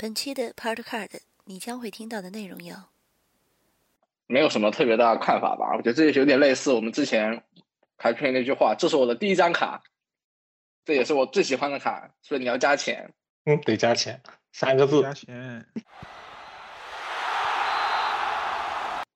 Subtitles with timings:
[0.00, 1.10] 本期的 Part Card，
[1.44, 2.74] 你将会听到的内容有：
[4.26, 5.76] 没有什么特别大的看法吧。
[5.76, 7.44] 我觉得这有点类似我们之前
[7.98, 9.82] 开篇那句话：“这是我的第一张卡，
[10.86, 13.12] 这也是我最喜欢的卡，所以你要加钱。”
[13.44, 15.02] 嗯，得加钱，三个字。
[15.02, 15.66] 加钱。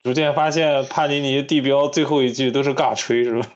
[0.02, 3.48] 逐渐发现帕尼尼地标最后一句都是尬吹，是吧？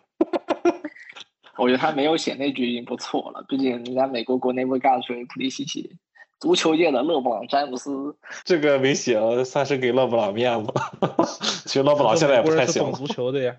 [1.58, 5.98] 我觉得他没有写那句已经不错了，毕竟人家美国国内不尬吹普利西奇。
[6.40, 8.14] 足球界的勒布朗詹姆斯，
[8.44, 10.72] 这个没写，算是给勒布朗面子。
[11.66, 12.92] 其实勒布朗现在也不太行。
[12.92, 13.56] 足球的呀，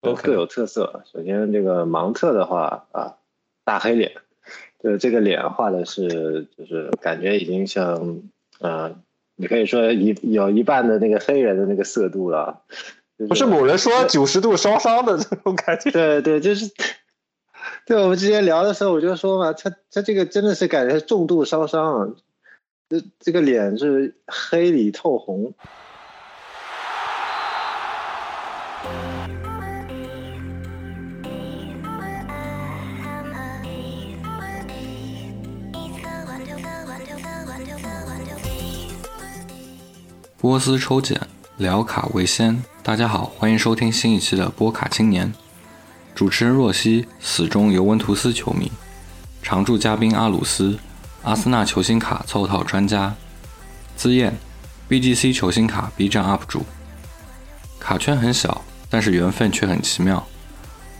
[0.00, 1.04] 都各有特色。
[1.12, 3.16] 首先，这个芒特的话啊，
[3.64, 4.12] 大黑脸，
[4.82, 8.22] 就是这个脸画的是，就是感觉已经像，
[8.60, 8.96] 呃，
[9.36, 12.62] 你可以说一有一半的那个黑人的那个色度了。
[13.28, 15.90] 不是某人说九十度烧伤的这种感觉。
[15.90, 16.72] 对对，就是。
[17.90, 22.06] 对，我们之前聊的时候我就说嘛，他他这个真的是感觉重度烧伤，啊
[22.88, 25.52] 这这个脸是黑里透红。
[40.38, 41.20] 波斯抽检，
[41.56, 42.62] 聊卡为先。
[42.84, 45.34] 大家好，欢迎收听新一期的波卡青年。
[46.14, 48.70] 主持人若曦，死忠尤文图斯球迷；
[49.42, 50.78] 常驻嘉宾阿鲁斯，
[51.22, 53.12] 阿森纳球星卡凑套专家；
[53.96, 54.36] 资燕
[54.88, 56.64] ，BGC 球星卡 B 站 UP 主。
[57.78, 60.26] 卡圈很小，但是缘分却很奇妙。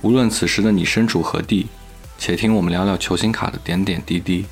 [0.00, 1.66] 无论此时的你身处何地，
[2.16, 4.46] 且听我们聊聊球星卡的点点滴滴。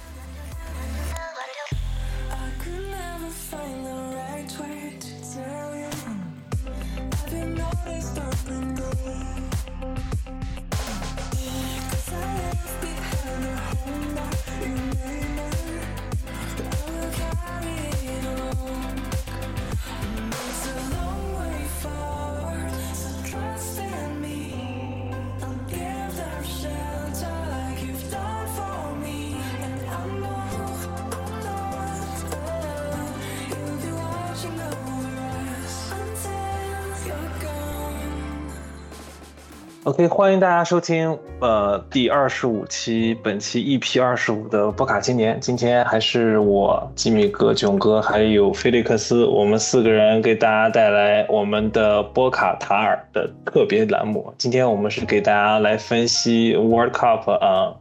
[40.29, 45.41] 欢迎大家收听呃第二十五期，本期 EP 二十五的波卡青年。
[45.41, 54.31] 今天还是我吉米哥、囧哥还有菲利克斯，我们四个人给大家带来我们的波卡塔尔的特别栏目。
[54.37, 57.75] 今天我们是给大家来分析 World Cup 啊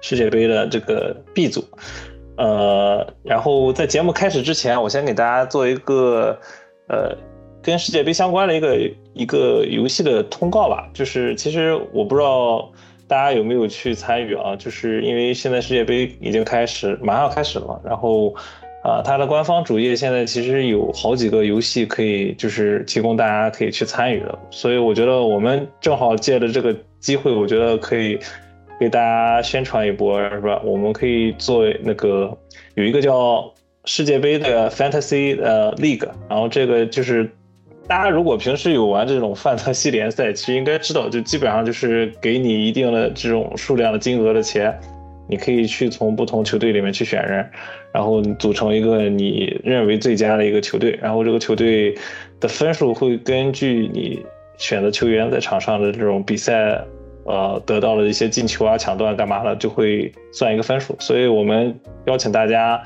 [0.00, 1.62] 世界杯的这个 B 组。
[2.38, 6.38] 呃，然后在节目开始之前，我先给大家做一个
[6.88, 7.14] 呃。
[7.62, 12.70] 跟世界杯相关的一个一个游戏的通告吧，就是其实我不知道
[13.06, 18.34] 大家有没有去参与啊，就是因为现在世界杯已经开始，马上要开始了嘛，然后
[18.82, 28.18] 啊，它的官方主页现在其实有好几个游戏可以就是提供大家可以去参与的，所以我觉得我们正好借着这个机会，我觉得可以
[28.78, 30.62] 给大家宣传一波，是吧？
[30.64, 32.34] 我们可以做那个
[32.74, 33.52] 有一个叫
[33.84, 37.30] 世界杯的 Fantasy 呃 League，然后这个就是。
[37.90, 44.72] 大家如果平时有玩这种范特西联赛，其实应该知道，就基本上就是给你一定的这种数量的金额的钱，
[45.28, 47.44] 你可以去从不同球队里面去选人，
[47.92, 51.92] 然后组成一个你认为最佳的一个球队，然后这个球队
[52.38, 54.24] 的分数会根据你
[54.56, 56.80] 选的球员在场上的这种比赛，
[57.24, 60.94] 呃，得到了一些进球啊、抢断干嘛的，就会算一个分数。
[61.00, 61.76] 所以我们
[62.06, 62.80] 邀请大家。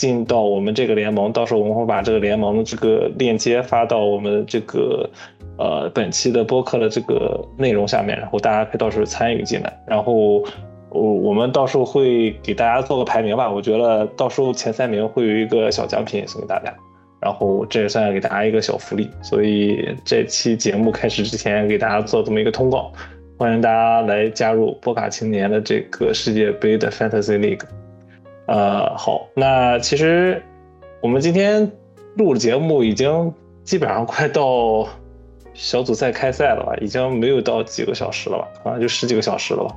[0.00, 5.06] 进到我们这个联盟，到时候我们会把这个联盟的这个链接发到我们这个
[5.58, 9.70] 呃本期的播客的这个内容下面，然后大家可以到时候参与进来。
[9.86, 10.42] 然后
[10.88, 16.74] 我我们到时候会给大家做个排名吧，我觉得到时候前三名会有一个小奖品送给大家，
[17.20, 19.10] 然后这也算给大家一个小福利。
[19.20, 22.90] 所以这期节目开始之前，给大家做这么一个通告，
[23.36, 27.64] 欢迎大家来加入波卡青年的这个世界杯的 Fantasy League。
[28.50, 30.42] 呃，好，那其实
[31.00, 31.70] 我们今天
[32.16, 33.32] 录的节目已经
[33.62, 34.88] 基本上快到
[35.54, 39.76] 小组赛开赛了吧，已经没有到几个小时了吧，可能就十几个小时了吧。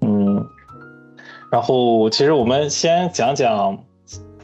[0.00, 0.44] 嗯，
[1.52, 3.78] 然后其实我们先讲讲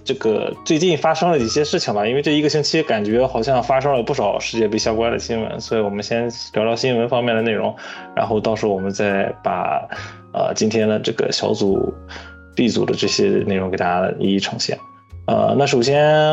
[0.05, 7.75] 这个最近发生了一些事情吧，因为这一个星期感觉好像发生了不少世界杯相关的新闻，所以我们先聊聊新闻方面的内容，
[8.15, 9.89] 然后到时候我们再把
[10.33, 11.93] 呃今天的这个小组。
[12.55, 14.79] B 组的这些内容给大家一一呈现。
[15.27, 16.33] 呃，那首先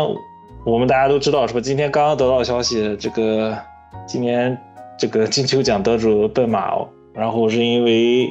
[0.66, 1.62] 我们大家都知道是吧？
[1.62, 3.58] 今天刚刚得到消息，这个
[4.06, 4.58] 今年
[5.00, 6.74] 这个金球奖得主奔马，
[7.14, 8.30] 然后是因为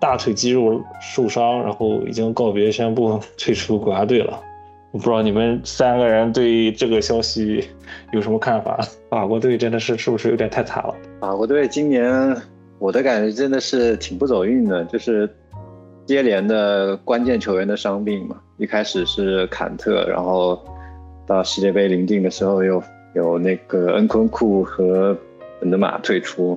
[0.00, 4.38] 大腿肌肉受伤，然后已经告别宣布退出国家队了。
[4.90, 7.68] 我不知道你们三个人对这个消息
[8.12, 8.78] 有什么看法？
[9.08, 10.94] 法国队真的是是不是有点太惨了？
[11.20, 12.36] 法国队今年
[12.78, 15.28] 我的感觉真的是挺不走运的，就是
[16.06, 18.40] 接连的关键球员的伤病嘛。
[18.56, 20.62] 一开始是坎特，然后
[21.26, 22.82] 到世界杯临近的时候又
[23.14, 25.16] 有那个恩昆库和
[25.60, 26.56] 本泽马退出，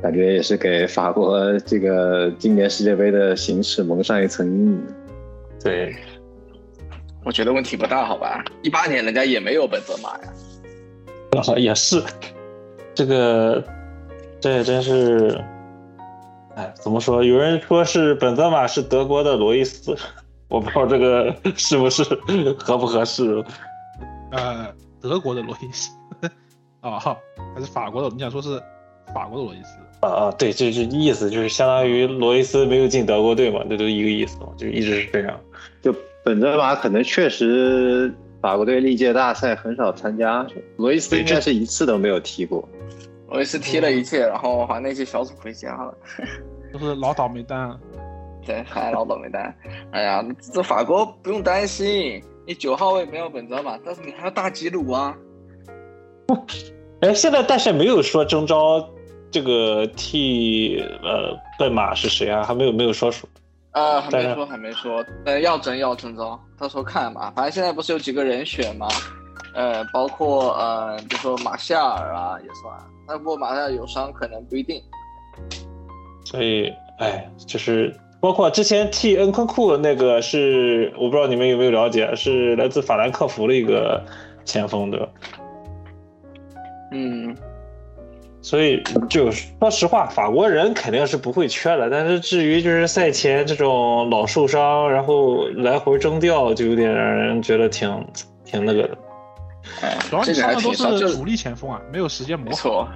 [0.00, 4.86] 感觉也是给法国这个今年世界杯的形势蒙上一层阴影。
[5.62, 5.94] 对，
[7.24, 8.44] 我觉得问题不大，好吧？
[8.62, 10.32] 一八年人家也没有本泽马呀。
[11.58, 12.02] 也是，
[12.94, 13.62] 这个
[14.40, 15.38] 这也真是，
[16.56, 17.22] 哎，怎么说？
[17.22, 19.94] 有人说是本泽马是德国的罗伊斯，
[20.48, 22.02] 我不知道这个 是不是
[22.58, 23.44] 合不合适。
[24.32, 24.66] 呃，
[25.00, 25.90] 德国的罗伊斯，
[26.80, 26.98] 啊，
[27.54, 28.08] 还是法国的？
[28.14, 28.58] 你想说是
[29.14, 29.78] 法国的罗伊斯？
[30.00, 35.38] 啊啊，对，这是意思就是相当于罗伊斯没有进德国队嘛，这都一个意思嘛，就一直是这样。
[35.82, 35.94] 就
[36.24, 38.12] 本泽马可能确实。
[38.42, 42.68] 法国队历届大赛很少参加，罗伊斯应该是一次都没有踢过。
[43.28, 45.94] 罗伊斯踢了一届，然后好像那届小组回家了，
[46.72, 47.78] 都是老倒霉蛋。
[48.46, 49.52] 对，还老倒霉蛋。
[49.90, 55.16] 哎呀，这法国不用担心，你九号位没有本泽马，但是你还有大吉鲁啊。
[57.02, 58.88] 哎，现在但是没有说征召
[59.30, 62.44] 这个替呃笨马是谁啊？
[62.44, 63.28] 还没有没有说出。
[63.72, 67.32] 呃，还没说，还没说，呃，要征要征召，到时候看吧。
[67.36, 68.86] 反正现在不是有几个人选吗？
[69.54, 72.74] 呃，包括呃，比如说马夏尔啊，也算。
[73.06, 74.80] 那不过马上有伤，可能不一定。
[76.24, 84.04] 所以，哎，就是包括之前替恩昆库那个是，我不知道你们有没有了解，是来自法兰克福的一个
[84.44, 85.08] 前锋对吧。
[86.92, 87.36] 嗯。
[88.42, 91.90] 所以，就说实话，法国人肯定是不会缺的。
[91.90, 98.06] 但是至于就是赛前这种老受伤，然后来回征调，就有点让人觉得挺
[98.44, 98.96] 挺那个的。
[99.82, 102.48] 哎，主要你伤的都是主力前锋啊，没有时间磨。
[102.48, 102.88] 没错，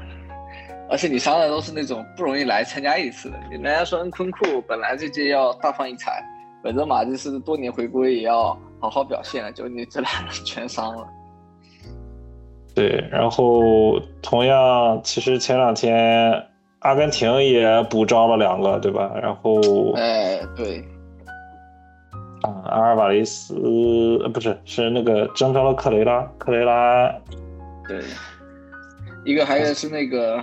[0.89, 3.39] 而且你伤的都是那种不容易来参加一次的。
[3.51, 6.25] 人家说恩昆库本来这届要大放异彩，
[6.63, 11.07] 本泽马就是多年回归也要好好表现了，就你这俩人全伤了。
[12.75, 16.33] 对，然后同样，其实前两天
[16.79, 19.11] 阿根廷也补招了两个，对吧？
[19.21, 19.61] 然后，
[19.97, 20.83] 哎，对，
[22.43, 23.55] 啊，阿尔瓦雷斯，
[24.23, 27.13] 呃，不是，是那个征召了克雷拉，克雷拉，
[27.87, 28.03] 对，
[29.25, 30.37] 一个还有是那个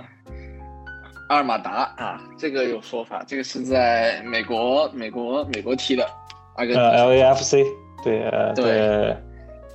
[1.28, 6.04] 阿尔马达啊，这个有说法，这个是在美国，美国，美国踢的，
[6.56, 7.64] 阿根廷，L A F C，
[8.02, 9.16] 对，对。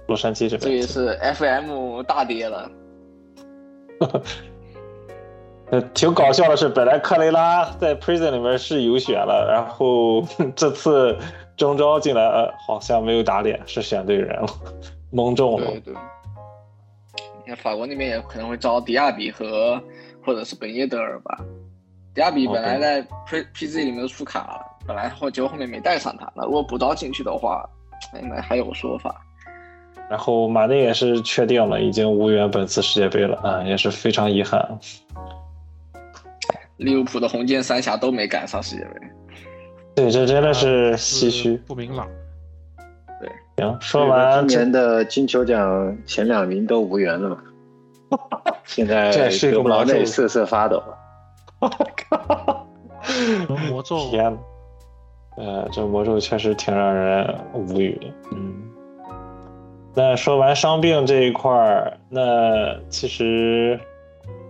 [0.06, 2.70] 洛杉矶这边，这也是 FM 大跌了。
[5.72, 10.22] 呃，挺搞笑的是，本来克雷拉在 Prison 里面是有选了，然后
[10.58, 11.18] 这次
[11.56, 14.48] 征召进来，呃好像没有打脸，是选对人了，
[15.12, 15.68] 蒙中了。
[15.68, 15.94] 对对。
[17.46, 19.82] 你看法国那边也可能会招迪亚比和
[20.26, 21.38] 或者是本耶德尔吧。
[22.16, 27.68] 迪亚比本来在 P P Z 里面出卡了，本来后结果后面没带上他，那如果补刀进去的话，
[28.22, 29.20] 应该还有说法。
[30.10, 34.80] 然后马内也是确定了，已经无缘本次世界杯了啊，也是非常遗憾。
[36.78, 39.02] 利物浦的红箭三侠都没赶上世界杯，
[39.96, 42.08] 对，这真的是唏嘘，不明朗。
[43.20, 47.38] 对，行，说完今年的金球奖前两名都无缘了嘛？
[48.66, 50.82] 现在这马内瑟瑟发抖。
[51.60, 51.70] 我
[52.10, 52.68] 靠！
[53.70, 54.38] 魔咒，天
[55.38, 58.54] 呃，这魔咒确实挺让人无语的，嗯。
[59.96, 63.80] 那说完伤病这一块儿，那其实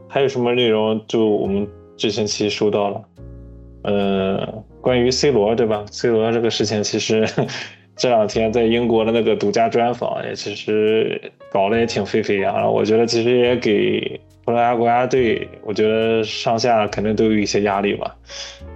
[0.08, 1.06] 还有什么内容？
[1.08, 3.02] 就我们这星期收到了，
[3.84, 7.26] 呃，关于 C 罗对吧？C 罗这个事情，其实
[7.96, 11.20] 这两天在英国的那个独家专访也其实
[11.52, 12.72] 搞得也挺沸沸扬扬。
[12.72, 18.16] 我觉得其实也给葡萄牙国家队，我觉得上下肯定都有一些压力吧。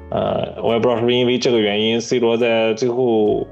[0.09, 3.45] 呃，我也不知道是不是因为这个原因，C 罗在最后。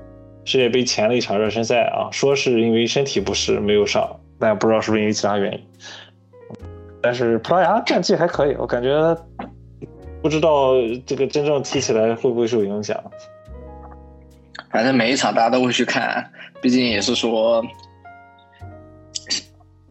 [0.48, 4.08] 世界杯前的一场热身赛啊，说是因为身体不适没有上，
[4.40, 5.60] 但不知道是不是因为其他原因。
[7.02, 9.18] 但是葡萄牙战绩还可以，我感觉
[10.26, 10.74] 不知道
[11.06, 13.00] 这个真正踢起来会不会受影响。
[14.72, 17.64] 反正每一场大家都会去看，毕竟也是说，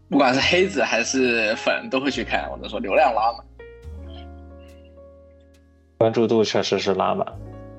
[0.09, 3.45] 不管是黑子还是粉都会去看，我能说流量拉满，
[5.99, 7.25] 关注度确实是拉满。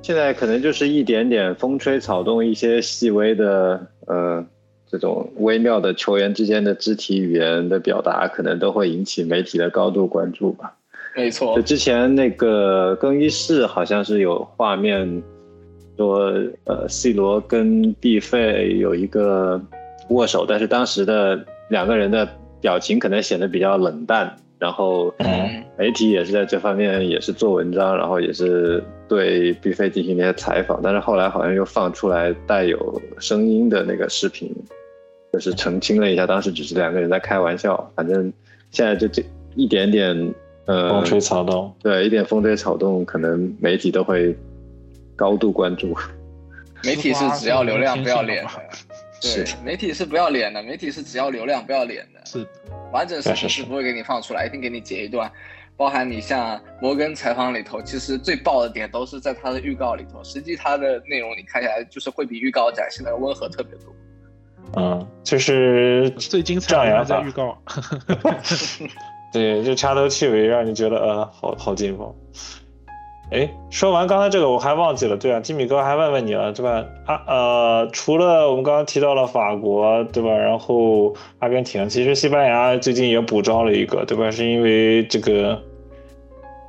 [0.01, 4.45] 现在可能就是一点点风吹草动，一些细微的呃
[4.89, 10.77] 这种微妙的球员之间的肢体语言的表达，可能都会引起媒体的高度关注吧。
[11.15, 11.55] 没错。
[11.55, 15.23] 就，之前那个更衣室好像是有画面
[15.97, 16.31] 说，
[16.65, 19.61] 呃，C 罗跟毕费有一个
[20.09, 22.27] 握手，但是当时的两个人的
[22.59, 25.63] 表情可能显得比较冷淡，然后嗯。
[25.77, 34.49] 媒体也是在这方面也是做文章，然后也是对毕费进行一些采访，但是后来好像又放出来带有声音的那个视频，
[35.33, 38.31] 就是澄清了一下，当时只是两个人在开玩笑，反正
[38.71, 39.21] 现在就这
[39.55, 40.33] 一点点
[40.65, 41.73] 呃风吹草动。
[41.81, 44.35] 对，一点风吹草动，可能媒体都会
[45.15, 45.95] 高度关注。
[46.83, 48.49] 媒体是只要流量不要脸的
[49.21, 52.45] 对，媒体是不要脸的，媒体是只要流量不要脸的，是
[52.91, 55.31] 完整视频是不会给你放出来，一定给你截一段。
[55.77, 63.93] 包含你像摩根采访里头，其实最爆的点都是在他的预告里头，实际他的内容你看起来就是会比预告展现的温和特别多。
[64.77, 67.57] 嗯，就是最精彩的在预告，
[69.35, 72.15] 对，就掐头去尾，让你觉得呃，好好劲爆。
[73.31, 76.85] 哎，说完刚才这个，我还忘记了，对啊，吉米哥还问问你了，对吧？
[77.05, 80.29] 啊呃，除了我们刚刚提到了法国，对吧？
[80.29, 84.31] 然后阿根廷，其实西班牙最近也补招了一个，对吧？
[84.31, 85.61] 是因为这个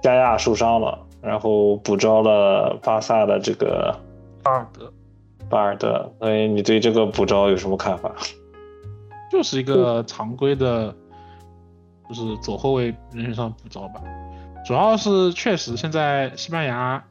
[0.02, 3.96] 加亚受伤了，然后补招了巴萨的这个
[4.42, 4.92] 巴尔德
[5.49, 8.11] 巴尔德，所以你对这个补招有什么看法？
[9.30, 10.92] 就是一个常规的，
[12.08, 14.02] 就是左后卫人选上补招吧。
[14.66, 17.02] 主要是确实现在西班牙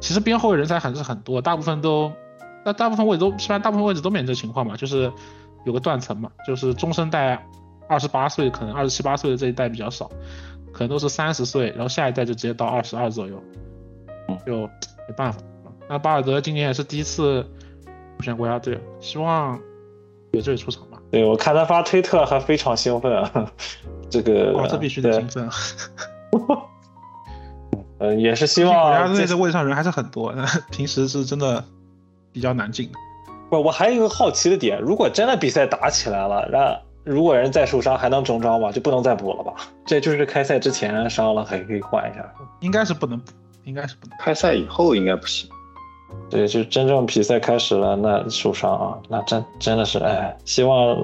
[0.00, 2.12] 其实边后卫人才还是很多，大部分都
[2.64, 5.12] 那大部分位置都西班牙大部分位置都面临这情况嘛，就是
[5.64, 7.42] 有个断层嘛，就是中生代
[7.88, 10.10] 二十八岁可能二十七八岁的这一代比较少，
[10.72, 13.42] 可能都是三十岁，然后下一代就直接到二十二左右，
[14.46, 14.66] 就
[15.08, 15.40] 没办法。
[15.88, 17.44] 那巴尔德今年也是第一次
[18.18, 19.58] 入选国家队，希望
[20.32, 20.87] 有机会出场吧。
[21.10, 23.50] 对我看他发推特还非常兴奋啊，
[24.10, 25.48] 这个哦，这必须得兴奋。
[27.98, 30.34] 嗯， 也是希国家望这队这位置上人还是很多，
[30.70, 31.64] 平时是真的
[32.32, 32.98] 比较难进的。
[33.48, 38.70] 不，我还有一个好奇的点，如果真的比赛打起来了，那如果人再受伤，还能中招吗？
[38.70, 39.54] 就不能再补了吧？
[39.86, 42.22] 这就是开赛之前伤了，还可以换一下。
[42.60, 43.32] 应该是不能补，
[43.64, 44.18] 应该是不能。
[44.18, 45.48] 开赛以后应该不行。
[46.30, 50.96] 对，就真正比赛开始了，那受伤啊，那真真的是哎，希望，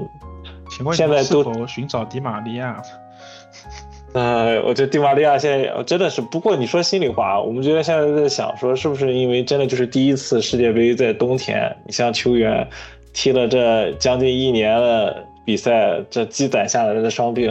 [0.92, 2.80] 现在都寻找迪玛利亚？
[4.12, 12.68] 呃，我觉得迪玛利亚现在真的是，不过你说心里话，我们觉得现在在想说，是不是因为真的就是第一次世界杯在冬天，你像球员
[13.12, 17.50] 踢了这将近一年的比赛，这积攒下来的伤病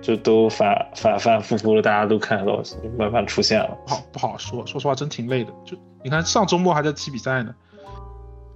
[0.00, 2.62] 就都反反反复复的，大家都看到
[2.96, 3.76] 慢慢出现了。
[3.86, 5.52] 不好不好说，说实话真挺累的。
[5.64, 7.54] 就你看上周末还在踢比赛呢，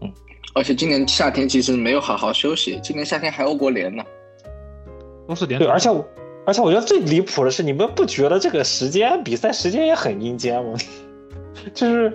[0.01, 0.13] 嗯
[0.55, 4.05] 而且今年夏天其实没有好好休息，今年夏天还欧国联呢。
[5.27, 6.05] 都是连对，而且我
[6.47, 10.75] 而且我觉得最离谱的是，你们不觉得这个时间比赛时间也很阴间吗？
[11.73, 12.13] 就是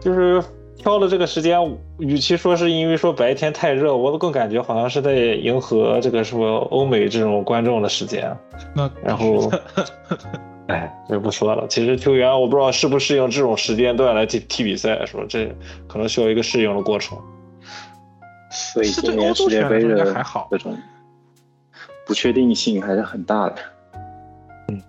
[0.00, 0.42] 就是
[0.84, 1.58] 挑了这个时间，
[1.96, 8.36] 与其说是因为说白天太热，我都更感觉好像是在迎合这个什么欧美这种观众的时间。
[8.74, 9.50] 那然后，
[10.68, 11.66] 哎，这不说了。
[11.68, 15.50] 其实球员我不知道适不适应这种时间段来踢踢比赛，说这
[15.88, 17.16] 可能需要一个适应的过程。
[18.50, 20.76] 所以今年欧洲世界杯的还好这种
[22.06, 23.56] 不确定性还是很大的。
[24.68, 24.82] 嗯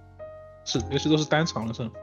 [0.66, 1.96] 是尤其都是单场的胜负。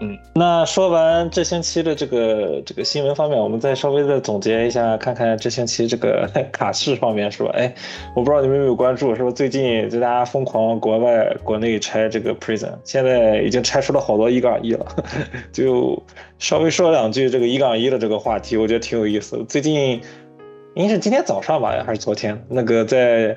[0.00, 7.50] 嗯，那说完这星期的这个这个新闻方面，我们再稍微的总结一下，看看这星期这个 卡市方面是吧？
[7.54, 7.74] 哎，
[8.14, 9.30] 我不知道你们有没有关注，是吧？
[9.30, 14.86] 最近就大家疯狂国外国内拆这个 prison，现在已经拆出了好多一杠一了，
[15.50, 16.02] 就
[16.38, 19.44] 稍微说两句这个一杠一的这个话题，我觉得挺有意思的。
[19.44, 19.98] 最近
[20.74, 22.38] 应该是今天早上吧，还是昨天？
[22.50, 23.34] 那个在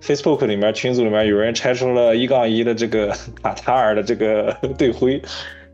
[0.00, 5.20] Facebook 里面群组里面有人拆出了一杠一的这个 卡塔尔的这个队徽。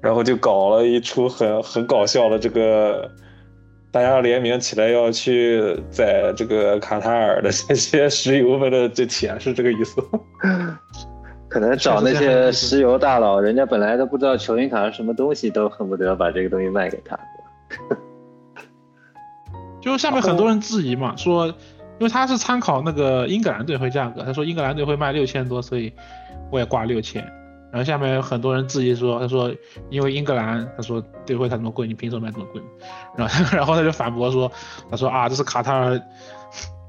[0.02, 3.08] 然后就搞了一出很很搞笑的这个，
[3.92, 10.02] 大家联名起来要去宰这个卡塔尔的 这些石油们的这钱是这个意思。
[11.48, 17.18] 可能找那些石油大佬，人家本来都不知道球星卡是什么东西，都恨不得把这个东西卖给他。
[19.80, 21.54] 就下面很多人质疑嘛，说因
[22.00, 25.92] 为他是参考那个英格兰队徽价格，他说英格兰队会卖六千多，所以
[26.50, 27.22] 我也挂六千。
[27.72, 29.50] 然后下面有很多人质疑说，他说
[29.88, 32.60] 因为英格兰，他说队徽才这么贵，你凭什么卖这么贵？
[33.16, 34.52] 然后 然后他就反驳说，
[34.90, 35.98] 他说啊，这是卡塔尔，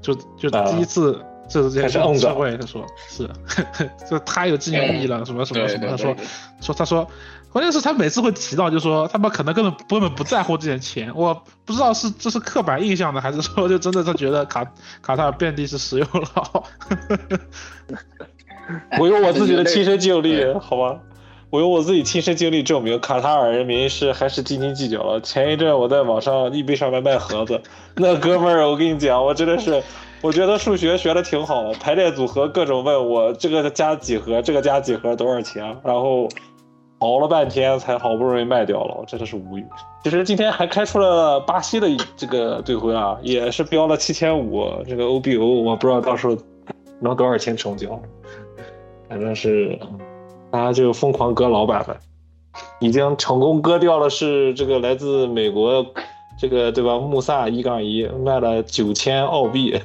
[0.02, 3.26] 就就第一次就是这是硬社会，他说是，
[4.10, 6.14] 就太有纪念意义了，什么什么什么，他说
[6.60, 7.08] 说他说，
[7.50, 14.62] 关键是他每次会提到，就说他们可能根本根本不在乎这点钱，我不知道是这是刻板印象呢，还是说就真的他觉得卡
[15.00, 16.64] 卡塔尔遍地是石油佬。
[18.98, 20.98] 我有我自己的亲身经历，好吧，
[21.50, 25.20] 我用我自己亲身经历证明，卡塔尔人民是还是斤斤计较了。
[25.20, 27.60] 前一阵我在网上 eBay 上面卖盒子，
[27.96, 29.82] 那哥们儿，我跟你讲，我真的是，
[30.22, 36.28] 我觉得数学学的挺好，排列组合各种问我这个加几何，这个加几何多少钱，然后
[37.00, 39.64] 熬了半天才好不容易卖掉了，我真的是无语。
[40.02, 46.36] 其实今天还开出了巴西的这个队徽啊，也是标了七千五，这个 OBO 我不知道到时候
[47.00, 48.00] 能多少钱成交，
[49.08, 49.78] 反正是。
[50.50, 51.96] 大家就疯狂割老板们，
[52.78, 55.84] 已经成功割掉了，是这个来自美国，
[56.38, 56.96] 这个对吧？
[56.96, 59.76] 穆萨一杠一卖了九千澳币，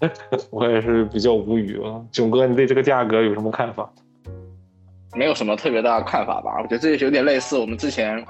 [0.48, 2.00] 我也是比较无语啊。
[2.10, 3.86] 囧哥，你对这个价格有什么看法？
[5.14, 8.24] 没有什么特别大的看法吧，我觉得这也有点类似我们之前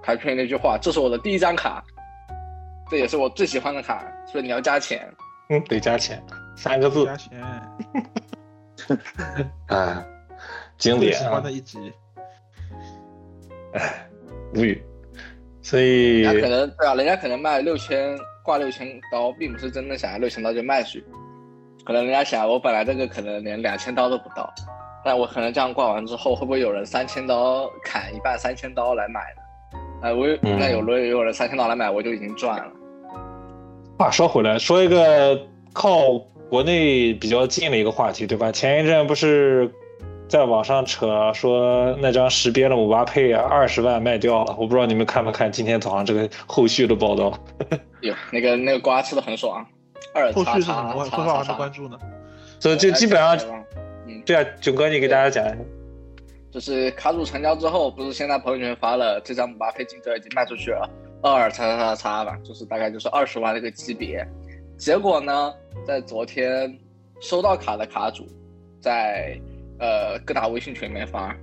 [0.00, 1.82] 开篇那句话：“这是我的第一张卡，
[2.88, 4.00] 这也是我最喜欢的卡，
[4.30, 5.12] 所以你要加钱。”
[5.50, 6.22] 嗯，得加钱，
[6.56, 7.04] 三个字。
[7.04, 7.32] 加钱。
[9.66, 10.06] 哎。
[10.78, 11.92] 经典喜欢的一集，
[13.74, 14.08] 哎，
[14.54, 14.82] 无语。
[15.60, 21.04] 所以，人家可能对啊，人家可能卖六千挂六千刀，并不是真的想要六千刀就卖出去，
[21.84, 24.50] 可能人家想我本来这个可能连两千刀都不到，
[25.04, 29.42] 但我可能这样挂完之后，会不会有人三千刀砍一半三千刀来买呢？
[30.00, 32.72] 哎，我那有人有人三千刀来买，我就已经赚了。
[33.98, 35.38] 话说回来，说一个
[35.74, 36.18] 靠
[36.50, 38.52] 国内比较近的一个话题，对吧？
[38.52, 39.72] 前一阵不是。
[40.28, 44.54] 在网上扯说那张识别的姆巴佩啊，二十万卖掉了。
[44.56, 47.36] 我不知道你们看没看今天早上这个后续的报道？
[48.00, 49.66] 有那个那个瓜吃的很爽。
[50.14, 50.94] 二后续是什么？
[50.96, 51.98] 我多少是关注呢？
[52.60, 53.36] 所以就基本上，
[54.06, 55.56] 嗯，对啊，囧哥你给大家讲一下。
[56.52, 60.88] 就是卡主成交之后，不是现在朋友圈发了这张姆巴佩金车已经卖出去了，
[61.24, 64.24] 二叉叉叉叉吧，就是大概就是二十万那个级别。
[64.80, 65.54] 结果呢，
[65.86, 66.76] 在昨天
[67.20, 68.26] 收到卡的卡主
[68.80, 69.38] 在。
[69.82, 71.34] 呃，各大微信群里面发，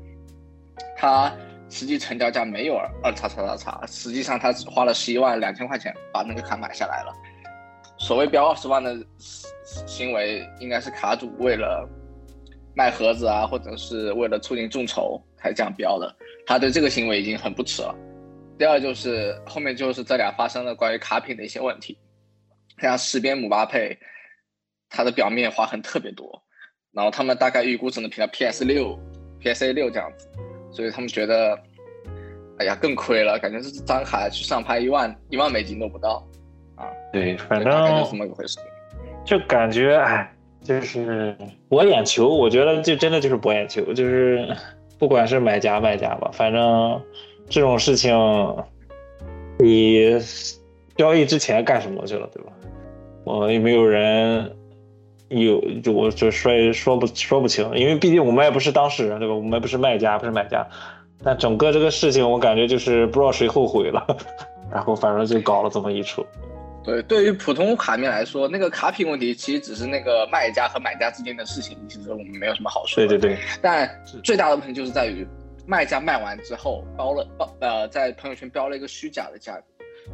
[0.95, 1.33] 他
[1.71, 7.11] 实际成交价没有二二叉叉叉叉，实际上他只花了十一万两千块钱把那个卡买下来了。
[7.97, 8.95] 所谓标二十万的
[9.87, 11.89] 行为，应该是卡主为了
[12.75, 16.15] 卖盒子啊，或者是为了促进众筹才这样标的。
[16.45, 17.95] 他对这个行为已经很不耻了。
[18.55, 21.97] 第二就是后面就是这俩发生了关于卡品的一些问题，
[22.79, 23.97] 像十边姆巴佩，
[24.89, 26.43] 它的表面划痕特别多。
[26.93, 28.97] 然后他们大概预估只能评到 PS 六、
[29.39, 30.27] PSA 六这样子，
[30.71, 31.55] 所以他们觉得，
[32.57, 36.27] 哎呀更亏了，感觉这张卡去上拍一万一万美金都不到，
[36.75, 38.57] 啊，对，反正就这么一回事，
[39.23, 41.37] 就感觉哎，就是
[41.69, 44.47] 博眼球，我觉得就真的就是博眼球，就是
[44.97, 46.99] 不管是买家卖家吧，反正
[47.47, 48.15] 这种事情，
[49.59, 50.17] 你
[50.95, 52.51] 交易之前干什么去了，对吧？
[53.27, 54.53] 我也没有人。
[55.29, 59.35] 有就我就说说不说不清，因为毕竟我们也不是当事人，对吧？
[59.35, 60.65] 我们不是卖家，不是买家。
[61.21, 64.07] 但整个这个事情，我感觉就是不知道谁后悔了，
[64.71, 66.25] 然后反正就搞了这么一出。
[66.81, 73.09] 对，对于普通卡面来说，那个卡品问题其实只是那个卖家和买家之间的事情，其实我们没有什么好说的。
[73.09, 73.39] 对对对。
[73.61, 73.89] 但
[74.23, 75.27] 最大的问题就是在于，
[75.65, 79.63] 卖家卖完之后包了标呃，在朋友圈标了一个虚假的价格，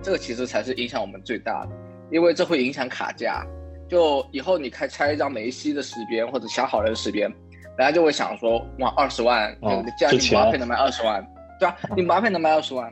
[0.02, 1.70] 这个其实才是影响我们最大的，
[2.14, 3.46] 因为这会影响卡价。
[3.90, 7.30] 就以后你开拆一张梅西的十边或者其他好人的十边，
[7.78, 9.56] 人家就会想说，哇，二十万，
[9.98, 11.22] 既然你姆巴佩能卖二十万，
[11.60, 11.78] 对吧？
[11.96, 12.92] 你姆巴佩能卖二十万，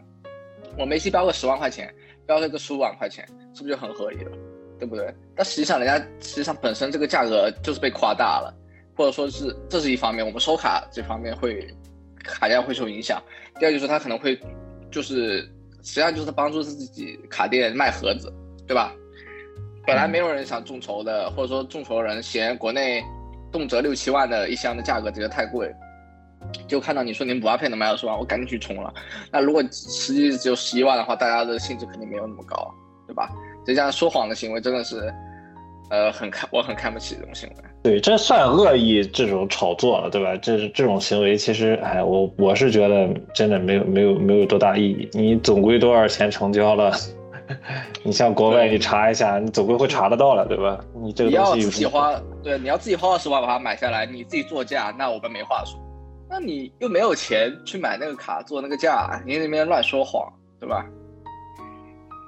[0.78, 1.92] 我梅西标个十万块钱，
[2.28, 4.32] 标这个十五万块钱，是不是就很合理了？
[4.78, 5.12] 对不对？
[5.36, 8.54] 但实际上人家实际上本身这个价格就是被夸大了，
[8.96, 11.68] 或者说是这是一方面，我们收卡这方面会
[12.24, 13.20] 卡价会受影响。
[13.60, 14.40] 第二就是他可能会
[14.92, 15.42] 就是
[15.82, 18.32] 实际上就是帮助自己卡店卖盒子，
[18.68, 18.94] 对吧？
[19.86, 23.04] 本来没有人想众筹的，或者说众筹人嫌国内
[23.52, 25.74] 动辄六七万的一箱的价格觉得太贵，
[26.68, 28.94] 就看到你说你姆巴佩能卖二十万，我赶紧去冲了。
[29.32, 32.72] 那如果实际只有十一万的话，大家的兴致肯定没有那么高，
[33.08, 33.30] 对吧？
[33.66, 35.14] 这样说谎的行为真的是，
[35.90, 37.56] 呃，很看我很看不起这种行为。
[37.84, 40.38] 对，这算恶意这种炒作了，对吧？
[40.38, 45.10] 这是这种行为其实，哎，我我是觉得真的没有没有没有多大意义。
[45.14, 46.92] 你总归多少钱成交了？
[48.04, 50.80] 你像国外，你查一下，你总归会查得到了，对吧？
[50.94, 55.80] 你这个东西你要自己花，对，你要自己花二十万把它买下来，你自己做价，那我们没话说。
[56.30, 60.86] 那你又没有钱去买那个卡做那个价，你那边乱说谎，对吧？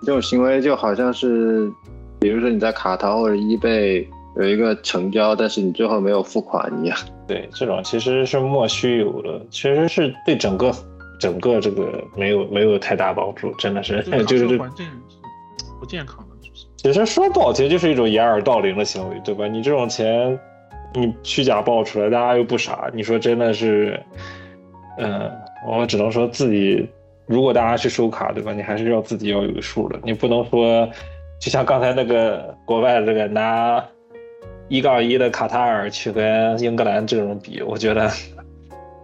[0.05, 1.71] 这种行为就好像是，
[2.19, 6.97] 比如说你在卡淘或者易贝有一个成交，但是你最后没有付款一样。
[7.27, 10.73] 对，这种其实是莫须有的，其实是对整个。
[11.19, 15.12] 整个这个没有没有太大帮助，真的是 就是这环境是
[15.83, 16.35] 不健康的，
[16.77, 19.45] 其实说不好听，就是一种掩耳盗铃的行为，对吧？
[19.49, 20.39] 你这种钱，
[20.93, 24.01] 你虚假报出来，大家又不傻，你说真的是，
[24.97, 25.29] 嗯，
[25.67, 26.87] 我只能说自己，
[27.25, 28.53] 如果大家去收卡，对吧？
[28.53, 30.89] 你还是要自己要有个数的，你不能说，
[31.37, 33.83] 就像刚才那个国外这个拿
[34.69, 38.09] 一杠一的卡塔尔去跟英格兰这种比，我觉得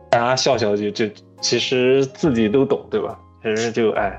[0.09, 1.05] 大家笑笑就就，
[1.41, 3.19] 其实自己都懂，对吧？
[3.43, 4.17] 其实就哎。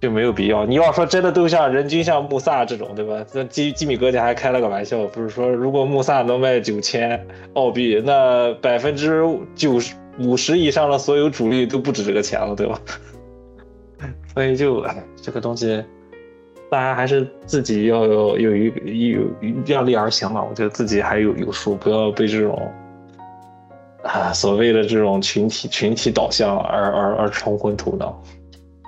[0.00, 0.64] 就没有必要。
[0.64, 3.24] 你要说真的，都像人均像穆萨这种，对吧？
[3.34, 9.22] 那基基米哥家还开了个玩笑，不是说如果穆萨能卖九千澳币，那百分之
[9.54, 12.80] 九十五十以上的所有主力都不止这个钱了，对吧？
[14.32, 14.82] 所以就，
[15.20, 15.84] 这个东西，
[16.70, 19.20] 大家还是自己要有有一有
[19.66, 20.42] 量力而行嘛。
[20.42, 22.72] 我觉得自己还有有数，不要被这种
[24.02, 28.22] 啊所谓的这种群体群体导向而而而冲昏头脑。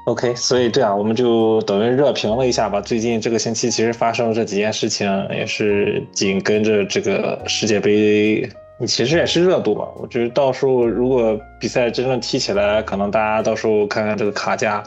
[0.06, 2.80] OK，所以这样我们就等于热评了一下吧。
[2.80, 8.48] 最近这个星期其实发生了这几件事情，也是紧跟着这个世界杯，
[8.84, 9.86] 其实也是热度吧。
[9.96, 14.82] 我觉得到时候如果比赛真正踢起来，可能大家到时候看看这个卡价，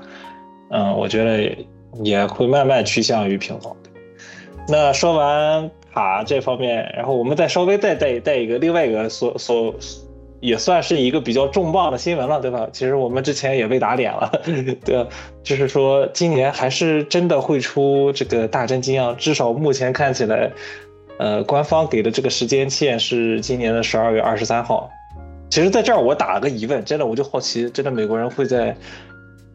[0.70, 1.50] 嗯，我觉得
[2.04, 3.74] 也会慢慢趋向于平衡。
[4.68, 9.74] 那说完卡这方面，然后我们再稍微再带带一个另外一个所所。
[10.42, 12.68] 也算是一个比较重磅的新闻了，对吧？
[12.72, 14.30] 其实我们之前也被打脸了，
[14.86, 15.08] 对？
[15.42, 20.52] 就是说今年还是真的会出这个大真金啊，至少目前看起来，
[21.18, 24.90] 呃，官方给的这个时间线是今年的十二月二十三号。
[25.50, 28.76] 其实，在这儿我打了个疑问，真的我就好奇，真的美国人会在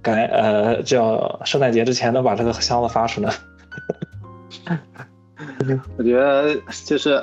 [0.00, 3.32] 赶呃叫圣诞节之前能把这个箱子发出来？
[5.98, 7.22] 我觉得就是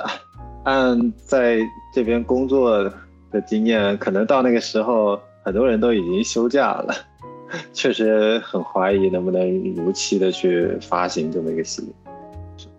[0.64, 1.58] 按在
[1.92, 2.90] 这边工作。
[3.30, 6.94] 的经验，可能到那个时候，很多人都已经休假了，
[7.72, 11.90] 确实很怀疑能不能如期的去发行这么一个系列。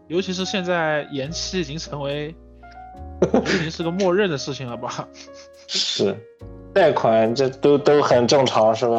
[0.08, 2.34] 尤其是现在延期已经成为，
[3.22, 5.08] 已经是个默认的事情了吧？
[5.68, 6.16] 是，
[6.74, 8.96] 贷款这都都很正常，是吧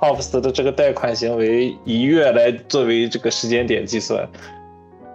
[0.00, 4.26] ？Tops 的这个贷款行为以月来作为这个时间点计算，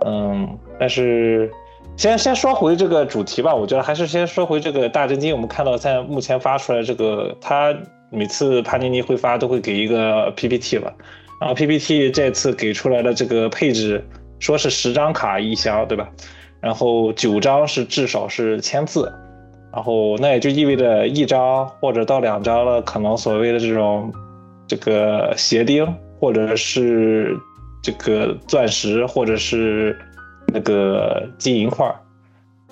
[0.05, 1.51] 嗯，但是。
[1.97, 5.31] 先先说回这个主题吧，我觉得还是先说回这个大真金。
[5.31, 7.73] 我们看到在目前发出来这个，他
[8.11, 10.91] 每次帕尼尼会发都会给一个 PPT 吧，
[11.39, 14.05] 然后 PPT 这次给出来的这个配置，
[14.39, 16.09] 说是十张卡一箱，对吧？
[16.59, 19.09] 然后九张是至少是签字，
[19.71, 24.11] 然后那也就意味着一张或者到两张了，可能所谓的这种
[24.67, 25.87] 这个鞋钉，
[26.19, 27.37] 或者是
[27.81, 29.97] 这个钻石，或者是。
[30.55, 31.85] 那个金银块，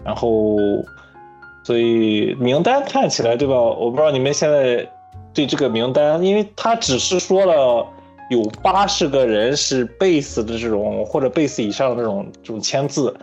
[0.06, 0.58] 然后，
[1.66, 3.56] 所以名单看起来对吧？
[3.60, 4.90] 我不知道你们现在
[5.34, 7.86] 对这个名单，因为他只是说了
[8.30, 13.14] 有八十个人是 base 的这种或者 base 以上的这种这种签字，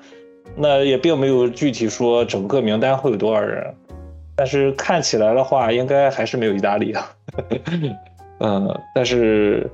[0.54, 3.74] 那也并没有具体说整个名单会有多少人，
[4.36, 7.10] 但是看起来的话，应该还是没有意大利啊。
[8.40, 9.70] 嗯，但是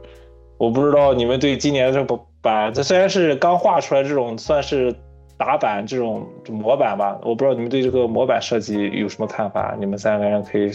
[0.58, 2.24] 我不知道你们对今年这不。
[2.46, 4.94] 版这虽然是刚画出来，这种算是
[5.36, 9.74] 打板这种模板吧，我不知道你们对这个模板设计有什么看法？
[9.78, 10.70] 你们三个人可以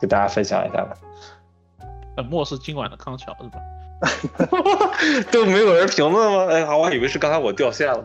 [0.00, 0.96] 给大家分享一下吧？
[2.16, 3.58] 本末是今晚的康桥是吧？
[5.32, 6.46] 都没有人评论吗？
[6.54, 8.04] 哎呀，我还以为是刚才我掉线了。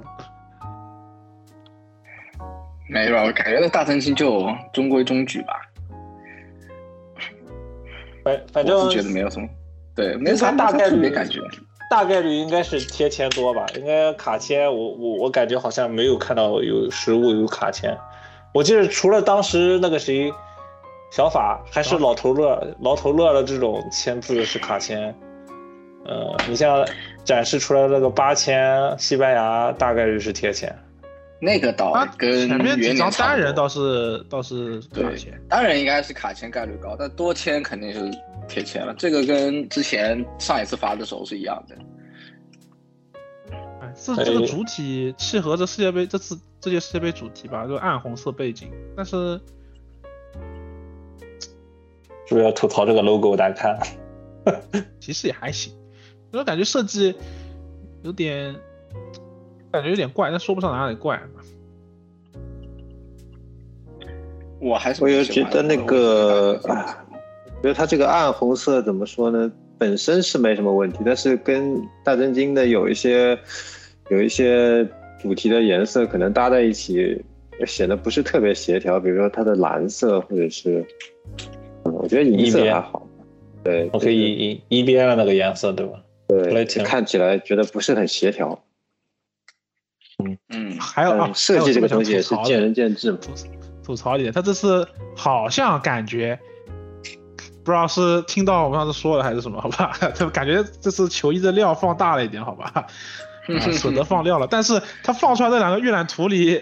[2.89, 5.61] 没有，我感觉这大真心就中规中矩吧。
[8.23, 9.47] 反反正觉得没有什么，
[9.95, 11.39] 对，没啥大概率感觉。
[11.91, 17.97] 大概率应该是贴签多吧，应该卡签，我我我感觉好像没有看到有实物有卡签。
[18.53, 20.31] 我记得除了当时那个谁，
[21.11, 25.13] 小法还是老头乐，老头乐的这种签字是卡签。
[26.05, 26.87] 呃，你像
[27.25, 30.73] 展示出来那个八千西班牙，大概率是贴签。
[31.41, 38.09] 那个倒跟前面几张单人倒是倒是卡钱，单人应该是卡签概率高，但多签肯定是。
[38.47, 41.75] 贴钱了，这个跟之前上一次发的时候是一样的。
[43.79, 49.39] 哎，这这个主体契合着世界杯这次这届世界杯主题吧，就暗红色背景，但是
[52.25, 53.79] 是不是要吐槽这个 logo 难看？
[54.99, 55.73] 其实也还行，
[56.33, 57.15] 我感觉设计
[58.03, 58.53] 有点
[59.71, 61.21] 感觉有点怪，但说不上哪里怪。
[64.59, 66.59] 我还是我有觉得那个。
[67.61, 69.51] 觉得它这个暗红色怎么说呢？
[69.77, 73.37] 本身是没什么问题，但是跟大真金的有一些
[74.09, 74.83] 有一些
[75.19, 77.23] 主题的颜色可能搭在一起，
[77.67, 78.99] 显得不是特别协调。
[78.99, 80.83] 比如说它的蓝色，或者是，
[81.85, 83.07] 嗯，我觉得银色还好。
[83.63, 86.01] 对，我可以一一边的那个颜色，对吧？
[86.27, 88.59] 对，看起来觉得不是很协调。
[90.27, 93.19] 嗯嗯，还有啊，设计这个东西也是见仁见智嘛。
[93.83, 96.39] 吐槽一点，他这次好像感觉。
[97.63, 99.91] 不知道是听到我们上次说的还是什么，好吧？
[100.17, 102.71] 他感觉这次球衣的料放大了一点，好吧？
[102.73, 102.87] 啊
[103.71, 106.61] 舍得放料了，但是他放出来那两个预览图里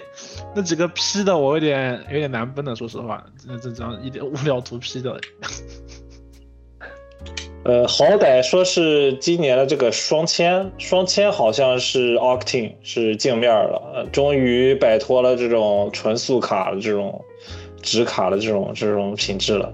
[0.56, 5.20] 那几个 P 的，我有点有点难分的，说实话，这这张一点无聊图 P 的。
[7.64, 17.22] 呃，好歹说是今年的这个双签，双签好像是 Octane 是镜面了，终于摆脱了这种纯素卡的这种
[17.82, 19.74] 纸卡的这种这种品质了。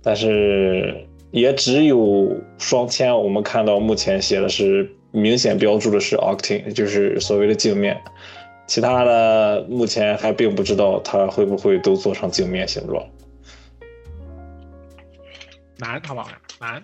[0.00, 0.94] 但是
[1.32, 8.00] 也只有双签，我们看到目前写的是明显标注的是 Octane，就是所谓的镜面，
[8.68, 13.04] 其他的目前还并不知道它会不会都做成镜面形状。
[15.78, 16.28] 难，好不好？
[16.60, 16.82] 难。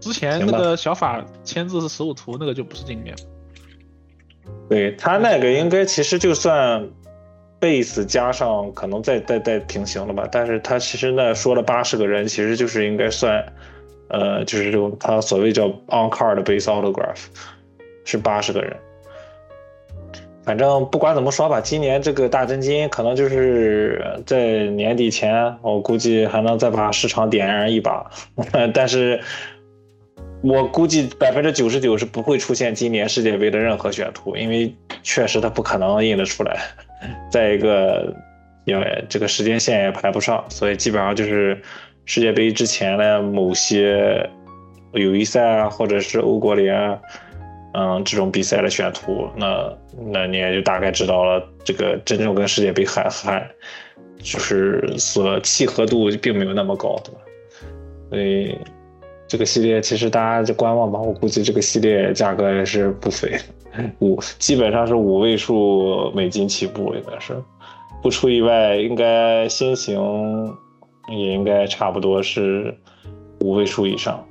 [0.00, 3.16] 之前那个小法签字是十五图，那个就不是镜面。
[4.68, 6.88] 对他那个应该其实就算
[7.60, 13.52] base 加上可能再再再平行了吧，但是他其实那说了八十个人，其实就是应该算，
[14.08, 17.24] 呃，就是这种他所谓叫 on card base autograph
[18.04, 18.76] 是八十个人。
[20.46, 28.08] 反正不管怎么说吧，今年这个大真金可能就是在年底前，我估计还能再把市场点燃一把，
[28.72, 29.20] 但是
[30.42, 36.56] 我估计百分之九十九是不会出现今年世界杯的任何选图，因为确实它不可能印得出来。
[37.28, 38.14] 再一个，
[38.64, 41.60] 因为这个时间线也排不上，所以基本上就是
[42.04, 44.30] 世界杯之前的某些
[44.92, 46.98] 友谊赛啊，或者是欧国联啊，
[47.78, 49.70] 嗯，这种比赛的选图，那
[50.10, 53.46] 那你也就大概知道了，这个真正跟世界杯还还
[54.16, 57.20] 就是所契合度并没有那么高，对吧？
[58.08, 58.58] 所以
[59.28, 63.38] 这个系列其实大家就观望吧，我估计这个系列价格也是不菲，
[63.98, 67.36] 五基本上是五位数美金起步，应该是
[68.02, 70.00] 不出意外，应该新型
[71.10, 72.74] 也应该差不多是
[73.40, 74.26] 五位数以上。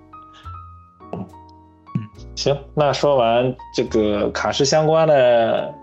[2.35, 5.73] 行，那说完这个卡式相关的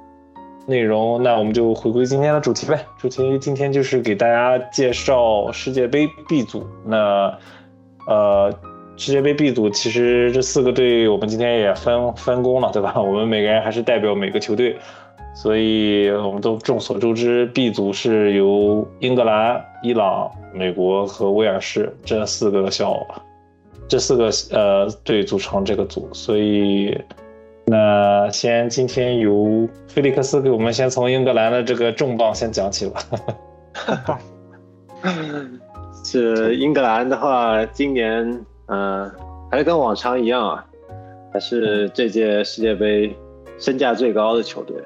[0.67, 2.85] 内容，那我们就回归今天的主题呗。
[2.99, 6.65] 主题今天就是给大家介绍世界杯 B 组。
[6.85, 7.37] 那
[8.07, 8.53] 呃，
[8.97, 12.95] 世界杯 B 组其实这四个队我们今天也分分工了，对吧？
[13.01, 14.77] 我们每个人还是代表每个球队，
[15.35, 22.93] 所以我们都众所周知，B 组是由英格兰、伊朗、美国和威尔士这四个小
[23.89, 26.99] 这四个呃队组成这个组，所以
[27.67, 33.01] 那先今天由菲利克斯给我们先从英格兰的这个重磅先讲起吧。
[36.05, 38.25] 是英格兰的话，今年
[38.67, 39.13] 嗯、呃
[39.51, 40.67] 还是跟往常一样啊，
[41.33, 43.15] 还是这届世界杯
[43.59, 44.77] 身价最高的球队，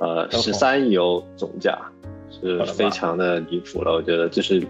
[0.00, 1.78] 呃，十三亿欧总价
[2.30, 4.62] 是非常的离谱了，我觉得就是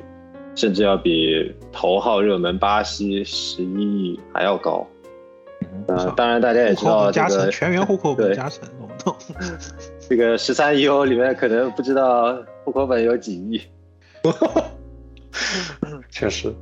[0.55, 4.87] 甚至要比头号热门巴西十一亿还要高。
[5.87, 9.17] 呃，当然大家也知道这个全员户口本 加成，懂不懂？
[10.09, 13.61] 这个十三亿欧里面可能不知道户口本有几亿。
[16.11, 16.53] 确实，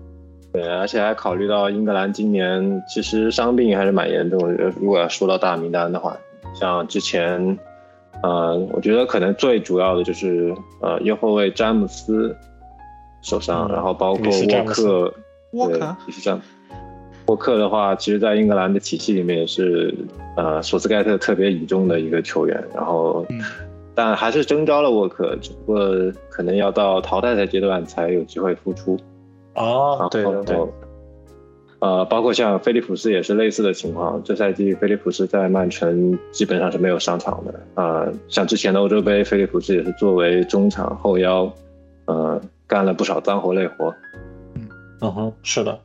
[0.52, 4.64] 对，而且还考虑到英格兰今年其实伤病还是蛮严重的。
[4.80, 6.16] 如果要说到大名单的话，
[6.54, 7.58] 像之前，
[8.22, 12.36] 呃，我觉得可能最主要的就是呃右后卫詹姆斯
[13.22, 15.14] 受伤，嗯然后包括沃克，对
[15.52, 16.40] 沃克，也是这样
[17.26, 19.94] 沃克的话，其实在英格兰的体系里面也是
[20.36, 23.26] 呃索斯盖特特别倚重的一个球员，然后。
[23.30, 23.40] 嗯
[23.94, 25.80] 但还是征召了沃克，只不过
[26.30, 28.96] 可能要到淘汰赛阶段才有机会复出。
[29.56, 30.56] 哦，对对对，
[31.80, 34.22] 呃，包括像菲利普斯也是类似的情况。
[34.22, 37.52] 这赛季菲利普斯在曼城基本上是没有上场的。
[37.74, 41.52] 呃，像之前的欧洲杯，菲利普斯也是作为中场后腰，
[42.04, 43.92] 呃，干了不少脏活累活。
[45.00, 45.80] 嗯哼，是的，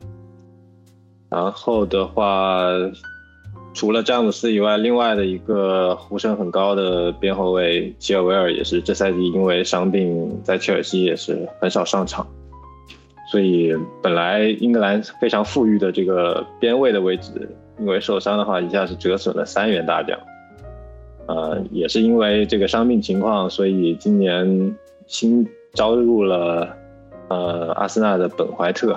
[1.30, 2.66] 然后的话，
[3.72, 12.26] 除了詹姆斯以外，另外的一个呼声很高的边后卫吉尔维尔也是这赛季因为伤病在切尔西也是很少上场，
[13.30, 20.18] 所以本来英格兰非常富裕的这个边位的位置，因为受伤的话一下是折损了三员大将。
[21.26, 26.68] 呃，也是因为这个伤病情况，所以今年新招入了
[27.28, 28.96] 呃阿森纳的本怀特。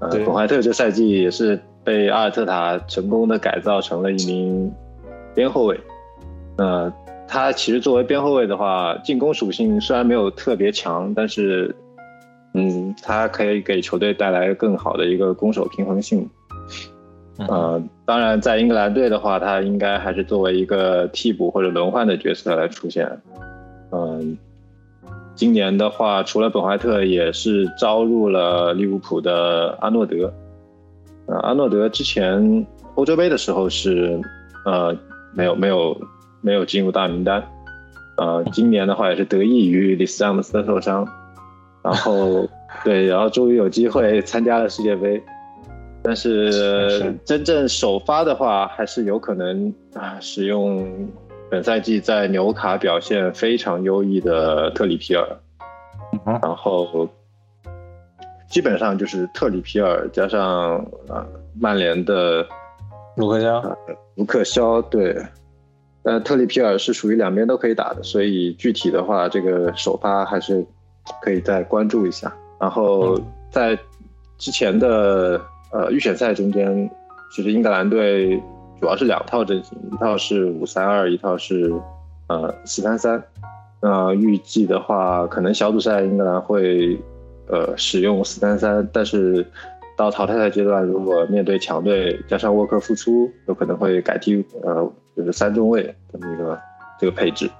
[0.00, 4.70] 呃，本怀特这赛季也是被阿尔特塔成功的改造成了一名
[5.34, 5.80] 边后卫。
[6.58, 6.92] 呃，
[7.26, 11.74] 他其实作为边后卫的话，进攻属性虽然没有特别强，但是，
[12.54, 16.28] 嗯，他可以给球队带来更好的一个攻守平衡性。
[17.38, 23.10] 嗯呃，当然，在英格兰队的话，他应该还是作为一个替补或者轮换的角色来出现。
[23.90, 24.36] 嗯、
[25.34, 30.32] 今年的话，除了本怀特，也是招入了利物浦的阿诺德。
[31.26, 34.20] 呃，阿诺德之前欧洲杯的时候是
[34.64, 34.96] 呃
[35.32, 35.96] 没有没有
[36.40, 37.42] 没有进入大名单。
[38.16, 41.06] 呃， 今年的话也是得益于里斯詹姆斯的受伤，
[41.82, 42.48] 然后
[42.84, 45.20] 对，然后终于有机会参加了世界杯。
[46.06, 50.86] 但是真正首发的话，还是有可能啊使用
[51.54, 55.24] 本赛季在纽卡表现非常优异的特里皮尔，
[56.42, 57.08] 然后
[58.50, 61.24] 基本上就是特里皮尔加上啊
[61.56, 62.44] 曼联的
[63.16, 63.62] 卢克肖，
[64.16, 65.16] 卢克肖对，
[66.02, 70.66] 呃特里皮尔是属于两边都可以打的，所以具体的话这个首发还是
[71.22, 72.34] 可以再关注一下。
[72.58, 73.16] 然后
[73.52, 73.78] 在
[74.38, 75.40] 之前的。
[75.72, 76.88] 呃，预选赛中间，
[77.32, 78.40] 其实英格兰队
[78.80, 81.72] 主要是两套阵型，一套是五三二，一套是
[82.28, 83.22] 呃四三三。
[83.80, 86.98] 那预计的话，可能小组赛英格兰会
[87.48, 89.46] 呃使用四三三，但是
[89.96, 96.58] 到淘汰赛阶段，如果面对强队，加上沃克复出，有可能会改踢呃就是三中卫这么一个
[96.98, 97.50] 这个配置。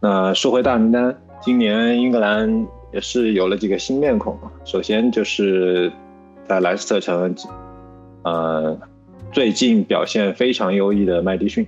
[0.00, 5.92] 那说回大名单，今年英格兰也是有了几个新面孔，首先就是。
[6.48, 7.34] 在莱斯特城，
[8.22, 8.74] 呃，
[9.38, 11.64] 最近表现非常优异的麦迪逊。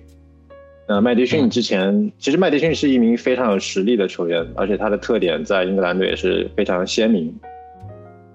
[0.88, 7.33] 那麦迪逊之前，其实麦迪逊是一名非常有实力的球员，而且他的特点在英格兰队也是非常鲜明。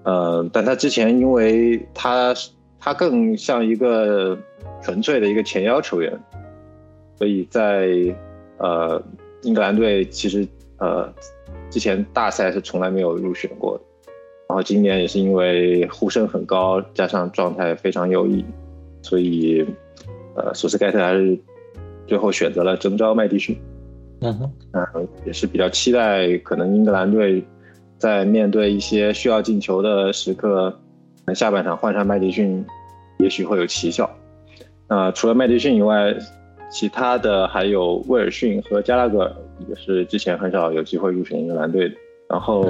[0.04, 2.34] 呃，但他之前因为他
[2.80, 4.38] 他更像一个
[4.82, 6.18] 纯粹的一个前腰球员，
[7.18, 7.90] 所以在
[8.56, 9.04] 呃
[9.42, 11.12] 英格兰队其实呃
[11.68, 13.84] 之前大赛是从来没有入选过的。
[14.48, 18.42] 然后今年也是因为呼声很高，加上状态非常优异，
[19.06, 19.64] 所以，
[20.34, 21.38] 呃，索斯盖特还是
[22.08, 23.56] 最后选择了征召麦迪逊。
[24.20, 27.44] 嗯哼，嗯，也是比较期待，可能英格兰队
[27.98, 30.76] 在面对一些需要进球的时刻，
[31.36, 32.64] 下半场换上麦迪逊，
[33.18, 34.10] 也许会有奇效。
[34.88, 36.12] 那除了麦迪逊以外，
[36.68, 39.32] 其他的还有威尔逊和加拉格尔，
[39.68, 41.94] 也是之前很少有机会入选英格兰队的。
[42.28, 42.66] 然后。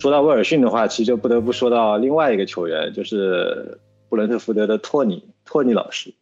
[0.00, 6.12] 说到威尔逊的话，其实就不得不说到另外一个球员，就是布伦特福德的托尼托尼老师。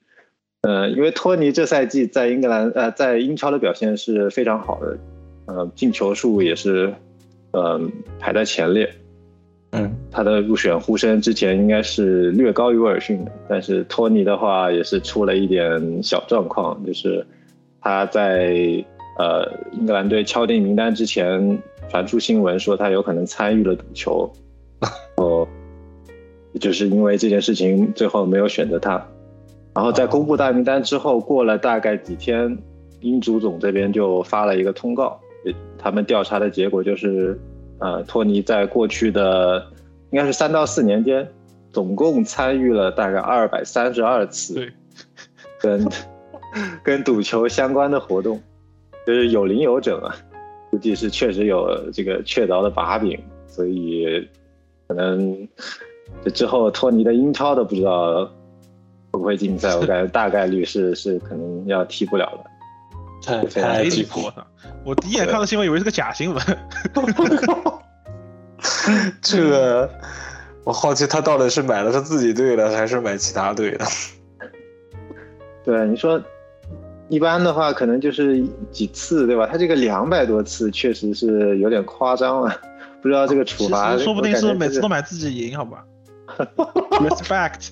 [0.62, 4.98] 呃，因为托尼这赛季在英格兰呃在英超的表现是非常好的，
[5.46, 6.94] 呃进球数也是
[7.52, 8.88] 嗯排在前列。
[9.72, 17.26] 嗯，他的入选呼声之前应该是略高于威尔逊的，但是托尼的话也是出了一点小状况，就是
[17.80, 18.84] 他在
[19.18, 21.58] 呃英格兰队敲定名单之前。
[21.90, 24.32] 传出新闻说他有可能参与了赌球，
[25.18, 25.46] 哦，
[26.58, 29.04] 就是因为这件事情最后没有选择他。
[29.74, 32.58] 然后在公布大名单之后，过了大概几天，
[33.00, 35.18] 英足总这边就发了一个通告，
[35.78, 37.38] 他们调查的结果就是，
[37.78, 39.64] 呃，托尼在过去的
[40.10, 41.26] 应该是三到四年间，
[41.70, 44.70] 总共参与了大概二百三十二次，
[45.60, 45.88] 跟
[46.84, 48.40] 跟赌球相关的活动，
[49.06, 50.14] 就是有零有整啊。
[50.70, 54.26] 估计是确实有这个确凿的把柄，所以
[54.88, 55.46] 可能
[56.24, 58.30] 这之后托尼的英超都不知道
[59.12, 59.74] 会不会禁赛。
[59.76, 62.44] 我感觉大概率是是可能要踢不了了。
[63.24, 64.46] 太太离谱了！
[64.84, 66.42] 我第一眼看到新闻以为是个假新闻。
[69.20, 69.88] 这个
[70.64, 73.84] 我好奇他到底是买了他自己队的还是买其他队的？
[75.64, 76.20] 对，你说。
[77.08, 79.46] 一般的话，可能就是几次，对吧？
[79.46, 82.58] 他这个两百多次，确实是有点夸张了。
[83.02, 85.84] 不知道这个处罚，说不定是每次都买自己赢，好吧？
[86.92, 87.68] Respect。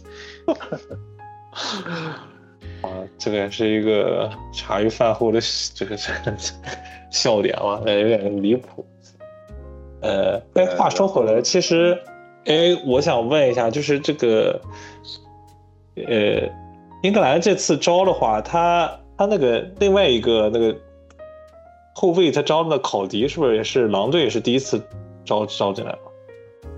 [2.83, 5.41] 啊，这个也是一个茶余饭后的
[5.75, 6.37] 这个这个
[7.11, 8.87] 笑点嘛，有点离谱。
[10.03, 11.99] 呃，哎，话说回来，其实，
[12.47, 14.61] 哎，我想问一下，就是这个，
[15.97, 16.49] 呃，
[17.03, 18.91] 英格兰这次招的话，他。
[19.21, 20.75] 他那个另外一个那个
[21.95, 24.83] 后卫，他招的考迪是不是也是狼队也是第一次
[25.27, 25.95] 招招进来？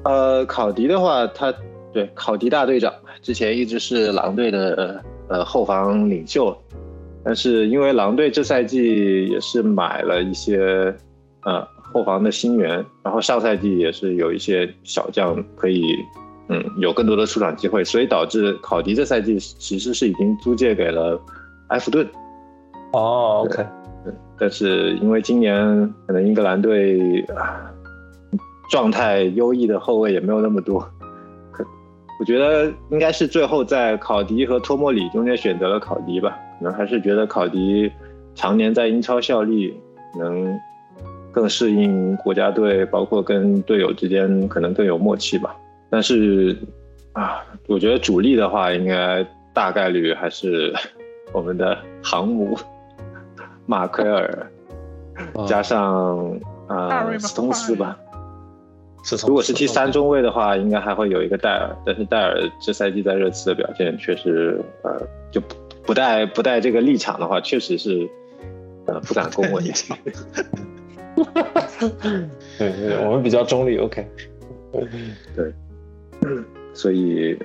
[0.03, 1.55] 呃，考迪的话，他
[1.93, 6.57] 对考迪大队长之前一直是狼队的呃后防领袖，
[7.25, 10.95] 但是因为狼队这赛季也是买了一些
[11.45, 15.95] 呃后防的新援，然后上赛季也是有一些小将可以
[16.49, 21.21] 嗯有更多的出场机会，所以导致考迪这赛季其实是已经租借给了
[21.69, 22.09] 埃弗顿。
[22.95, 23.65] 哦，OK，
[24.39, 25.57] 但是因为今年
[26.07, 27.71] 可能英格兰队啊
[28.71, 31.02] 状态优异的后卫也没有那么多，可
[32.23, 37.91] 我觉得应该是最后在考迪和托莫里中间选择了考迪吧，可能还是觉得考迪
[38.37, 39.77] 常年在英超效力，
[40.17, 40.57] 能
[41.33, 45.57] 更适应国家队，包括跟队友之间可能更有默契吧。
[45.91, 46.57] 但是
[47.13, 50.73] 啊，我觉得主力的话，应该大概率还是
[51.33, 52.57] 我们的航母
[53.67, 54.49] 马奎尔，
[55.49, 57.99] 加上呃斯通斯吧。
[59.27, 65.01] 如果是踢三中卫的话，应该还会有一个戴尔，但是戴尔这赛季在热刺的表现确实呃
[65.31, 65.55] 就不
[65.87, 68.09] 不带不带这个立场的话，确实是
[68.87, 69.63] 呃不敢 恭维。
[72.59, 74.07] 对对，我们比较中立，OK。
[75.37, 75.53] 对，
[76.73, 77.37] 所以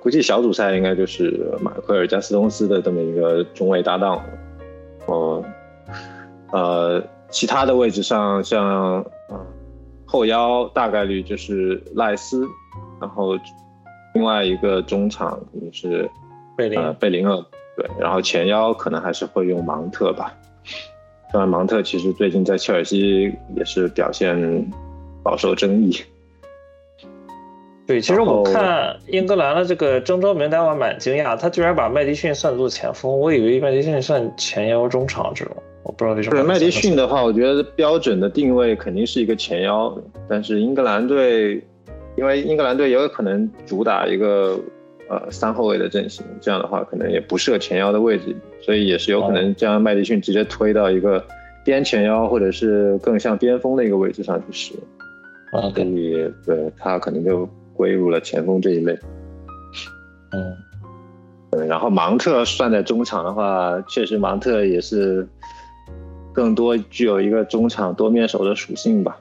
[0.00, 4.20] 估计小组赛应该就是马奎尔加斯通斯的这么一个中卫搭档。
[5.06, 5.44] 哦，
[6.50, 9.04] 呃，其他的位置上像啊
[10.14, 12.46] 后腰大概率就是赖斯，
[13.00, 13.36] 然后
[14.14, 15.40] 另外一个中场
[15.72, 16.08] 是
[16.56, 17.44] 贝林呃贝林厄，
[17.76, 20.32] 对，然后前腰可能还是会用芒特吧。
[21.32, 24.70] 虽然芒特其实最近在切尔西也是表现
[25.24, 25.96] 饱受争议。
[27.88, 36.36] 对，其实我看英格兰的这个征召名单，我蛮惊讶，他居然把麦迪逊算作前锋，我以为麦迪逊算前腰中场这种，我不知道为什么。
[36.36, 39.96] 对，麦迪逊的话，我觉得标准的定位肯定是一个前腰，
[40.28, 41.62] 但是英格兰队，
[42.16, 44.58] 因为英格兰队也有可能主打一个
[45.08, 51.24] 呃三后卫的阵型，这样的话可能也不设前腰的位置，所以也是有可能将麦迪逊直接推到一个
[51.64, 55.62] 边前腰或者是更像边锋的一个位置上去使用。
[55.62, 57.48] 啊，跟你对他可能就。
[57.76, 58.96] 归入了前锋这一类，
[61.50, 65.26] 嗯，然后芒特算在中场的话，确实芒特也是
[66.34, 69.16] 更多具有一个中场多面手的属性吧。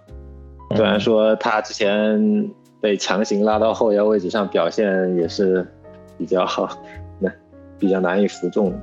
[0.75, 2.49] 虽然说他之前
[2.81, 5.65] 被强行拉到后腰位置上，表现也是
[6.17, 6.67] 比较好，
[7.19, 7.31] 那
[7.77, 8.73] 比较难以服众，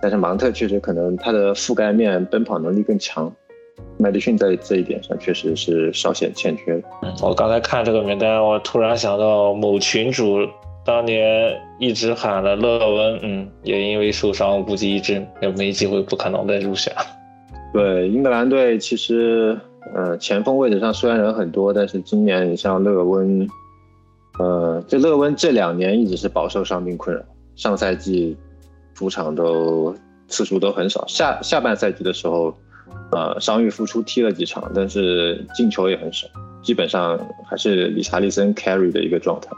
[0.00, 3.30] 但是芒特确实可能他的覆盖面、奔跑能力更强。
[3.96, 6.82] 麦迪逊在这一点上确实是稍显欠缺。
[7.22, 10.38] 我刚才看这个名单，我突然想到某群主
[10.90, 16.92] 当年一直喊了勒温，嗯，也因为受伤估计一直也没机会，不可能再入选。
[17.72, 19.56] 对，英格兰队其实，
[19.94, 23.48] 呃，前锋位置上虽然人很多，但是今年你像勒温，
[24.40, 27.22] 呃，这勒温这两年一直是饱受伤病困扰，
[27.54, 28.36] 上赛季
[28.92, 29.94] 出场都
[30.26, 32.52] 次数都很少，下下半赛季的时候。
[33.12, 36.26] 呃，伤愈复出踢了几场，但是进球也很少，
[36.62, 39.48] 基本上还是理查利森 carry 的一个状态。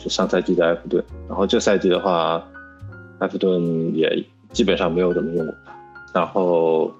[0.00, 2.42] 是上赛季的埃弗顿，然后这赛季的话，
[3.20, 5.72] 埃弗顿也基本上没有怎么用过他。
[6.12, 6.90] 然后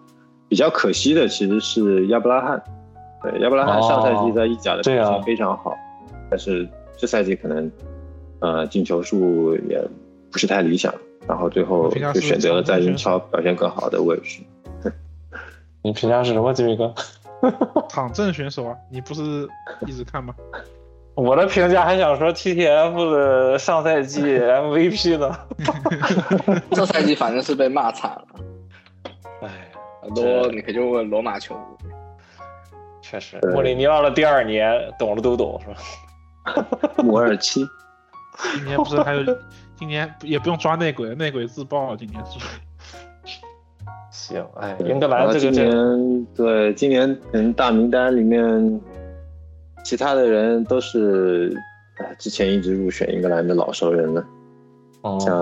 [0.48, 2.62] 比较可惜的其实是亚布拉罕，
[3.22, 5.74] 对，亚布拉罕上赛季在意甲的表现非常好，
[6.30, 7.70] 但是这赛季可能
[8.40, 9.82] 呃进球数也
[10.30, 10.94] 不是太理想，
[11.26, 14.40] 然后最后就选择了在英超表现更好的位置。
[15.82, 16.94] 你评价是什么，吉米哥？
[17.88, 19.48] 躺阵选手啊，你不是
[19.86, 20.34] 一直看吗？
[21.20, 25.38] 我的评价还想说 TTF 的上赛季 MVP 呢。
[26.72, 28.24] 这赛季反正是被骂惨了。
[29.42, 31.90] 哎，很多你可以就问罗马球迷。
[33.02, 35.66] 确实，莫里尼奥的第二年，懂的都懂，是
[36.54, 36.66] 吧？
[37.04, 37.66] 五二七。
[38.54, 39.22] 今年不是还有？
[39.76, 42.38] 今年也不用抓内鬼，内鬼自爆，今年是。
[44.10, 48.80] 行，哎，英格兰这个今年对今年可能大名单里面，
[49.84, 51.52] 其他的人都是
[51.98, 54.24] 啊之前一直入选英格兰的老熟人了，
[55.20, 55.36] 像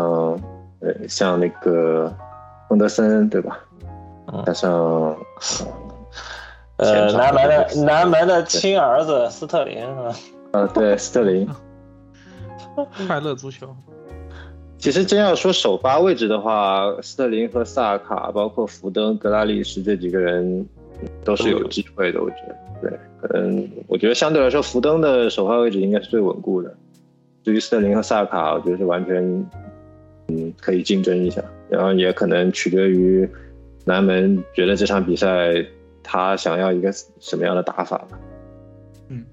[0.81, 2.13] 呃像那个
[2.69, 3.59] 亨德森对吧？
[4.45, 5.17] 加上
[6.77, 10.15] 呃南门的南门的亲儿子斯特林是吧？
[10.53, 11.49] 啊对斯特林，
[13.07, 13.67] 快乐足球。
[14.79, 20.65] 其实真要说首发位置的话，斯特林和萨尔卡，包括福登、格拉利什这几个人
[21.25, 22.23] 都是有机会的。
[22.23, 26.75] 我觉得，对，可能我觉得相对来说，福登的首发位置应该是最稳固的。
[27.43, 29.47] 至于斯特林和萨尔卡，我觉得是完全，
[30.29, 31.43] 嗯，可以竞争一下。
[31.71, 33.29] 然后也可能取决于
[33.85, 35.65] 南门觉得这场比赛
[36.03, 38.19] 他想要一个什么样的打法吧。
[39.09, 39.25] 嗯。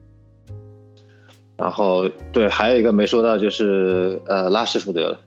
[1.57, 5.19] 然后对，还有一个没说到就是呃拉什福德了。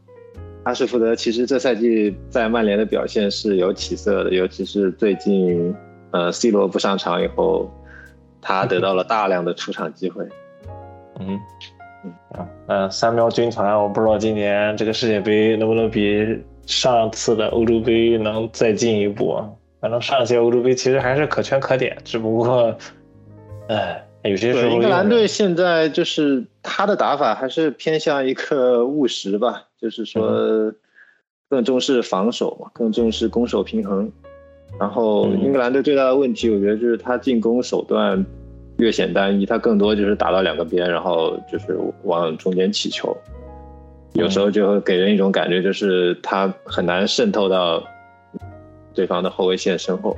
[0.65, 5.75] 拉什福德其实这赛季在曼联的表现是有起色的，尤其是最近，
[6.11, 7.71] 呃，C 罗不上场以后，
[8.41, 10.25] 他得到了大量的出场机会。
[11.19, 11.41] 嗯，
[12.05, 19.43] 嗯嗯，三喵军团，我不知道今年这个世界杯能不能比上次的欧洲杯能再进一步。
[19.81, 22.77] 反正上届欧洲杯其实还是可圈可点，只不过，
[23.69, 29.65] 哎，有些时候英格兰队现在就是他的打法还是偏向一个务实吧。
[29.81, 30.73] 就是说，
[31.49, 34.11] 更重视防守嘛，更重视攻守平衡。
[34.79, 38.25] 然后英格兰队最大的问题，我觉得就是他进攻手段
[38.77, 43.17] 略显单一，他更多就是打到两个边，然后就是往中间起球，
[44.13, 47.83] 有时候就会给人一种感觉，就是他很难渗透到
[48.95, 50.17] 对方的后卫线身后。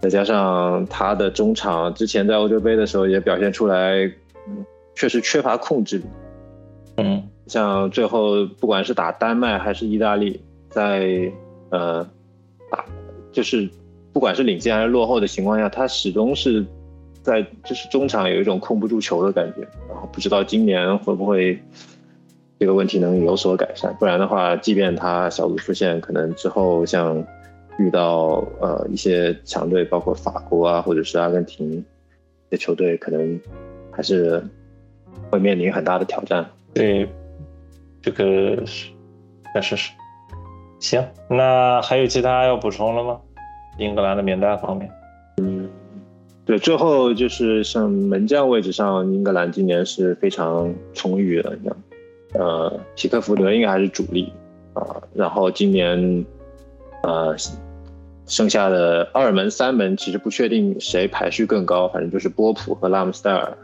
[0.00, 4.10] 再加上他的中场之前在欧洲杯的时候也表现出来，
[4.94, 6.04] 确实缺乏控制力。
[6.96, 11.32] 嗯，像最后不管是打丹麦还是意大利，在
[11.70, 12.04] 呃
[12.68, 12.84] 打
[13.32, 13.68] 就是
[14.12, 16.64] 不管是领先还是落后的情况下，他始终是
[17.22, 19.66] 在就是中场有一种控不住球的感觉。
[19.88, 21.58] 然后不知道今年会不会
[22.58, 27.24] 这个问题能有所改善，不然的话，即便他小组出线，可能之后像。
[27.78, 31.82] 遇到呃一些强队，包括法国啊，或者是阿根廷
[32.50, 33.40] 的球队，可能
[33.90, 34.44] 还是
[35.30, 36.46] 会面临很大的挑战。
[36.74, 37.08] 对，
[38.02, 38.90] 这个是
[39.54, 39.90] 确实是。
[40.82, 43.18] 行，那还有其他要补充了吗？
[43.78, 44.90] 英格兰的名单方面，
[45.40, 45.70] 嗯，
[46.44, 51.56] 对，最后就是像门将位置上，英格兰今年是非常充裕的，
[52.34, 54.32] 呃皮克福德应该还是主力
[54.74, 56.26] 啊，然后今年。
[57.04, 57.34] 呃，
[58.28, 63.58] 剩下的二门、三门其实不确定谁排序更高，反正就是波普和拉姆斯戴尔。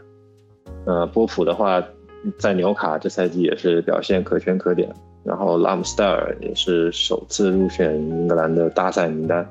[0.85, 1.81] 呃，波普的话，
[2.37, 4.93] 在纽卡这赛季也是表现可圈可点，
[5.23, 9.47] 然后拉姆斯戴尔也是首次入选英格兰的大赛名单。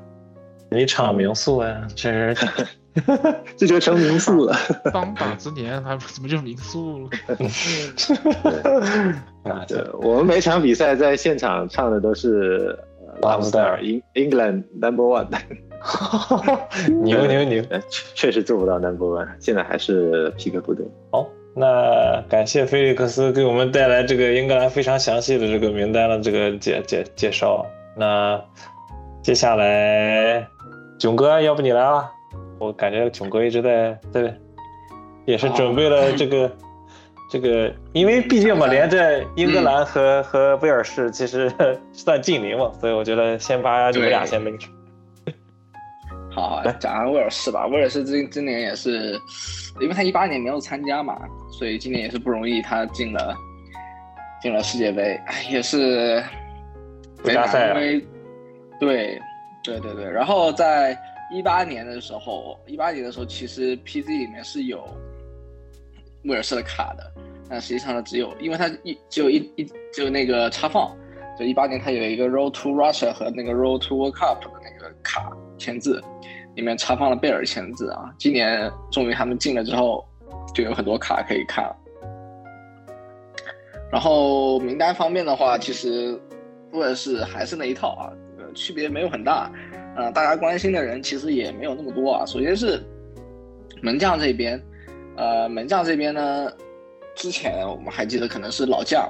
[0.71, 2.47] 一场名宿啊， 这是，
[3.57, 4.55] 这就成名宿了。
[4.93, 7.09] 当打之年还怎么就名宿了？
[9.43, 12.77] 啊， 对，我们每场比赛在现场唱的都是。
[13.23, 13.81] 拉姆斯戴尔
[14.13, 15.27] ，England number one，
[17.03, 17.61] 牛牛 牛，
[18.13, 20.85] 确实做不到 number one，现在还是皮克福德。
[21.11, 27.65] 好，那感谢菲利克斯给我们带来这个英格兰非常详细的这个名单的这个介介介绍。
[27.97, 28.39] 那
[29.21, 30.47] 接下来
[30.97, 32.11] 囧哥，要不你来吧？
[32.59, 34.37] 我感觉囧哥一直在在，
[35.25, 36.49] 也是准备了这个。
[37.31, 41.47] 这个，因为毕竟嘛，连着英格兰和和威尔士其实
[41.93, 44.71] 算近邻嘛，所以我觉得先把你们俩先拎出。
[46.31, 47.67] 好，讲下威尔士吧。
[47.67, 49.15] 威尔士今今年也是，
[49.79, 51.19] 因为他一八年没有参加嘛，
[51.51, 53.35] 所以今年也是不容易，他进了
[54.41, 55.19] 进了世界杯，
[55.49, 56.23] 也是
[57.23, 57.69] 没加赛。
[57.69, 58.07] 因为
[58.79, 59.19] 对
[59.63, 60.97] 对对对，然后在
[61.31, 64.83] 一八年的时候，一八年的时候其实 PC 里面是有。
[66.25, 67.13] 威尔士的卡的，
[67.49, 69.63] 但实际上呢，只有因为他一只有一一
[69.93, 70.93] 只有那个插放，
[71.39, 76.03] 就一八年他有一个 Road to Russia 和那个 Road to World Cup 的那个卡签字，
[76.59, 78.13] 里面插放了贝尔签字啊。
[78.17, 80.05] 今年终于他们进了之后，
[80.53, 81.75] 就有很多卡可以看了。
[83.89, 86.19] 然后名单方面的话，其实
[86.73, 89.49] 威尔士还是那一套啊，呃，区别没有很大，
[89.95, 92.25] 呃，大家关心的人其实也没有那么多啊。
[92.25, 92.83] 首先是
[93.81, 94.61] 门将这边。
[95.15, 96.51] 呃，门将这边呢，
[97.15, 99.09] 之前我们还记得可能是老将，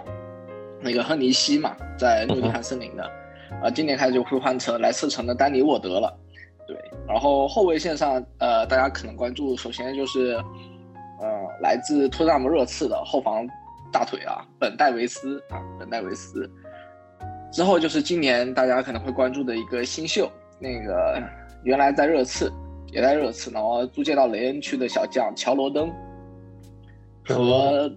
[0.82, 3.04] 那个亨尼西嘛，在诺丁汉森林的，
[3.62, 6.12] 啊，今年开始就会换成莱斯特城的丹尼沃德了，
[6.70, 6.92] 对。
[7.08, 10.34] 然后后卫线上，呃，大家可能关注，首先就是，
[11.20, 11.28] 呃，
[11.62, 13.46] 来自托纳姆热刺的后防
[13.92, 16.50] 大腿啊，本戴维斯啊，本戴维斯。
[17.52, 21.22] 之后就是今年大家可能会关注的一个新秀，那个
[21.64, 22.52] 原来在热刺。
[22.92, 25.94] 也在热刺，然后租借到雷恩区的小将乔罗登，
[27.24, 27.88] 和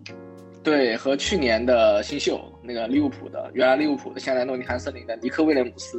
[0.63, 5.97] 对和去年的新秀那个利物浦的，原来利物浦的，现在诺丁汉森林的尼克威廉姆斯，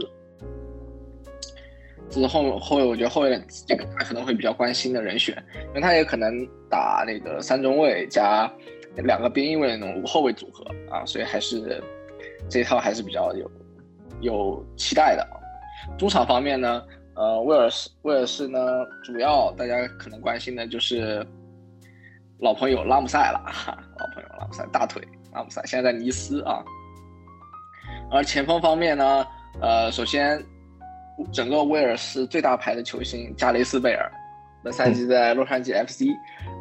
[2.22, 5.36] 是后后卫，我觉得后卫这个他可能会比较关心的人选，
[5.70, 8.52] 因为他也可能打那个三中卫加
[8.98, 11.82] 两个边翼位的那种五后卫组合啊，所以还是
[12.50, 13.52] 这一套还是比较有
[14.22, 15.28] 有期待的。
[15.98, 16.84] 中场方面呢？
[17.16, 18.60] 呃，威尔士，威尔士呢，
[19.04, 21.24] 主要大家可能关心的就是
[22.40, 25.00] 老朋友拉姆塞了，哈老朋友拉姆塞大腿，
[25.32, 26.64] 拉姆塞现在在尼斯啊。
[28.12, 29.28] 而前锋方面呢，
[29.62, 30.44] 呃，首先
[31.32, 34.12] 整个威尔士最大牌的球星加雷斯贝尔，
[34.64, 36.06] 本赛季在洛杉矶 FC，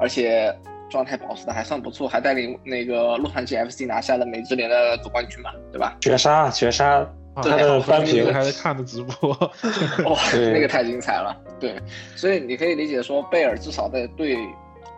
[0.01, 0.55] 而且
[0.91, 5.97] 状态保持的还算不错，还带领那个洛杉矶 FC 拿下了美职联的总冠军嘛，对吧？
[6.01, 7.07] 绝杀，绝杀。
[7.35, 9.31] 他的翻屏还在看的直播，
[10.05, 10.19] 哇，
[10.53, 11.35] 那个太精彩了。
[11.59, 11.81] 对，
[12.15, 14.37] 所以你可以理解说，贝尔至少在对，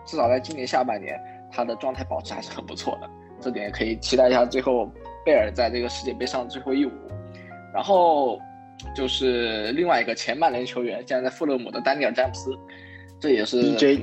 [0.04, 1.16] 至少在今年下半年，
[1.52, 3.08] 他的状态保持还是很不错的。
[3.40, 4.90] 这点可以期待一下，最后
[5.24, 6.90] 贝尔在这个世界杯上最后一舞。
[7.72, 8.36] 然后
[8.94, 12.50] 就是另外一个前曼联球员，现在在富勒姆的丹尼尔詹姆斯，
[13.20, 14.02] 这也是 DJ，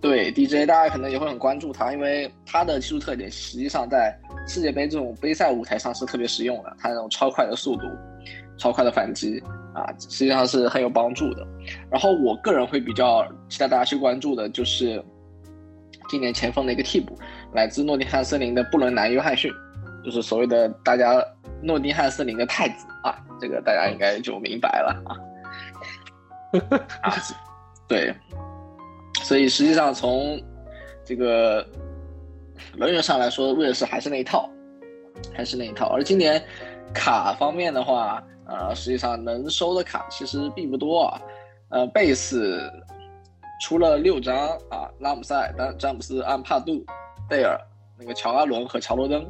[0.00, 7.82] 对 DJ，大家可能也会很关注他，因为他的技术特点实际上在世界杯这种杯赛舞台上是特别实用的，他那种超快的速度、
[8.58, 9.42] 超快的反击
[9.74, 11.46] 啊，实际上是很有帮助的。
[11.90, 15.02] 然后我个人会比较期待大家去关注的就是
[16.08, 17.18] 今年前锋的一个替补，
[17.52, 19.52] 来自诺丁汉森林的布伦南·约翰逊，
[20.06, 21.20] 就是所谓的大家
[21.60, 25.18] 诺丁汉森林的太子啊，这个大家应该就明白了啊。
[27.02, 27.12] 啊，
[27.88, 28.14] 对，
[29.24, 30.40] 所以实际上从
[31.04, 31.66] 这个
[32.76, 34.48] 人员上来说，威尔士还是那一套，
[35.34, 35.88] 还是那一套。
[35.88, 36.40] 而今年
[36.94, 41.20] 卡方面的话，呃，实际上能收的卡其实并不多啊。
[41.70, 42.62] 呃，贝斯
[43.60, 44.36] 出了六张
[44.70, 46.86] 啊，拉姆塞、詹姆斯、安帕杜、
[47.28, 47.60] 贝尔、
[47.98, 49.28] 那个乔阿伦和乔罗登。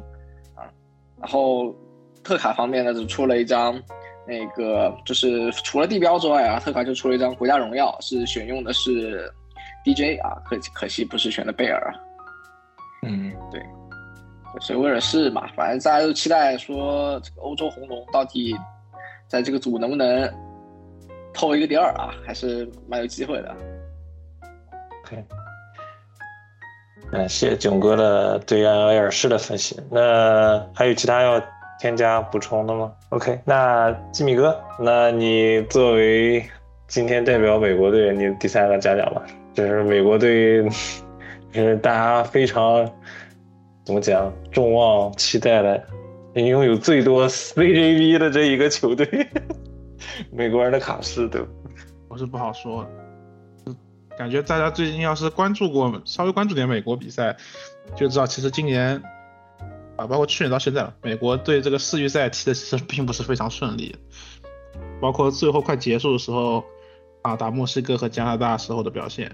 [1.19, 1.75] 然后
[2.23, 3.81] 特卡方面呢，只出了一张，
[4.27, 9.31] 那个就是除了地标之外啊，特卡就出了一张国家荣耀，是选用的是
[9.85, 11.99] DJ 啊，可可惜不是选的贝尔啊。
[13.03, 13.61] 嗯，对，
[14.59, 18.55] 所以威尔士嘛，反正大家都期待说这个欧洲红龙到底
[19.27, 20.29] 在这个组能不能
[21.33, 23.55] 偷一个第二啊，还是蛮有机会的。
[25.03, 25.23] OK，
[27.11, 29.79] 感，谢囧哥的对威尔士的分析。
[29.89, 31.41] 那还有其他要
[31.79, 36.43] 添加补充的吗？OK，那吉米哥，那你作为
[36.87, 39.23] 今天代表美国队，你第三个讲讲吧。
[39.53, 40.69] 就是美国队，
[41.51, 42.85] 是大家非常
[43.85, 45.83] 怎么讲，众望期待的，
[46.35, 49.07] 拥有最多 CJB 的这一个球队，
[50.31, 51.41] 美国人的卡士对？
[52.09, 52.89] 我是不好说的。
[54.17, 57.37] 感觉大家最近要是关注过，稍微关注点美国比赛，
[57.95, 59.01] 就知道其实今年
[59.95, 63.95] 啊，包括去年到现在，美国对这个世预赛踢的其实并不是非常顺利，
[64.99, 66.63] 包括最后快结束的时候
[67.21, 69.31] 啊，打墨西哥和加拿大时候的表现。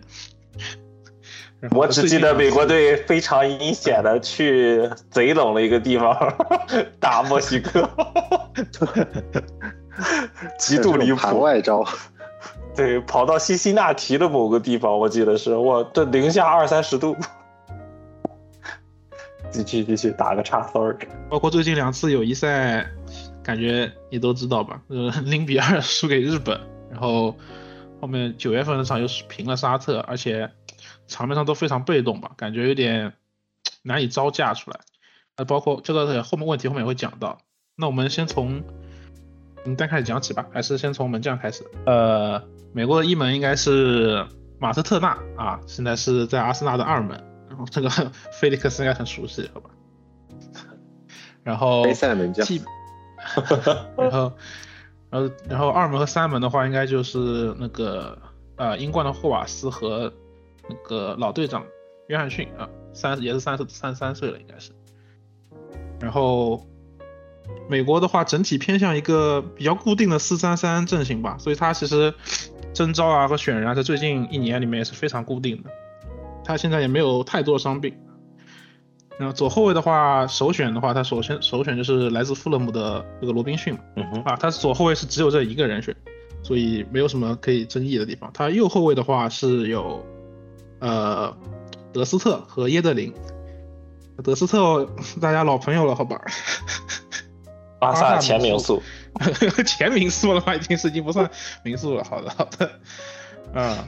[1.72, 6.14] 我只记得美国队非常阴险的去贼冷的一个地方
[7.00, 7.90] 打墨西哥，
[10.60, 11.40] 极度离盘谱。
[11.40, 11.82] 外招，
[12.76, 17.16] 对，跑到西西那提的某个地方，我记得是，哇，这零下二三十度。
[19.52, 21.08] 继续继续打个叉，sorry。
[21.30, 22.88] 包括最近两次友谊赛，
[23.44, 24.82] 感觉你都知道吧？
[24.88, 26.60] 呃，零比二输给日本，
[26.90, 27.36] 然后
[28.02, 30.50] 后面九月份那场又是平了沙特，而且
[31.08, 33.14] 场面上都非常被动吧，感觉有点
[33.84, 34.80] 难以招架出来。
[35.36, 37.38] 呃，包括这个后面问题后面也会讲到。
[37.76, 38.64] 那我们先从
[39.64, 41.64] 名单开始讲起吧，还是先从门将开始？
[41.86, 42.42] 呃，
[42.74, 44.26] 美国的一门应该是
[44.60, 47.24] 马斯特纳啊，现在是在阿森纳的二门。
[47.50, 47.90] 然后这个
[48.40, 49.70] 菲利克斯应该很熟悉，好吧？
[51.44, 52.48] 然后杯赛门将，
[53.96, 54.34] 然后，
[55.12, 58.18] 然后，然后二门和三门的话，应该就是那个
[58.56, 60.12] 呃英冠的霍瓦斯和
[60.68, 61.64] 那个老队长
[62.08, 64.72] 约翰逊啊，三也是三十三三岁了，应该是。
[66.00, 66.66] 然后
[67.70, 72.16] 美国的话，整体偏向一个比较固定的四三三阵型吧，所以它其实
[72.74, 75.70] 征召啊和选人啊，在最近一年里面也是非常固定的。
[76.44, 77.96] 他现在也没有太多伤病。
[79.20, 85.96] 然后左后卫的话，首选的话，他首先首选就是来自富勒姆的这个罗宾逊嘛，嗯哼，啊，他左后卫是只有这一个人选，
[86.42, 88.32] 所以没有什么可以争议的地方。
[88.34, 90.04] 他右后卫的话是有，
[90.80, 91.32] 呃，
[91.94, 93.14] 德斯特和耶德林。
[94.24, 94.88] 德斯特
[95.22, 96.20] 大家老朋友了，好吧？
[97.80, 98.82] 巴萨前名宿，
[99.66, 101.30] 前民宿了吧，已经是已经不算
[101.64, 102.04] 民宿了。
[102.04, 102.70] 好的，好的，
[103.54, 103.88] 啊、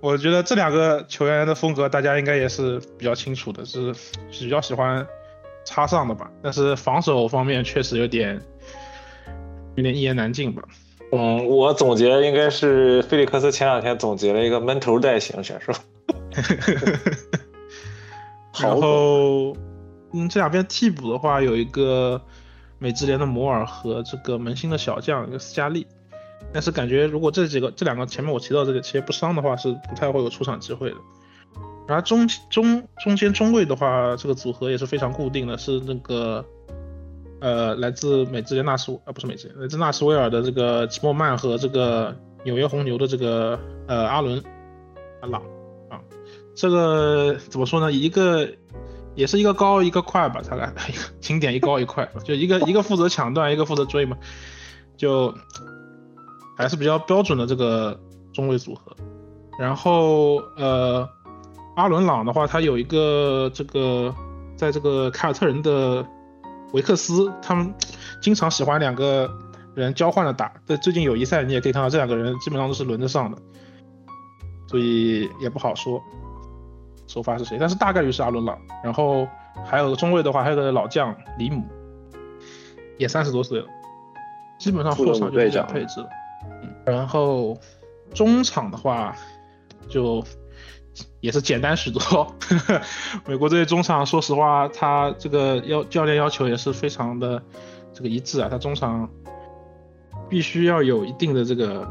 [0.00, 3.94] 我觉得这两个球员的风格大家应该也是比较清楚的，是
[4.30, 5.06] 是比较喜欢
[5.64, 6.30] 插上的吧。
[6.42, 8.40] 但是防守方面确实有点
[9.76, 10.62] 有点一言难尽吧。
[11.12, 15.72] 嗯，我总结应该是菲利克斯前两天总结了一个闷头带型选手。
[18.60, 19.56] 然后，
[20.12, 22.20] 嗯，这两边替补的话，有一个
[22.78, 25.86] 美职联的摩尔和这个门兴的小将一个斯嘉丽，
[26.52, 30.96] 但是感觉如果这几个这两个前面我提到这个切不伤的话，是不太会有出场机会的。
[31.88, 36.44] 然后中中中间中卫的话，这个组合也是非常固定的，是那个
[37.40, 42.14] 呃来自美职联纳什啊不是美职联，来自纳什维尔的这个吉莫曼和这个
[42.44, 44.42] 纽约红牛的这个呃阿伦
[45.20, 45.42] 阿朗
[45.88, 46.00] 啊，
[46.54, 47.92] 这个怎么说呢？
[47.92, 48.48] 一个
[49.16, 54.16] 也是一个高一个快吧，大概一个经典一高一快， 就一个一个负责抢断，一个负责追嘛，
[54.96, 55.34] 就
[56.56, 57.98] 还是比较标准的这个
[58.32, 58.94] 中卫组合。
[59.58, 61.08] 然后呃，
[61.76, 64.14] 阿伦朗的话，他有一个这个
[64.54, 66.06] 在这个凯尔特人的
[66.74, 67.74] 维克斯，他们
[68.20, 69.30] 经常喜欢两个
[69.74, 70.52] 人交换着打。
[70.66, 73.38] 在最近友谊赛，你也可以看到这两个人基本上都是轮着上的，
[74.68, 76.02] 所以也不好说
[77.06, 78.58] 首发是谁，但是大概率是阿伦朗。
[78.82, 79.26] 然后
[79.64, 81.64] 还有中卫的话，还有个老将里姆，
[82.98, 83.66] 也三十多岁了，
[84.58, 86.08] 基本上后场就是这样配置了。
[86.62, 87.58] 嗯，然后
[88.14, 89.14] 中场的话
[89.88, 90.22] 就
[91.20, 92.00] 也是简单许多。
[93.26, 97.42] 美国队中场，说实话，他这个要教练要求也是非常的
[97.92, 99.08] 这个一致啊，他中场
[100.28, 101.86] 必须要有一定的这个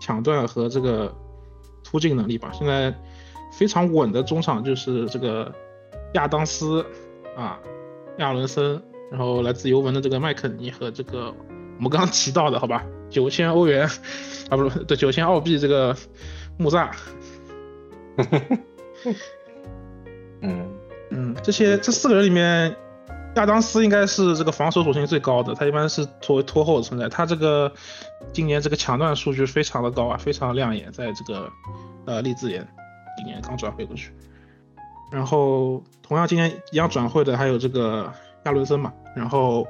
[0.00, 1.12] 抢断和这个
[1.82, 2.50] 突进能力吧。
[2.52, 2.94] 现在
[3.50, 5.52] 非常稳的中场就是这个。
[6.14, 6.84] 亚当斯
[7.36, 7.56] 啊，
[8.18, 8.82] 亚伦森，
[9.12, 11.32] 然后来自尤文的这个麦肯尼和这个
[11.76, 13.88] 我们刚刚提到的，好吧，九千欧元
[14.48, 15.96] 啊，不是对九千澳币这个
[16.58, 16.90] 穆萨，
[20.42, 20.68] 嗯
[21.10, 22.74] 嗯，这些这四个人里面，
[23.36, 27.72] 亚当斯应该是这个防守属性最高的，他一般是作为拖后的存在，他这个
[28.32, 31.48] 今年这个抢断数据非常的高啊，非常亮眼，在这个
[32.06, 32.66] 呃利兹联
[33.20, 34.12] 今年刚转会过去。
[35.12, 38.10] 然后，同样今年一样转会的还有这个
[38.44, 38.92] 亚伦森嘛。
[39.14, 39.66] 然后，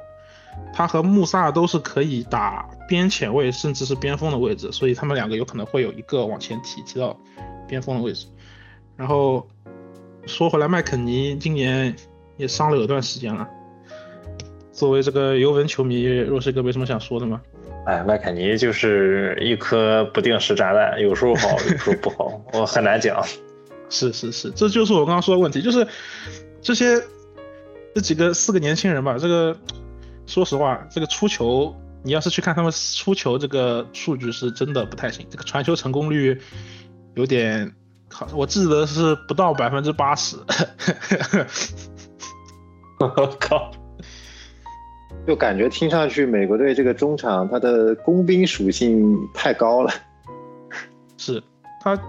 [0.71, 7.19] 他和穆萨都是可以打边前卫，甚至是边锋的位置，所以他们两个有可能会有一个往前提，提到
[7.67, 8.27] 边锋的位置。
[8.95, 9.47] 然后
[10.27, 11.95] 说回来，麦肯尼今年
[12.37, 13.49] 也伤了有段时间了。
[14.71, 17.41] 作为这个尤文球迷，若是哥没什么想说的吗？
[17.85, 23.23] 哎，麦肯尼就是一颗不定时炸弹，有时候好，有时候不好，我很难讲。
[23.89, 25.85] 是是是，这就是我刚刚说的问题，就是
[26.61, 26.95] 这些
[27.93, 29.57] 这几个四个年轻人吧，这个
[30.25, 36.39] 说实话，这个出球，你要是去看他们出球这个数据，是真的不太行，这个传球成功率
[37.15, 37.69] 有点，
[38.07, 40.37] 靠，我记得是不到百分之八十。
[42.99, 43.07] 我
[43.39, 43.71] 靠，
[45.27, 49.91] 就感觉听上去美国队这个中场他的工兵属性太高了，
[51.17, 51.41] 是
[51.81, 51.99] 他。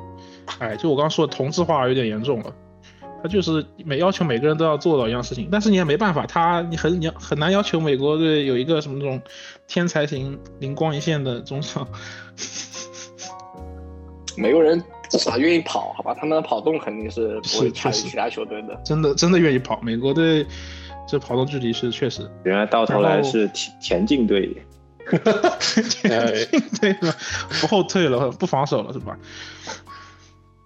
[0.58, 2.52] 哎，就我刚刚说的同质化有点严重了，
[3.22, 9.22] 他就是每要求每个人都要做到一样事情，但是你也没办法，他你很你很难要求美国队有一个什么那种
[9.68, 11.86] 天才型灵光一现的中场。
[14.36, 18.74] 美国人至少愿意跑，好吧，他们的跑动肯定是不会差于其他球队的。
[18.84, 20.44] 真的真的愿意跑，美国队
[21.12, 22.26] 这跑动距离是确实。
[22.42, 24.64] 原来到头来是田田径队。
[25.60, 26.96] 田径队
[27.60, 29.18] 不后退了，不防守了是吧？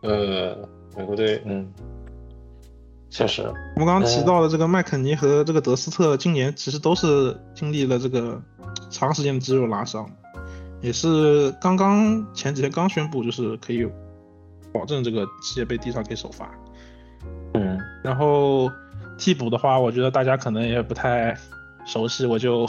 [0.02, 0.56] 呃，
[0.96, 1.66] 美国队，嗯，
[3.10, 8.40] 确实，我们刚刚提到的这个麦肯尼和这个德斯特，今年其实都是经历了这个
[8.88, 10.08] 长时间的肌肉拉伤，
[10.80, 13.84] 也是刚刚前几天刚宣布，就是可以
[14.72, 16.48] 保证这个世界杯第一场可以首发。
[17.54, 18.70] 嗯，然后
[19.18, 21.36] 替补的话，我觉得大家可能也不太
[21.84, 22.66] 熟悉，我就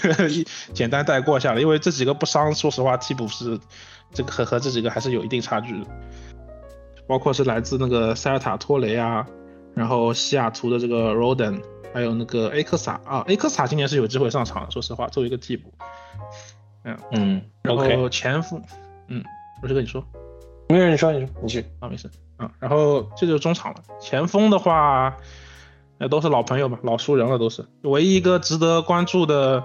[0.74, 3.58] 简单带过一下了，因为这几个不伤，说实话，替补是
[4.12, 5.86] 这个和和这几个还是有一定差距的。
[7.06, 9.26] 包括是来自那个塞尔塔托雷啊，
[9.74, 11.60] 然后西雅图的这个 Roden，
[11.92, 15.72] 还有那个 A 克萨啊，A 克萨今年是有机会上场的，说实话，作为一个替补。
[16.84, 18.62] 嗯嗯，然后前锋，
[19.08, 19.24] 嗯，
[19.60, 20.02] 我是跟你说，
[20.68, 22.50] 没有你说你说你去啊，没事啊。
[22.60, 25.16] 然后这就是中场了，前锋的话，
[26.00, 27.62] 那都是老朋友嘛，老熟人了都是。
[27.82, 29.62] 唯一一个值得关注的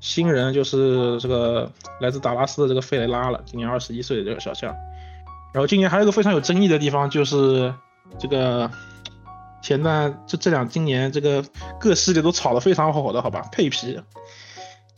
[0.00, 4.74] 新人就是这个来自达拉斯的这个费雷拉了，今年二十一岁的这个小将。
[5.54, 7.72] 然后今年还有一个非常有争议的地方，就是
[8.18, 8.68] 这个
[9.62, 11.44] 前段这这两今年这个
[11.78, 13.48] 各系列都炒得非常火的，好吧？
[13.52, 13.96] 佩皮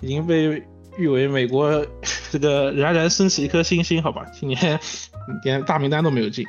[0.01, 0.63] 已经被
[0.97, 1.85] 誉为美国
[2.33, 4.25] 这个冉冉升起一颗星星，好吧？
[4.33, 4.81] 今年
[5.45, 6.47] 连大名单都没有进。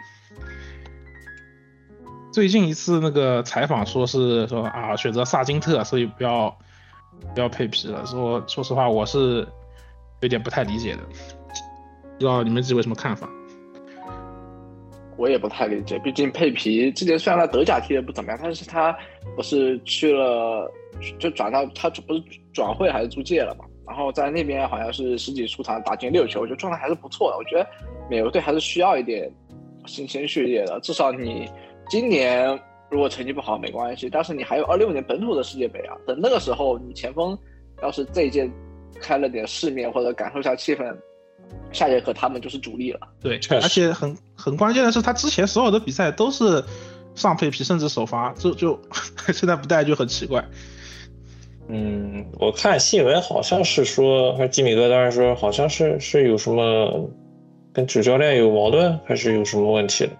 [2.33, 6.57] 最近一次那个采访说是说啊选择萨金特，所以不要
[7.35, 8.03] 不要佩皮了。
[8.07, 9.47] 说说实话，我是
[10.21, 11.03] 有点不太理解的，
[12.13, 13.29] 不知道你们几位什么看法？
[15.15, 18.97] 我也不太理解，毕竟佩皮之前虽然他德甲踢的不怎么样，但是他
[19.35, 20.67] 不是去了
[21.19, 23.65] 就转到他不是转会还是租借了嘛？
[23.85, 27.37] 然后在那边好像是十几出场打进六球，我觉得状态还是不错的。
[27.37, 27.69] 我觉得
[28.09, 29.31] 美国队还是需要一点
[29.85, 31.47] 新鲜血液的，至少你
[31.89, 32.59] 今年
[32.89, 37.37] 如果成绩不好没关系，但是你还有二六年本土的世界杯啊，等那个时候你前锋
[37.81, 38.49] 要是这一届
[39.01, 40.95] 开了点世面或者感受一下气氛。
[41.71, 46.63] 下节课他们就是主力了，对，而且很很关键的是，他之前所有的比赛都是
[47.13, 48.79] 上配皮，甚至首发，就就
[49.33, 50.43] 现在不带就很奇怪。
[51.67, 57.09] 嗯，我看新闻好像是说，还是吉米哥当时说，好像是是有什么
[57.71, 60.11] 跟主教练有矛盾，还是有什么问题的，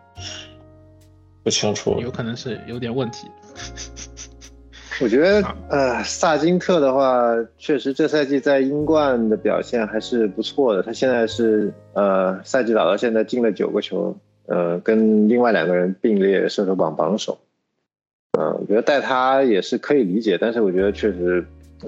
[1.43, 1.99] 不清楚。
[1.99, 3.27] 有可能是有点问题。
[5.01, 10.83] 我觉得，呃，萨金特的话，确实这赛季在英冠的表现还是不错的。
[10.83, 14.15] 他现在是，呃，赛季打到现在进了九个球，
[14.45, 17.39] 呃，跟另外两个人并列射手榜榜首。
[18.37, 21.43] 嗯，我觉得带他也是可以理解，但是我觉得确实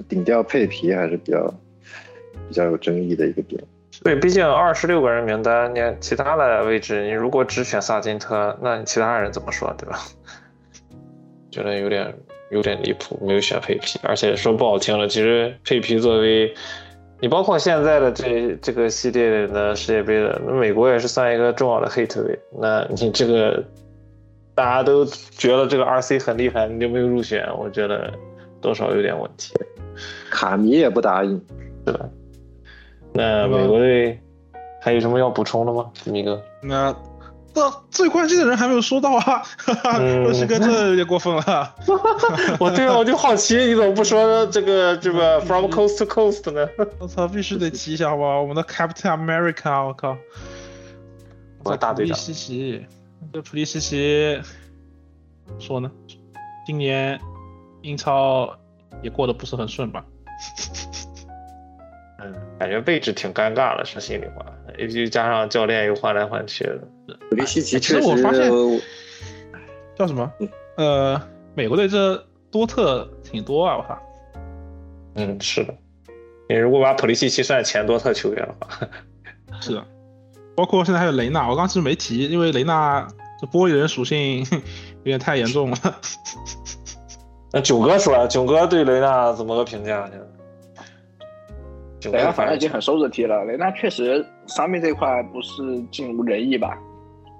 [0.08, 1.54] 顶掉佩皮还是比较
[2.48, 3.62] 比较有争议的一个点。
[4.04, 9.98] 对，毕竟二十六个人名单，你其他的位置，你如果只选萨金特，那你其他人怎么说，对吧？
[11.50, 12.14] 觉得有点
[12.50, 16.54] 有点离谱，没有选佩皮，而且说不好听了，其实佩皮作为
[17.20, 23.64] 你包括现在的这这个系列的世界杯的，那美国也是算一个重要的 hit 位，那你这个
[24.54, 28.12] 大家都觉得这个 RC 很厉害，你就没有入选，我觉得
[28.60, 29.54] 多少有点问题。
[30.30, 31.40] 卡米也不答应，
[31.86, 32.06] 是吧？
[33.16, 34.20] 那美国队
[34.82, 36.42] 还有什么要补充的吗，米哥？
[36.62, 36.94] 那
[37.54, 39.42] 那最关键的人还没有说到啊，哈
[39.82, 41.74] 哈，洛西哥这有点过分了。
[42.60, 46.68] 我对啊，我就好奇你怎么不说这个这个 From Coast to Coast 呢？
[46.98, 48.38] 我操，必须得提一下好吧？
[48.40, 50.16] 我们的 Captain America，我靠，
[51.64, 52.86] 我大队长普利西奇，
[53.32, 54.38] 这普利西奇
[55.58, 55.90] 说呢，
[56.66, 57.18] 今年
[57.80, 58.54] 英超
[59.02, 60.04] 也过得不是很顺吧？
[62.18, 64.44] 嗯，感觉位置挺尴尬的，说心里话，
[64.78, 66.80] 尤其加上教练又换来换去的。
[67.30, 68.50] 普利西奇哎其确实实我发现
[69.94, 70.32] 叫什么？
[70.76, 71.20] 呃，
[71.54, 72.16] 美国队这
[72.50, 73.98] 多特挺多啊，我操！
[75.16, 75.74] 嗯，是的。
[76.48, 78.88] 你如果把普利西奇算前多特球员的话，
[79.60, 79.84] 是的，
[80.54, 83.06] 包括现在还有雷纳，我刚其实没提，因为雷纳
[83.40, 84.40] 这玻璃人属性
[85.02, 85.76] 有点太严重了。
[87.52, 90.08] 那囧哥说了，囧哥对雷纳怎么个评价？
[90.10, 90.26] 现在？
[92.12, 96.76] 雷纳反正已经很收着踢了，雷纳确实伤病这块不是尽如人意吧，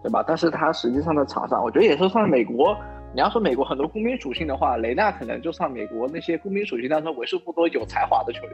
[0.03, 0.25] 对吧？
[0.27, 2.77] 但是他实际上的场上，我觉得也是算美国。
[3.15, 8.53] 你要说美国很多公民属性的话，雷纳可能就算美国那些公民属性当中为数不多有才华的球员。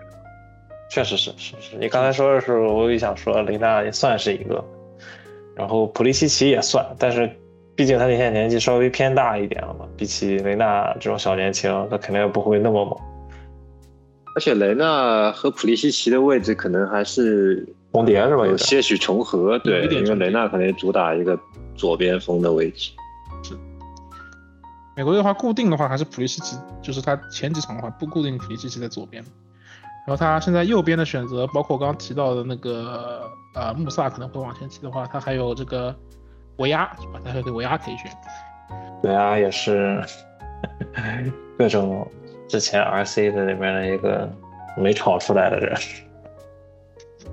[0.89, 4.63] 确实是是是，你刚才说的时候，我也想说雷纳也算是一个，
[5.57, 7.29] 然后普利西奇也算，但是
[7.75, 12.97] 毕竟他现在年纪稍微偏大一点了嘛，比起雷纳这种小年轻，他肯定不会那么猛。
[14.35, 18.47] 而且雷纳和普利西奇的位置可能还是重叠是吧？
[18.47, 21.39] 有些许重合，对，因为雷纳可能主打一个
[21.75, 22.91] 左边锋的位置。
[23.43, 23.55] 是
[24.97, 29.23] 美国队的话，固定的话还是普利西奇，就是他前几场的话不固定普利西奇在左边，
[30.07, 33.23] 然后他现在右边的选择，包括刚刚提到的那个
[33.55, 35.95] 呃穆萨可能会往前踢的话，他还有这个
[36.57, 37.21] 维亚是吧？
[37.25, 38.11] 他还有个维亚可以选。
[39.03, 40.03] 对啊，也是
[41.59, 42.07] 各种
[42.53, 44.31] 之前 RC 的那边的一个
[44.77, 45.75] 没炒出来的人，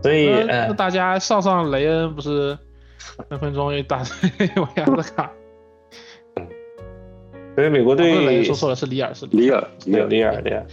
[0.02, 2.58] 所以那哎那，大家上上雷恩不是
[3.28, 3.98] 分分钟一打
[4.40, 5.30] 维亚的卡？
[7.54, 10.66] 所以美国队恩说错了，是里尔是里里尔，对里尔里尔。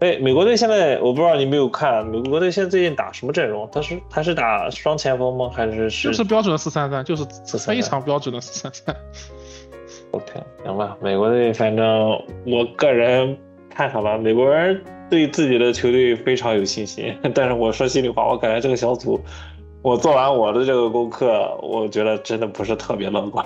[0.00, 3.66] 哎，美国队现在我不知道你没有看，美国队现在最近打什么阵容？
[3.72, 5.50] 他是他是打双前锋吗？
[5.50, 7.24] 还是是就是标准的四三三，就是
[7.56, 8.94] 非常标准的四三三。
[10.10, 10.96] OK，行吧。
[11.00, 11.86] 美国队反正
[12.46, 13.36] 我个人
[13.76, 17.14] 看好了，美国人对自己的球队非常有信心。
[17.34, 19.20] 但是我说心里话，我感觉这个小组，
[19.82, 23.44] 我做完我的这个功课，我觉得真的不是特别乐观。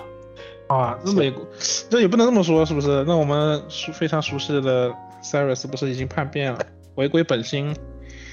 [0.69, 1.45] 啊，那美国
[1.89, 3.05] 这也不能这么说，是不是？
[3.09, 6.61] 那我们熟非常熟悉的 Cyrus 不是已经叛变了，
[6.95, 7.75] 回归本心？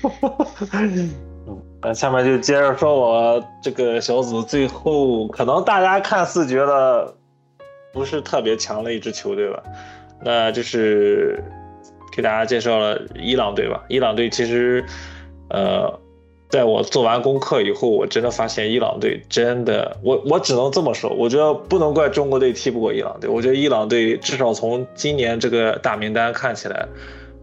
[1.82, 7.12] 那下面就接着说我这个小组最后可能大家看似觉得
[7.92, 9.64] 不是特别强的一支球队吧，
[10.24, 11.44] 那就是
[12.12, 13.84] 给大家介绍了伊朗队吧。
[13.90, 14.84] 伊朗队其实，
[15.50, 16.00] 呃，
[16.50, 26.88] 在我做完功课以后，我真的发现伊朗队真的，我我只能这么说，我觉得不能怪中国队踢不过伊朗队，我觉得伊朗队至少从今年这个大名单看起来，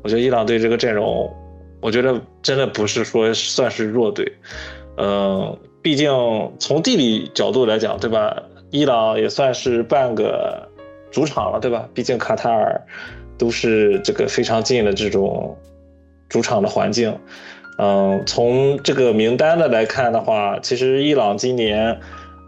[0.03, 1.33] 我觉得伊朗队这个阵容。
[1.81, 4.33] 我觉得真的不是说算是弱队，
[4.97, 6.11] 嗯，毕竟
[6.59, 8.43] 从地理角度来讲，对吧？
[8.71, 10.67] 伊朗也算是半个
[11.11, 11.87] 主场了，对吧？
[11.93, 12.81] 毕竟卡塔尔
[13.39, 15.57] 都是这个非常近的这种
[16.29, 17.19] 主场的环境，
[17.79, 21.99] 嗯，从这个名单的来看的话，其实伊朗今年，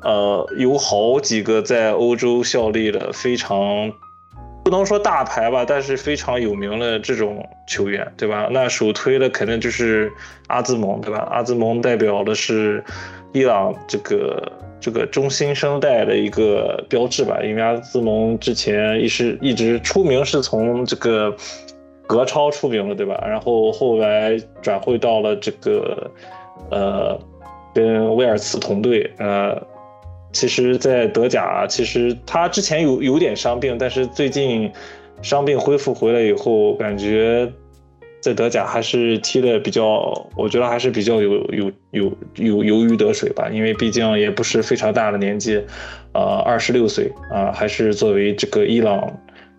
[0.02, 3.92] 呃，有好几个在欧洲效力的非常。
[4.64, 8.48] 不能说大牌吧，但是非常有名的这种球员，对吧？
[8.50, 10.10] 那首推的肯定就是
[10.48, 11.18] 阿兹蒙，对吧？
[11.30, 12.82] 阿兹蒙代表的是
[13.32, 14.42] 伊朗这个
[14.80, 21.34] 这个中新生代的一个标志吧，因为阿兹蒙之前一直一直出名是从这个
[22.06, 23.22] 格超出名的，对吧？
[23.26, 26.10] 然后后来转会到了这个
[26.70, 27.18] 呃
[27.74, 29.60] 跟威尔茨同队，呃。
[30.32, 34.70] 其实，在德甲，其实他之前有有点伤病，但是最近
[35.22, 37.50] 伤病恢复回来以后，感觉
[38.26, 39.84] 在德甲还是踢的比较，
[40.36, 43.48] 我觉得还是比较有有有有有鱼得水吧。
[43.52, 45.62] 因为毕竟也不是非常大的年纪，
[46.12, 49.16] 呃，二十六岁啊，还是作为这个伊朗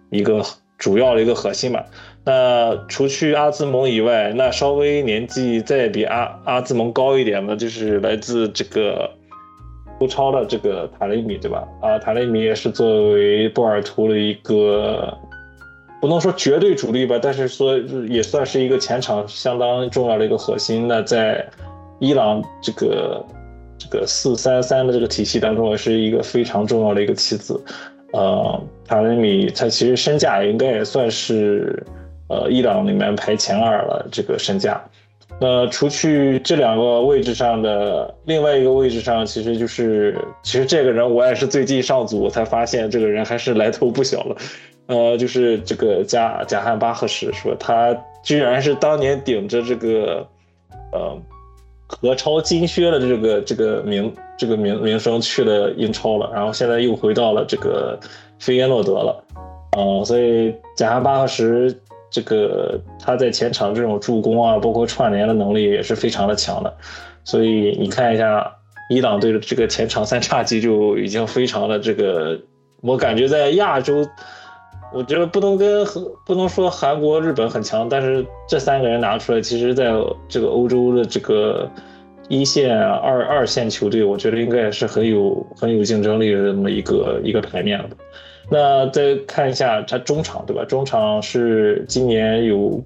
[0.10, 0.44] 一个
[0.78, 1.86] 主要的一个核心吧。
[2.26, 9.10] 那除去阿兹蒙以外，那稍微年纪再比阿阿兹蒙高一点的，就是来自这个
[10.02, 11.66] 欧超的这个塔雷米，对吧？
[11.82, 15.18] 啊，塔雷米也是作为波尔图的一个
[16.00, 17.78] 不能说绝对主力吧，但是说
[18.08, 20.88] 也算是一个前场相当重要的一个核心。
[20.88, 21.48] 那在
[22.00, 23.26] 伊朗这个
[23.78, 27.60] 这个四三三的这个体系当中，也是一个非常重要的一个棋子。
[28.14, 31.84] 呃，塔雷米他其实身价应该也算是。
[32.30, 34.84] 呃，伊朗里面排前二了，这个身价。
[35.40, 44.36] 那除去这两个位置上的另外一个位置上，其实就是其实这个人我也是最近上组才发现，这个人还是来头不小了。
[44.88, 50.28] 呃，就是这个贾贾汉巴赫什说，他居然是当年顶着这个
[50.92, 51.18] 呃
[51.88, 58.00] 何超金靴的这个这个名这个名名声去了英超了，然后现在又回到了这个
[58.40, 59.24] 费耶诺德了。
[59.78, 61.76] 嗯，所以贾汉巴赫什。
[62.10, 66.74] 这个他在前场这种助攻啊，包括串联的能力也是非常的强的，
[67.26, 68.50] 所以你看一下
[68.90, 72.40] 伊朗队的这个前场三叉戟就已经非常的这个，
[72.82, 74.08] 我感觉在亚洲，
[74.94, 75.86] 我觉得不能跟
[76.26, 79.92] 不能说韩国、日本很强，但是这三个人拿出来，其实在
[80.28, 81.70] 这个欧洲的这个
[82.30, 87.90] 一线、二二线球队，我觉得应该也是很有很有竞争力的这么一个一个牌面了。
[88.50, 90.64] 那再看一下他中场，对吧？
[90.64, 92.82] 中场是今年有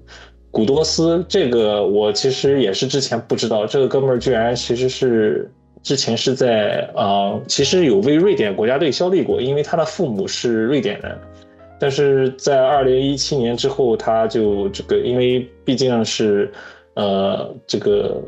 [0.50, 5.48] 古多斯，这个我其实也是之前不知道，这个哥们儿居然其实是
[5.84, 11.16] 之前是在啊，其实有为瑞典国家队效力过，因为他的父母是瑞典人，
[11.82, 16.52] 但是在二零一七年之后，他就这个，因为毕竟是
[16.94, 18.22] 呃这个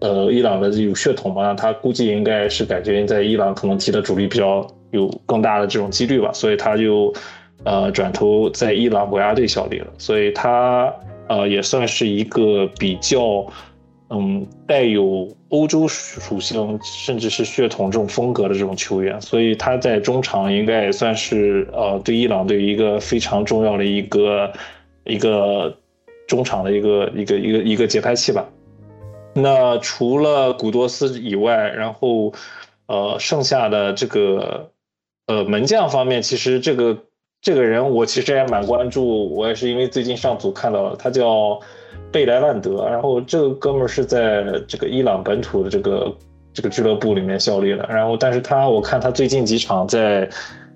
[0.00, 4.66] 呃伊朗的有血统嘛，他估计应该是感觉在伊朗可能踢的主力比较。
[4.92, 7.12] 有更大的这种几率吧，所以他就，
[7.64, 9.88] 呃，转头在伊朗国家队效力了。
[9.98, 10.90] 所以他，
[11.28, 13.44] 呃，也算是一个比较，
[14.10, 19.20] 嗯，带有欧洲属性，甚至是血统这种风格的这种球员。
[19.20, 24.52] 所以他在中场应该也算是，呃，对伊朗队一个非常重要的一个
[25.04, 25.76] 一个
[26.26, 28.48] 中场的一个一个一个一个节拍器吧。
[29.34, 32.32] 那除了古多斯以外，然后，
[32.86, 34.70] 呃，剩下的这个。
[35.28, 36.96] 呃，门将方面，其实这个
[37.40, 41.58] 这个人我其实也蛮关注，我也是因为最近上组看到了，他叫
[42.12, 46.12] 贝莱万德，然后这个哥们儿是在这个伊朗本土的这个
[46.52, 50.28] 这个俱乐部里面效力的，然后但是他我看他最近几场在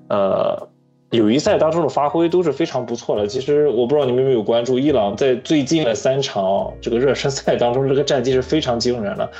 [0.09, 0.69] 呃
[1.11, 3.27] 友谊赛当中的发挥都是非常不错的。
[3.27, 9.31] 其实我不知道你们有没有关注，伊朗在最近的三场这个热身赛当中，这个战绩是非常惊人的，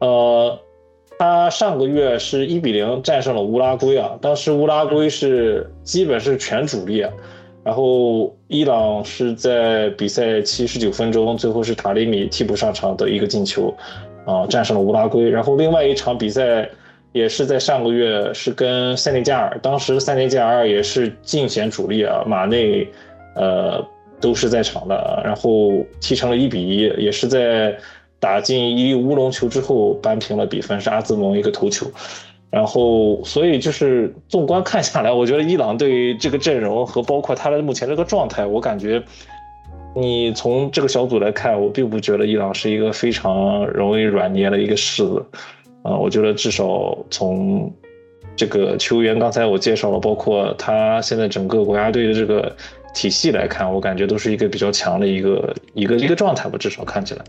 [0.00, 0.58] 呃。
[1.18, 7.04] 他上个月是一比零战胜了乌拉圭啊，当时乌拉圭是基本是全主力，
[7.70, 13.72] 然后伊朗是在比赛七十九分钟，最后是塔里米替补上场的一个进球，
[14.24, 15.30] 啊，战胜了乌拉圭。
[15.30, 16.68] 然后另外一场比赛
[17.12, 22.88] 也是在上个月，是跟塞内加尔，当时塞内加尔也是尽显主力啊，马内，
[23.36, 23.80] 呃，
[24.20, 27.78] 都是在场的，然后踢成了一比一，也是在。
[28.22, 31.90] 打进一乌龙球之后扳平了比分，是阿兹蒙一个头球，
[32.50, 39.02] 然后所以就是纵观看下来，我觉得伊朗对于这个阵容和包括他的目前这个状态，我感觉
[39.94, 45.24] 你从这个小组来看，我并不觉得伊朗是一个非常容易软捏的一个柿子，
[45.82, 47.72] 啊，我觉得至少从
[48.34, 52.54] 这个球员刚才我介绍了，包括他现在整个国家队的这个
[52.92, 57.24] 体系来看，我感觉都是一个比较强的一个一个一个状态吧，至少看起来。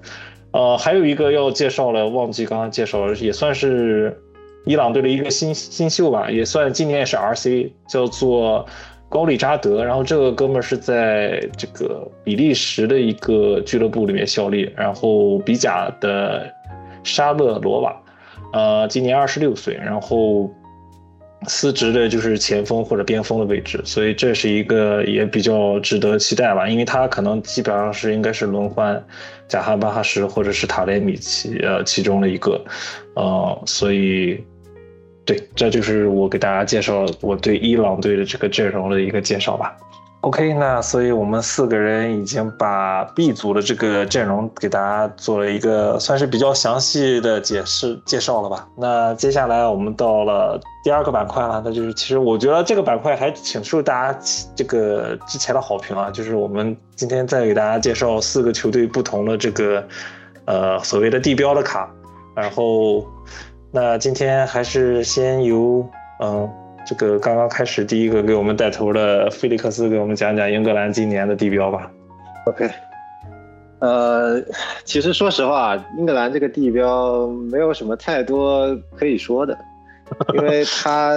[0.52, 4.20] 呃，还有一个要介绍了，忘记刚刚介绍了，也算是
[4.66, 8.66] 伊朗队的一个新新秀吧，也算今年也是 RC，叫做
[9.10, 9.84] 高利扎德。
[9.84, 16.48] 然后这个哥们儿是在这个比利时的一个俱乐部里面效力，然后比甲的
[17.04, 18.02] 沙勒罗瓦，
[18.54, 20.50] 呃，今年二十六岁，然后。
[21.48, 29.04] 司职的就是前锋或者边锋的位置，所以这是一个也比较值得期待吧，因为他可能基本上是应该是轮换
[29.48, 32.64] 贾哈巴哈什或者是塔雷米其呃其中的一个，
[33.16, 34.40] 呃，所以
[35.32, 39.74] 对，这就是我给大家介绍我对伊朗队的这个阵容的一个介绍吧。
[40.20, 48.68] OK，那所以我们四个人已经把 B 组的这个阵容给大家做了一个算是比较详细的解释介绍了吧。
[48.78, 54.20] 那接下来我们到了第二个板块了，那就是其实我觉得这个板块还挺受大家
[54.54, 59.88] 这个之前的好评啊，就是我们今天再给大家介绍四个球队不同的这个
[60.44, 61.90] 呃所谓的地标的卡，
[62.36, 63.08] 然后
[63.74, 65.88] 那今天还是先由
[66.22, 66.50] 嗯
[66.86, 71.90] 这个刚刚开始第一个给我们带头的菲利克斯给我们讲讲英格兰今年的地标吧。
[72.48, 72.70] OK，
[73.80, 74.42] 呃，
[74.84, 79.58] 其实说实话，英格兰这个地标没有什么太多可以说的，
[80.34, 81.16] 因为他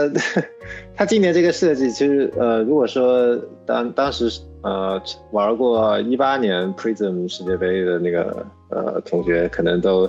[0.95, 3.37] 他 今年这个设计，其实呃，如果说
[3.67, 4.31] 当当时
[4.63, 5.03] 呃
[5.33, 10.03] 玩过一八年 Prism 世界杯的那个呃同学，可能都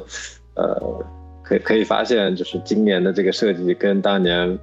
[0.56, 1.00] 呃
[1.46, 4.60] 可以可以发现，就是今年的这个设计跟当年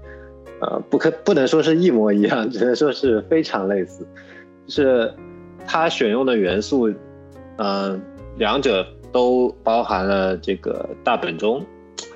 [0.60, 4.06] 呃不可不能说是一模一样，只能说是非常类似，
[4.66, 5.12] 就是。
[5.64, 6.96] 它选用的元素，嗯、
[7.56, 8.00] 呃，
[8.36, 11.64] 两者都包含了这个大本钟，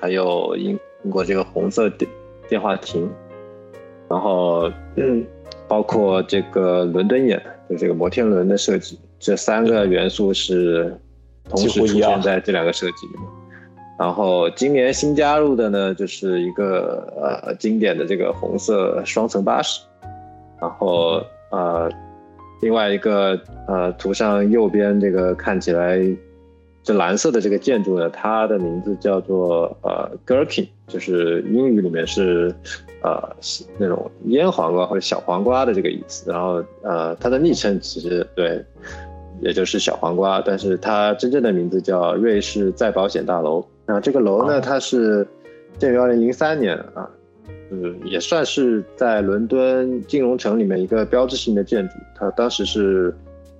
[0.01, 2.11] 还有英英国这个红色电
[2.49, 3.09] 电话亭，
[4.09, 5.25] 然后嗯，
[5.65, 10.93] 包括这个伦敦眼，就这个摩天轮的设计，这三个元素是
[11.47, 13.46] 同时出现在这两个设计里面。
[13.97, 19.81] 然后今年新加入的呢，就是一个呃经典的这个红色双层巴士，
[20.61, 21.21] 然后
[21.51, 21.89] 呃。
[22.59, 25.99] 另外一个呃，图上右边这个看起来
[26.81, 32.51] 这蓝色的这个建筑呢，它的名字叫做呃 Gherkin，就是英语里面是
[33.03, 33.29] 呃
[33.77, 36.31] 那种腌黄瓜或者小黄瓜的这个意思。
[36.31, 38.65] 然后呃，它的昵称其实对，
[39.39, 43.63] 也就是小黄瓜，但是它真正的名字叫瑞士再保险大楼。
[43.87, 45.27] 啊，这个楼呢，它是
[45.79, 47.09] 建于二零零三年啊。
[47.69, 51.95] 嗯，也算是在伦敦金融城里面一个标志性的建筑。
[52.15, 53.13] 它当时是，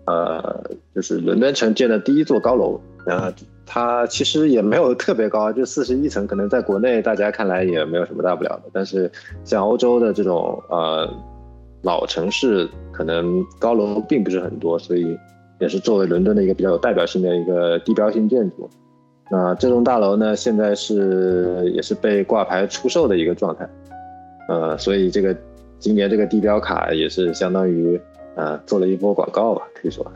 [0.05, 0.63] 呃，
[0.95, 2.79] 就是伦敦城建的第一座高楼。
[3.05, 3.33] 啊，
[3.65, 8.69] 它其实也没有特别高，就四十一层，可能在国内大家看来也没有什么大不了的。
[8.71, 9.11] 但是
[9.43, 11.09] 像欧洲的这种呃
[11.83, 15.17] 老城市，可能高楼并不是很多，所以
[15.59, 18.69] 也是作为伦敦的一个比较有代表性的一个地标性建筑。
[19.29, 23.67] 那这栋大楼呢，现在是也是被挂牌出售的一个状态。
[24.47, 25.35] 呃，所以这个
[25.79, 27.99] 今年这个地标卡也是相当于
[28.35, 30.09] 呃做了一波广告吧，可以说。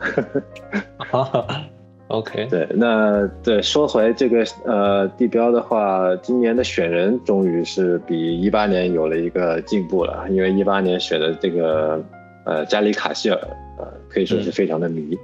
[2.08, 12.02] OK， 对，那对说回这个呃地标的话，今年的选人终于是比一八年有了一个进步了，因为一八年选的这个
[12.46, 13.38] 呃加里卡希尔
[13.78, 15.18] 呃可以说是非常的迷，嗯、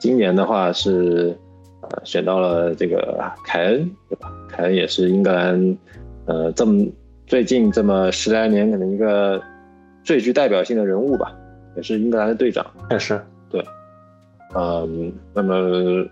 [0.00, 1.36] 今年的话是
[1.82, 4.32] 呃选到了这个凯恩，对吧？
[4.48, 5.78] 凯恩也是英格兰
[6.26, 6.86] 呃这么。
[7.28, 9.42] 最近这么十来年，可能一个
[10.04, 11.34] 最具代表性的人物吧，
[11.74, 12.64] 也是英格兰的队长。
[12.88, 13.20] 也是，
[13.50, 13.60] 对，
[14.54, 16.06] 嗯，那么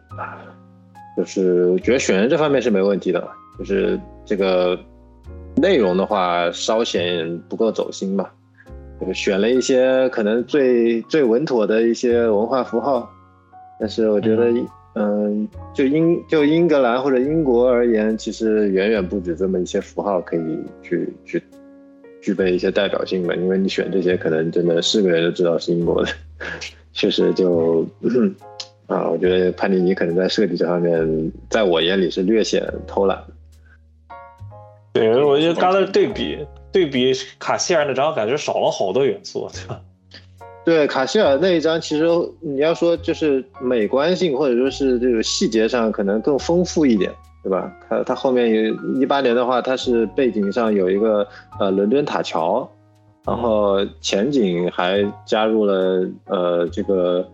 [1.16, 3.24] 就是我觉得选人这方面是没问题的，
[3.56, 4.76] 就是这个
[5.54, 8.34] 内容的话稍显不够走心吧，
[9.00, 13.08] 就是选了一些可能最最稳妥的一些文化符号，
[13.78, 14.50] 但是我觉得。
[14.50, 21.42] 嗯嗯，就英就英格兰或者英国而言，其实远远不止这么一些符号可以去去
[22.22, 23.34] 具备一些代表性吧。
[23.34, 26.12] 因为你选这些，可能真的是个人都知道是英国的，
[26.92, 27.84] 确实就
[28.86, 33.20] 啊，我觉得潘尼尼可能在设计这方面，在我眼里是略显偷懒。
[34.92, 36.38] 对，我觉得刚才对比
[36.70, 39.80] 对比卡希尔那张，感觉少了好多元素，对吧？
[40.64, 42.06] 对卡希尔那一张，其实
[42.40, 47.12] 你要说就是美观性或者说是这个细节上可能更丰富一点，
[47.42, 47.70] 对吧？
[47.86, 51.26] 它它后面有一八年的话，它是背景上有一个
[51.60, 52.66] 呃伦敦塔桥，
[53.26, 57.28] 然后前景还加入了呃这个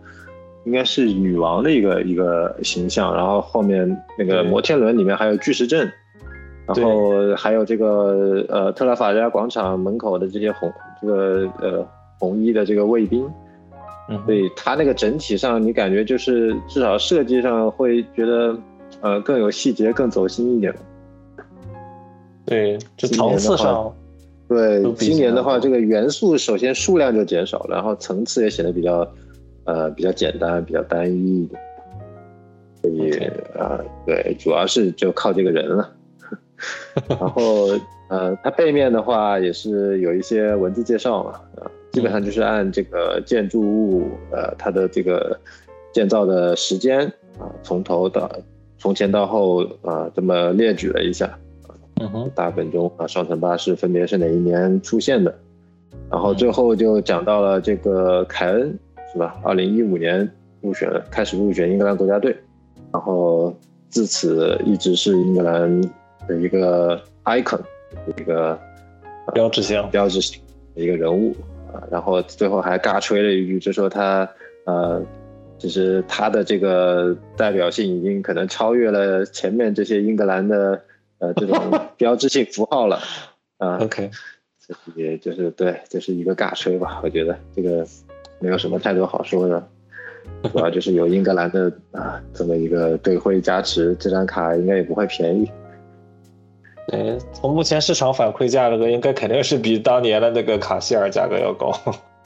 [0.65, 5.89] 应该是女王的一个一个形象，然后后面那个摩天轮里面还有巨石阵，
[6.67, 10.69] 然后还有这个呃特拉法加广场门口的这些红
[11.01, 11.87] 这个呃。
[12.21, 13.27] 红衣的这个卫兵，
[14.07, 18.55] 嗯，所以它那个整体上，你感觉就是至少设计上会觉得，
[19.01, 20.71] 呃，更有细节，更走心一点。
[22.45, 23.91] 对，就层次上，
[24.47, 29.07] 对，今年的话，这个元素首先数量就减少了，然后层次也显得比较，
[29.63, 31.59] 呃，比较简单，比较单一一点。
[32.81, 33.11] 所以
[33.57, 35.91] 啊、呃，对，主要是就靠这个人了。
[37.09, 37.69] 然后
[38.09, 41.65] 呃，它背面的话也是有一些文字介绍嘛，啊。
[41.91, 45.37] 基本上就是按这个建筑物，呃，它的这个
[45.93, 47.05] 建造的时间
[47.37, 48.31] 啊，从头到
[48.77, 51.37] 从前到后啊，这么列举了一下。
[51.99, 55.33] 嗯哼，大本钟啊，双层巴士分别是哪一年出现的？
[56.09, 58.79] 然后最后就讲到了这个凯恩，
[59.11, 59.39] 是吧？
[59.43, 60.27] 二零一五年
[60.61, 62.35] 入选，开始入选英格兰国家队，
[62.91, 63.53] 然后
[63.89, 65.81] 自此一直是英格兰
[66.27, 67.59] 的一个 icon，
[68.17, 68.57] 一个
[69.33, 70.41] 标志性标志性
[70.73, 71.35] 的一个人物。
[71.73, 74.29] 啊，然后最后还尬吹了一句，就说他，
[74.65, 75.03] 呃，
[75.57, 80.81] 就是他的这个代表性已经可能超越了前面这些英格兰的
[81.19, 81.55] 呃这种
[81.97, 82.99] 标志性符号了，
[83.57, 84.09] 啊，OK，
[84.95, 86.99] 也就是对，就是一个尬吹吧。
[87.03, 87.85] 我觉得这个
[88.39, 89.67] 没有什么太多好说的，
[90.51, 95.49] 主要就是有英格兰的啊这么一个队徽加持，这张卡应该也不会便宜。
[96.91, 101.71] 对，从目前市场反馈价格，应该肯定是比当年的那个卡希尔价格要高。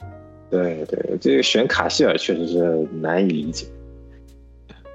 [0.50, 3.66] 对对，这个选卡希尔确实是难以理解。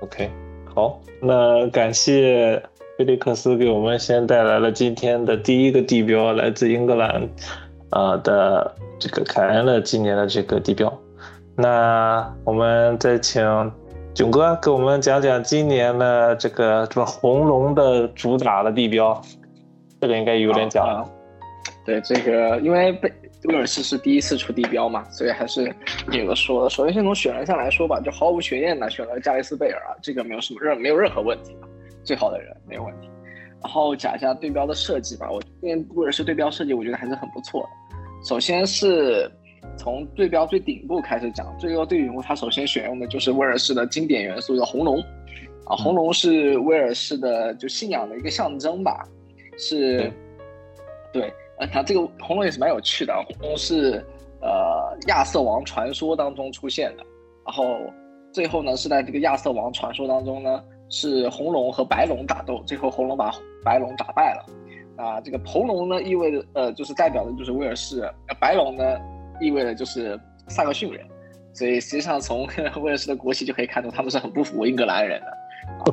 [0.02, 0.30] OK，
[0.76, 2.61] 好，那感谢
[2.98, 7.30] 菲利克斯给我们先带来了今天的第一个地标，来自英格兰，
[7.91, 10.91] 呃的这个凯恩的今年的这个地标。
[11.56, 13.41] 那我们再请
[14.14, 19.22] 囧哥给我们讲讲今年的这个这个红龙的主打的地标，
[20.02, 20.95] 这个应该有点讲了。
[20.95, 21.10] 啊
[21.86, 23.11] 对这个，因为被
[23.45, 25.73] 威尔士是第一次出地标嘛，所以还是
[26.11, 26.69] 有的说的。
[26.69, 31.65] 首先先从选人上来说吧，就毫无悬念的选了加雷斯贝尔啊，这个没有什么任没有任何问题啊，
[32.03, 33.10] 最好的人没有问题。
[33.64, 37.69] 然后讲一下对标的设计吧，我今年威尔士对标设计我觉得还是很不错的。
[38.28, 39.32] 首先是
[39.76, 44.99] 从对标最顶部开始讲，最高对顶部它首先选用的就是威尔士的经典元素的红龙
[45.65, 49.03] 啊，红龙是威尔士的就信仰的一个象征吧，
[49.61, 49.97] 是
[51.13, 51.33] 对，对。
[51.59, 54.03] 呃，它这个红龙也是蛮有趣的，红龙是
[54.41, 57.03] 呃亚瑟王传说当中出现的，
[57.45, 57.77] 然后
[58.33, 63.31] 最后呢是在这个亚瑟王传说当中呢是红龙和白龙打斗，最后红龙把
[63.63, 64.45] 白龙打败了。
[64.97, 68.97] 啊，这个红龙呢意味着呃就是代表的就是威尔士，呃白龙呢
[69.39, 71.05] 意味着就是萨克逊人，
[71.53, 72.47] 所以实际上从
[72.81, 75.27] 威尔士的国旗就可以看出他们是很不服英格兰人的。
[75.27, 75.85] 啊、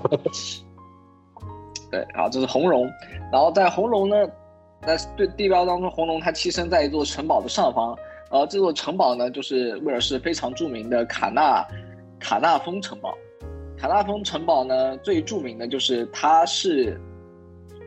[1.91, 2.89] 对，然后这是红龙，
[3.33, 4.17] 然后在红龙呢。
[4.87, 7.99] 在对地标当中，红龙它栖身在一座城堡的上方，
[8.31, 11.67] 然后，这座城堡呢，就是威尔士非常著名的卡纳
[12.21, 13.13] 卡纳峰城堡。
[13.77, 16.99] 卡纳峰城堡呢，最著名的就是它是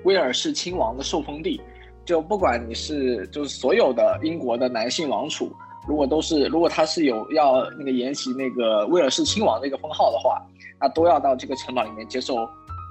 [0.04, 1.62] 威尔士亲王的受封地，
[2.04, 5.50] 就不管你是就是所有的英国的男性王储，
[5.88, 10.46] 如果都是如果他是有要那个沿袭那个威尔士亲王这个封号的话，
[10.78, 12.36] 那都要到这个城堡里面接受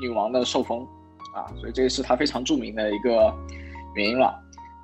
[0.00, 0.88] 女王的受封
[1.34, 3.34] 啊，所以这个是他非常著名的一个。
[3.96, 4.32] 原因了，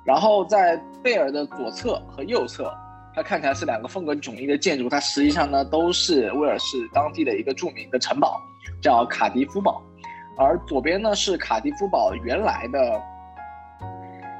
[0.03, 2.69] 然后在贝尔的左侧和右侧，
[3.15, 8.37] 它看起来是两个风格迥异的建筑，它实际上呢都是威尔士当地的一个著名的城堡，
[8.81, 9.81] 叫卡迪夫堡，
[10.37, 13.01] 而左边呢是卡迪夫堡原来的，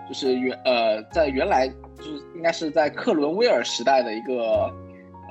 [0.06, 1.66] 就是原呃在原来
[1.96, 4.70] 就是应该是在克伦威尔时代的一个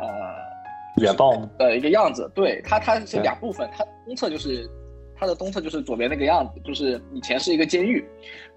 [0.01, 0.35] 呃
[0.97, 4.66] 原貌的一个样子，对它它是两部分，它东侧就是。
[5.18, 8.06] 它的东侧就是左边那个样子，就是以前是一个监狱，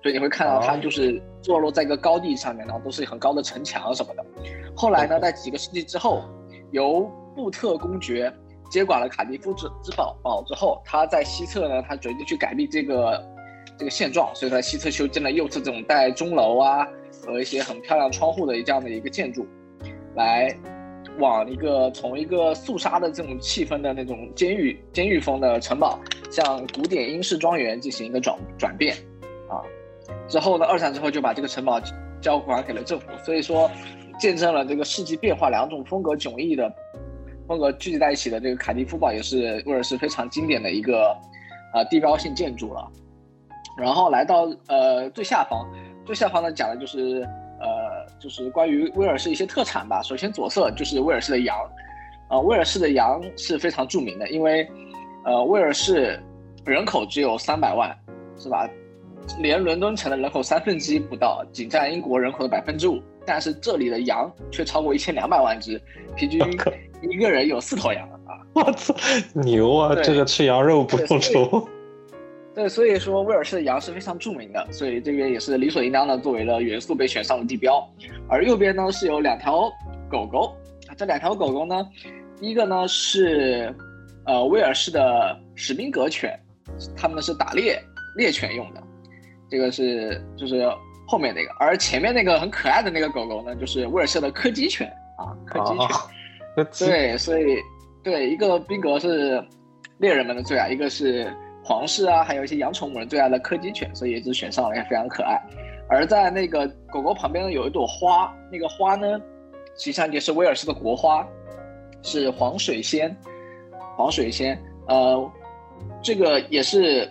[0.03, 4.25] 所以你会看到它就是坐落在一个高地上面，然后都是很高的城墙什么的。
[4.75, 6.23] 后来呢，在几个世纪之后，
[6.71, 8.33] 由布特公爵
[8.69, 13.25] 接管了卡迪夫之之堡堡之后，他在西侧呢，他决定去改变这个
[13.77, 16.85] 这个现状，所以在西侧修建了右侧这种带钟楼啊
[17.25, 19.47] 和一些很漂亮窗户的这样的一个建筑，
[20.15, 20.53] 来。
[21.19, 25.99] 往一个从一个肃杀的这种气氛的那种监狱监狱风的城堡，
[26.31, 28.95] 向古典英式庄园进行一个转转变，
[29.47, 29.61] 啊，
[30.27, 31.79] 之后呢，二战之后就把这个城堡
[32.21, 33.69] 交还给了政府，所以说
[34.19, 36.73] 见证了这个世纪变化，两种风格迥异的
[37.47, 41.15] 风格聚集在一起的这个卡迪夫堡也是威尔士非常经典的一个
[41.73, 42.87] 呃地标性建筑了。
[43.77, 45.69] 然后来到呃最下方，
[46.05, 47.27] 最下方呢讲的就是。
[48.09, 50.01] 呃，就是关于威尔士一些特产吧。
[50.01, 51.57] 首先左侧就是威尔士的羊，
[52.27, 54.67] 啊、呃，威尔士的羊是非常著名的，因为，
[55.25, 56.19] 呃，威尔士
[56.65, 57.95] 人口只有三百万，
[58.37, 58.69] 是吧？
[59.39, 62.99] 连伦敦城的人口三分之一不到，仅占英国人口的百分之五。
[63.25, 65.79] 但是这里的羊却超过一千两百万只，
[66.15, 66.41] 平均
[67.11, 68.41] 一个人有四头羊啊！
[68.53, 68.95] 我操，
[69.35, 69.95] 牛啊！
[70.03, 71.67] 这个吃羊肉不用愁。
[72.55, 77.87] 对，所以说威尔士的羊是非常著名的，所以这边也是理所应当的作为了元素被选上了地标。
[78.27, 79.71] 而右边呢是有两条
[80.09, 80.57] 狗狗，
[80.97, 81.87] 这两条狗狗呢，
[82.41, 83.73] 一个呢是
[84.25, 86.37] 呃威尔士的史宾格犬，
[86.97, 87.79] 它们是打猎
[88.17, 88.83] 猎犬用的，
[89.49, 90.67] 这个是就是
[91.07, 95.87] 后面那个，而前面那个很可爱的那个狗狗呢，就是威尔士的柯基犬啊，柯基犬。
[96.57, 97.57] 哦、对，所以
[98.03, 99.41] 对一个宾格是
[99.99, 101.31] 猎人们的最爱，一个是。
[101.69, 105.39] 皇室啊，还有一些养宠物人最爱的柯基犬，所以也是选上了，也非常可爱。
[105.87, 109.21] 而在那个狗狗旁边呢，有一朵花，那个花呢，
[109.77, 111.23] 实际上也是威尔士的国花，
[112.01, 113.15] 是黄水仙。
[113.95, 115.31] 黄水仙，呃，
[116.01, 117.07] 这个也是，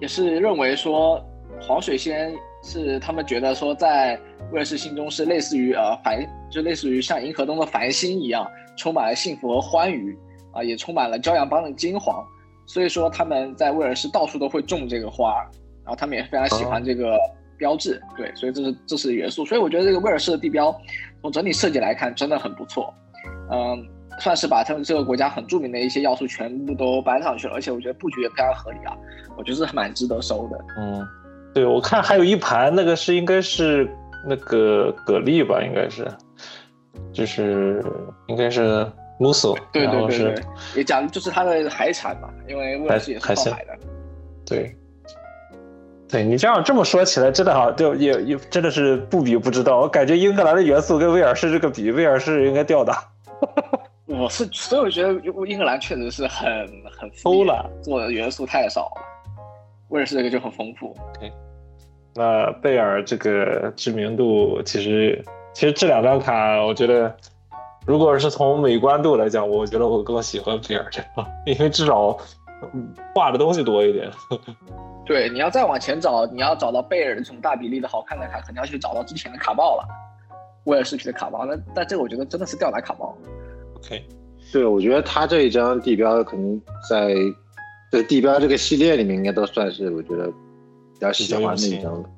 [0.00, 1.20] 也是认为说
[1.60, 2.32] 黄水仙
[2.62, 4.16] 是他们觉得说在
[4.52, 10.16] 威尔士心中是类似于呃繁，就类似于像银河中的繁星一样，充满了幸福和欢愉
[10.52, 12.24] 啊、也充满了骄阳般的金黄。
[12.72, 15.44] 所以说他们在威尔士到处都会种这个花，
[15.84, 17.18] 然后他们也非常喜欢这个
[17.58, 20.74] 标志，对，所以这是这是元素，所以我觉得这个威尔士的地标
[21.20, 22.94] 从整体设计来看真的很不错，
[23.50, 23.86] 嗯，
[24.20, 28.96] 算是把他们这个国家很著名的一些要素全部都搬上去了，而且我觉得布局也非常合理啊，
[29.36, 30.58] 我觉得是蛮值得收的。
[30.78, 31.06] 嗯，
[31.52, 33.86] 对，我看还有一盘那个是应该是
[34.26, 36.08] 那个蛤蜊吧，应该是，
[37.12, 37.84] 就是
[38.28, 40.44] 应该是 mussel，对对对然后是对，
[40.76, 43.78] 也讲就是它的海产嘛，因为威尔士也是靠海的。
[44.44, 44.76] 对，
[46.08, 49.80] 对你这样这么说起来，真的哈，就也也真的是不比不知道。
[49.80, 53.04] 我感觉英格兰的元素跟威尔士这个比，威尔士应该吊打。
[54.06, 55.12] 我是，所以我觉得
[55.46, 56.48] 英格兰确实是很
[56.98, 59.02] 很偷了，做的元素太少了。
[59.88, 60.94] 威尔士这个就很丰富。
[62.14, 65.24] 那贝尔这个知名度，其实
[65.54, 67.14] 其实这两张卡，我觉得
[67.84, 72.16] 如果是从美观度来讲，我觉得我更喜欢贝尔这张，因为至少
[72.72, 74.10] 嗯画的东西多一点。
[75.04, 79.88] 对，你要再往前找，你要找到贝尔的这种大比例的好看的卡，肯定要去找到之前的卡帽了，
[80.64, 81.44] 威尔士皮的卡包。
[81.44, 83.12] 那但这个我觉得真的是吊打卡包。
[83.78, 84.06] OK，
[84.52, 87.14] 对，我觉得他这一张地标可能在
[87.90, 92.08] 这个地标这个系列里面，应该都算是我觉得比较喜欢的一张了。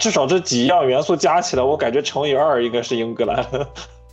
[0.00, 3.46] 至少这几样元素加起来，我感觉乘以二应该是英格兰。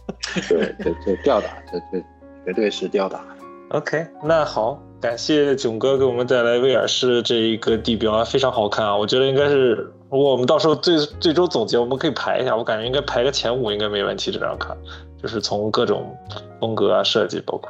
[0.50, 2.04] 对，这这吊打，这这
[2.46, 3.24] 绝对是吊打。
[3.70, 8.96] OK，那好，感谢囧哥给我们带来威尔士这一个地标啊，非常好看啊！
[8.96, 9.74] 我觉得应该是，
[10.10, 14.32] 如果我们到时候最最终总结，我们可以排一下，我感觉应该排个前五应该没问题。
[14.32, 14.74] 这张卡
[15.22, 16.16] 就是从各种
[16.62, 17.70] 风格啊、设计包括。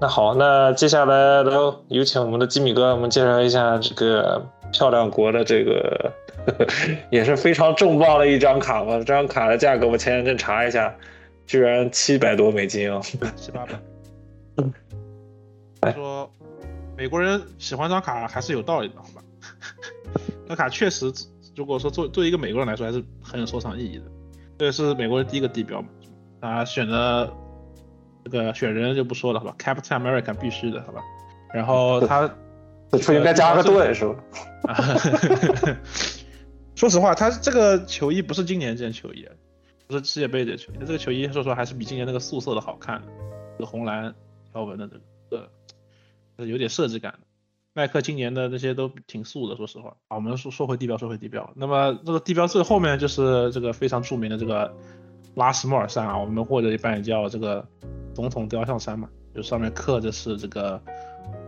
[0.00, 1.52] 那好，那接下来来
[1.88, 4.40] 有请我们的吉米哥，我们介绍一下这个
[4.72, 6.12] 漂亮国的这个
[7.10, 8.96] 也是非常重磅的一张卡吧。
[8.98, 10.94] 这张卡的价格我前两天查一下，
[11.48, 13.00] 居然七百多美金啊！
[13.34, 13.80] 七八百。
[15.94, 16.30] 说
[16.94, 19.22] 美国人喜欢张卡还是有道理的，好吧？
[20.46, 21.10] 那卡确实，
[21.56, 24.04] 如果说作作为一个美国人来说，还是很有收藏意义的。
[24.58, 25.88] 这也是美国人第一个地标嘛，
[26.40, 27.32] 啊，选的
[28.24, 31.00] 这个选人就不说了，好吧？Captain America 必须的，好吧？
[31.54, 32.30] 然后他
[32.92, 34.22] 此处应该加个盾是吧？
[36.74, 39.30] 说实话，他这个球衣不是今年这件球衣，不
[39.90, 43.08] 是世界杯的球衣，这个球衣说实话还是比今年那个素色的好看的，
[43.58, 44.14] 这个红蓝
[44.52, 44.96] 条纹的这
[45.30, 45.50] 个，
[46.36, 47.18] 呃，有点设计感的。
[47.74, 49.96] 耐克今年的那些都挺素的，说实话。
[50.08, 51.48] 啊，我们说说回地标，说回地标。
[51.54, 54.74] 那么这个地标最后面就是这个非常著名的这个
[55.36, 57.64] 拉什莫尔山啊，我们或者一般也叫这个
[58.14, 60.82] 总统雕像山嘛，就上面刻的是这个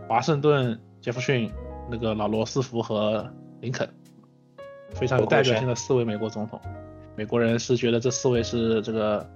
[0.07, 1.51] 华盛顿、杰弗逊、
[1.89, 3.89] 那个老罗斯福和林肯，
[4.93, 6.61] 非常有代表性的四位美国总统。
[7.15, 9.27] 美国人是觉得这四位是这个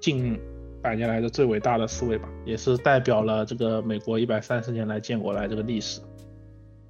[0.00, 0.38] 近
[0.82, 6.00] 百年来的最伟大的四位吧，也是代表了这个美国一百三十年来建国来这个历史。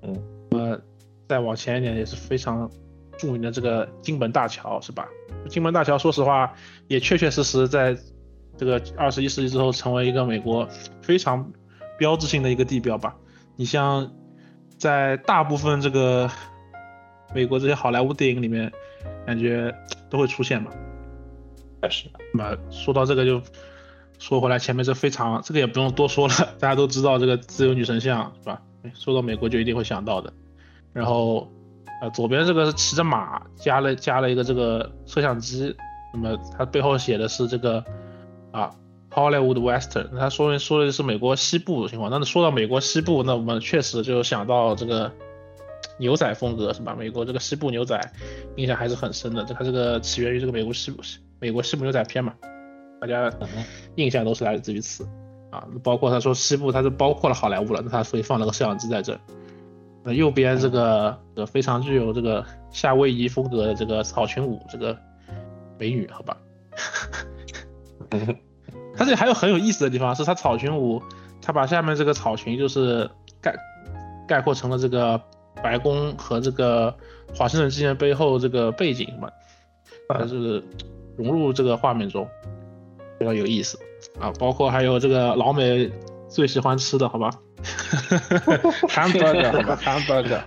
[0.03, 0.81] 嗯，呃，
[1.29, 2.69] 再往前一点也是非常
[3.17, 5.09] 著名的这个金门大桥，是吧？
[5.49, 6.53] 金门大桥，说实话，
[6.89, 7.97] 也确确实实在
[8.57, 10.69] 这个二十一世纪之后，成为一个美国
[11.01, 11.53] 非常
[11.97, 13.17] 标志性的一个地标吧。
[13.57, 14.13] 你像
[14.77, 16.29] 在大部分这个
[17.33, 18.73] 美国这些好莱坞电影里面，
[19.27, 19.75] 感觉
[20.11, 20.71] 都会出现嘛。
[21.83, 23.43] 确实，那么说到这个就
[24.19, 28.63] 说回来，前面这非常这个也不用多说了，大家都知道这个自由女神像是吧？
[28.95, 30.33] 说到美国就一定会想到的。
[30.93, 31.51] 然后
[32.01, 35.75] 呃左边这个是骑着马，加了加了一个这个摄像机，
[36.13, 37.85] 那么它背后写的是这个
[38.51, 38.71] 啊
[39.11, 42.11] Hollywood Western，他说明说的是美国西部的情况。
[42.11, 45.13] 那说到美国西部，那我们确实就想到这个
[45.99, 46.95] 牛仔风格是吧？
[46.99, 47.99] 美国这个西部牛仔
[48.57, 51.03] 印象还是很深的，这它这个起源于这个美国西部
[51.41, 52.35] 美国西部牛仔片嘛，
[53.01, 53.33] 大家
[53.97, 55.07] 印象都是来自于此
[55.51, 55.67] 啊。
[55.83, 59.21] 包括他说西部，它是包括了好莱坞了，那他所以放了个摄像机在这儿。
[60.03, 64.97] 那右边这个呃非常具有这个夏威夷风格的这个草裙舞这个
[65.79, 66.37] 美女，好吧？
[68.97, 71.03] 它这里还有很有意思的地方是，它草裙舞，
[71.41, 73.11] 它把下面这个草裙就是
[73.41, 73.57] 概
[74.29, 75.21] 概括成了这个
[75.65, 76.95] 白宫和这个
[77.35, 79.31] 华盛顿纪念碑后这个背景嘛，
[80.11, 80.63] 它是
[81.17, 82.29] 融入这个画面中，
[83.19, 83.79] 非常有意思
[84.21, 84.31] 啊。
[84.39, 85.91] 包括还有这个老美
[86.29, 87.31] 最喜欢吃的好吧，
[88.89, 90.41] hamburger 好吧， hamburger。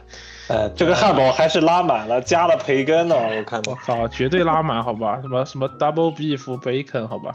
[0.49, 3.71] 呃，这个汉堡还是拉满了，加了培根呢，我看到。
[3.71, 5.19] 我靠，绝对拉满好吧？
[5.21, 7.33] 什么什么 double beef bacon 好吧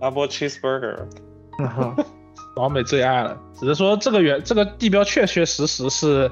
[0.00, 1.06] ？Double cheeseburger，
[2.56, 3.38] 老美最爱了。
[3.54, 6.28] 只是说这个原这个地标确确实实是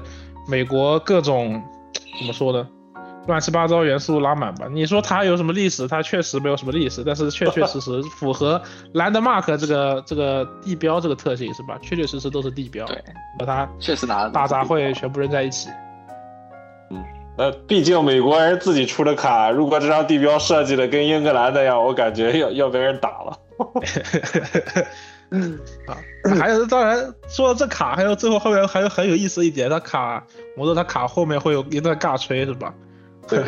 [0.47, 1.61] 美国各种
[2.19, 2.67] 怎么说呢，
[3.27, 4.67] 乱七八糟元素拉满吧。
[4.71, 5.87] 你说它有什么历史？
[5.87, 8.61] 它确实没有什么历史，但是确确实实 符合
[8.93, 11.77] landmark 这个这个地标这个特性是吧？
[11.81, 13.01] 确确实实都是地标，对，
[13.39, 15.69] 把它确实拿大杂烩全部扔在一起。
[16.91, 17.03] 嗯
[17.35, 23.35] 呃，毕竟美国人自己出的卡，如果这张地标设计的跟英格兰那样，我感觉要要被人打了。
[25.87, 25.97] 啊，
[26.39, 32.73] 还有当然说到这卡，还有最后后面还有很有意思一点，它卡摩托它卡后面会有一段尬吹是吧？
[33.27, 33.43] 对，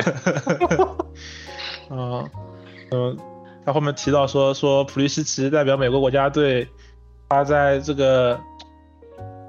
[1.90, 2.30] 嗯
[2.92, 3.18] 嗯，
[3.66, 6.68] 他后面提到说说普利西奇代表美国国家队，
[7.30, 8.40] 他在这个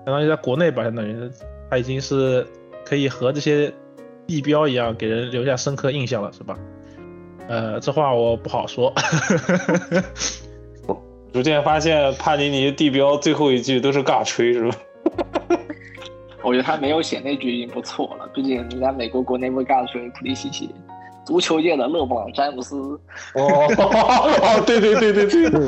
[0.04, 1.30] 相当于在国内吧，相当于
[1.70, 2.46] 他已经是
[2.84, 3.72] 可以和这些
[4.26, 6.58] 地标一样给人留下深刻印象了，是吧？
[7.48, 8.92] 呃，这话我不好说。
[11.36, 14.76] 逐渐发现帕尼尼地标最后一句都是尬吹，是吧？
[16.42, 20.74] 我觉得他没有写那句已经不错了，毕竟人家美国国内不尬吹普利西奇，
[21.26, 22.78] 足球界的勒布朗詹姆斯。
[23.34, 25.66] 哦哦，对对对对对，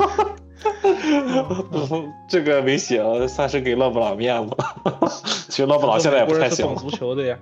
[2.27, 4.57] 这个没写，算是给勒布朗面子。
[5.49, 6.75] 其实勒布朗现在也不太 行。
[6.77, 7.37] 足球的呀。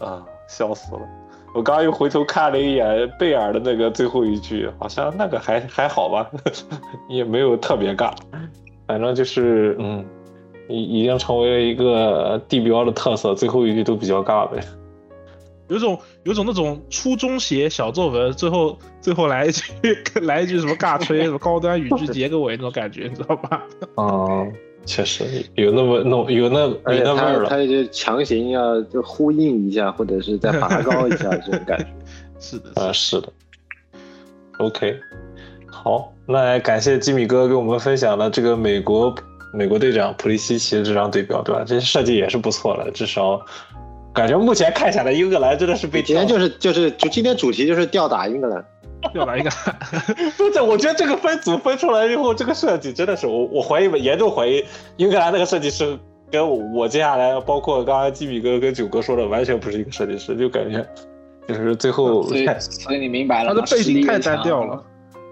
[0.00, 1.02] 啊，笑死了。
[1.52, 6.30] 我刚又回头看了一眼贝尔的那个最后一句，好像那个还还好吧，
[7.10, 8.12] 也没有特别尬，
[8.86, 10.04] 反正就是嗯，
[10.68, 14.60] 已已经成为了一个地标的特色，最后一句都比较尬呗。
[15.68, 19.62] 有种有种那种初中写小作文，最后最后来一句
[20.22, 23.62] 来一句什么尬吹什么高端语句结个尾那种感觉，你知道吧？
[23.96, 24.52] 嗯。
[24.90, 26.58] 确实有那么弄有那
[26.92, 31.86] 有那味儿了，他就强行要就呼应一下，或者是再拔高一下 这种感觉。
[32.40, 33.28] 是的，啊，是的。
[34.58, 34.98] OK，
[35.70, 39.14] 好，那感谢吉米哥给我们分享了这个美国
[39.54, 41.62] 美国队长普利西奇的这张对标，对吧？
[41.64, 43.40] 这设计也是不错的，至少
[44.12, 48.64] 感觉目前看下来，英格兰真的是被今天就是就是就今天主题就是吊打英格兰。
[49.14, 49.50] 要来一个，
[50.36, 54.64] 不是， 我觉得这个分组分出来以后，这个设计真的是我，我怀疑，严重怀疑
[54.96, 55.98] 英格兰那个设计师
[56.30, 60.86] 跟我接下来包括刚刚基米哥跟九哥说的完全不是一个设计师，就感觉
[61.48, 64.82] 就是最后，所以所以你明白了，他的背景太单调了，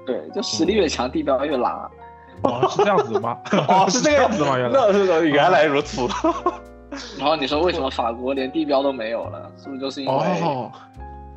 [0.07, 1.89] 对，就实力越强，地标越拉。
[2.43, 3.37] 哦，是这样子吗？
[3.69, 4.57] 哦，是这 样子吗？
[4.57, 6.07] 原来，是原来如此。
[7.19, 9.51] 然后你说为什么法国连地标都没有了？
[9.63, 10.25] 是不是就是因为？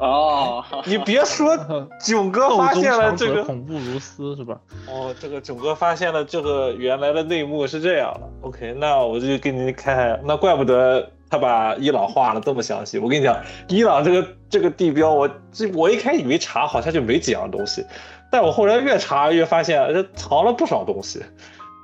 [0.01, 1.55] 哦，你别说，
[2.01, 4.59] 囧哥发现了这个恐怖如斯是吧？
[4.87, 8.27] 哦，这个囧哥发现了这个原来的内幕是这样的。
[8.41, 12.97] OK，那我就给你看，那怪不得他把伊朗画的这么详细。
[12.97, 13.37] 我跟你讲，
[13.67, 17.85] 伊朗这个这个地标，我这我一开始以为查好像就没几样东西，
[18.31, 21.21] 但我后来越查越发现这藏了不少东西。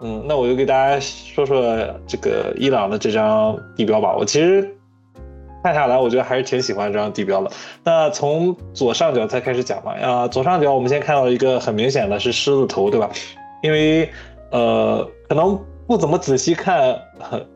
[0.02, 1.78] 嗯，那我就给大家说说
[2.08, 4.16] 这个伊朗的这张地标吧。
[4.18, 4.74] 我其实。
[5.68, 7.52] 看下来，我觉得还是挺喜欢这张地标的。
[7.84, 9.92] 那从左上角再开始讲吧。
[10.02, 13.10] 啊，左上角我们先看到一个很明显的是狮子头，对吧？
[13.62, 14.10] 因为
[14.50, 16.98] 呃，可能不怎么仔细看，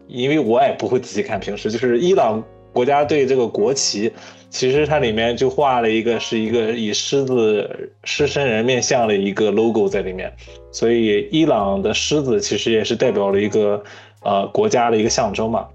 [0.09, 1.39] 因为我也不会仔细看。
[1.39, 2.43] 平时就是伊朗
[2.73, 4.11] 国家队这个国旗，
[4.49, 10.29] 其实它里面就画了一个是一个以狮子狮身人面像的一个 logo 在里面，
[10.73, 13.81] 所以伊朗的狮子其实也是代表了一个
[14.21, 15.65] 呃国家的一个象征嘛。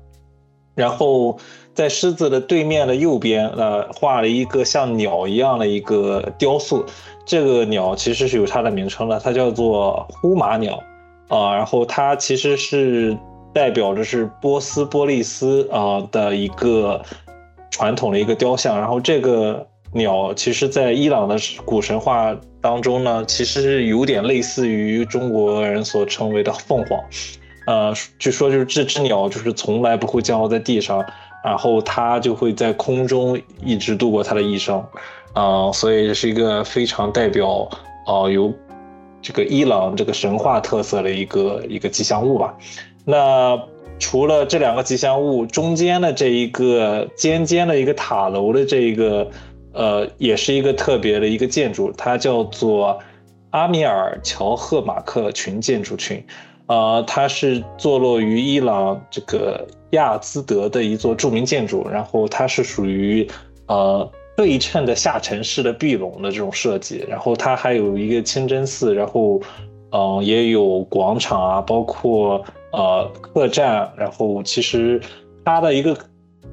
[0.75, 1.39] 然后。
[1.77, 6.83] 在狮子的对面的右边，呃，画了一个像鸟一样的一个雕塑。
[7.27, 10.83] 这个鸟其实是有它的名称的，它叫做呼马鸟，
[11.29, 13.15] 啊，然后它其实是
[13.53, 17.03] 代表着是波斯波利斯啊的一个
[17.71, 18.79] 传统的一个雕像。
[18.79, 21.37] 然后这个鸟其实，在伊朗的
[21.67, 26.99] 古神话当中呢，其实是有点类似于中国人所称为的凤凰。
[27.67, 31.05] 呃，据说就是这只鸟就是从来不会降落在地上。
[31.47, 34.85] 然后它就会在空中一直度过它的一生，
[35.33, 37.69] 啊，所以这是一个非常代表
[38.05, 38.53] 啊有
[39.23, 42.53] 这个伊朗这个神话特色的一个一个吉祥物吧。
[43.05, 43.57] 那
[44.01, 49.31] 除了这两个吉祥物，中间的这一个尖尖的一个塔楼的这一个，
[49.73, 52.99] 呃，也是一个特别的一个建筑，它叫做
[53.51, 56.27] 阿米尔乔赫马克群建筑群。
[56.69, 63.29] 呃，它是坐落于伊朗这个亚兹德的一座著名建筑，然后它是属于
[63.69, 69.41] 呃对称的下沉式的壁笼的这种设计，然后它还有一个清真寺，然后
[69.93, 75.01] 嗯也有广场啊，包括呃客栈，然后其实
[75.45, 75.97] 它的一个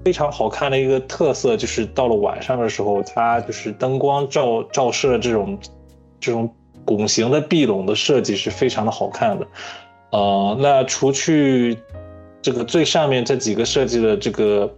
[0.06, 5.58] 非常好看的一个特色就是到了晚上的时候，它就是灯光照照射这种
[6.20, 6.48] 这种
[6.86, 9.48] 拱形的壁笼的设计是非常的好看的。
[10.14, 11.76] 呃，那除去
[12.40, 14.72] 这个最上面这几个设计的这个，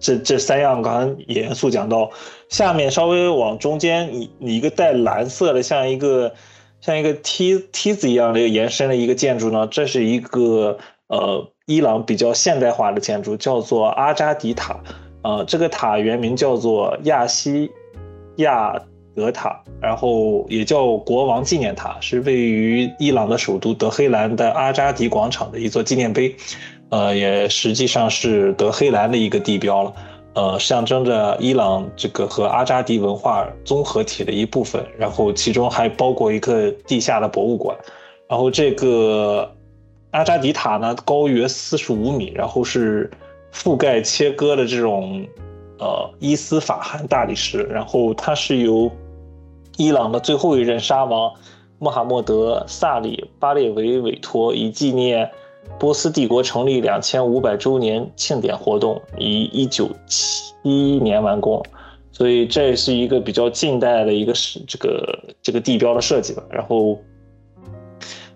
[0.00, 2.10] 这这三样，刚刚严肃讲到，
[2.48, 6.32] 下面稍微往中间，你你一个带蓝色的，像一个
[6.80, 10.78] 像一个梯梯子一样的延伸的一个建筑呢，这是一个
[11.08, 14.80] 呃伊朗比较现代化的建筑，叫做阿扎迪塔。
[15.22, 17.70] 呃，这个塔原名叫做亚西
[18.36, 18.80] 亚
[19.14, 26.34] 德塔，然后也叫国王纪念塔，是位于伊朗的首都德黑兰的阿扎迪广场的一座纪念碑。
[26.90, 29.92] 呃，也实际上是德黑兰的一个地标了。
[30.34, 37.76] 呃，象征着伊朗这个和阿扎迪文化综合体的一部分，然后其中还包括一个地下的博物馆，
[38.28, 39.48] 然后这个
[40.10, 43.08] 阿扎迪塔呢高约四十五米，然后是
[43.52, 45.24] 覆盖切割的这种
[45.78, 48.90] 呃伊斯法罕大理石，然后它是由
[49.76, 51.32] 伊朗的最后一任沙王
[51.78, 55.30] 穆罕默德萨里巴列维委托，以纪念。
[55.78, 61.64] 波斯帝国成立两千五百周年庆典活动于一九七一年完工，
[62.12, 66.42] 所以这也是一个比较近代的一个是这个这个地标的设计吧。
[66.50, 66.98] 然后，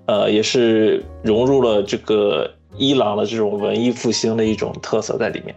[0.07, 5.55] 呃，也是融入了这个伊朗的这种文艺复兴的一种特色在里面。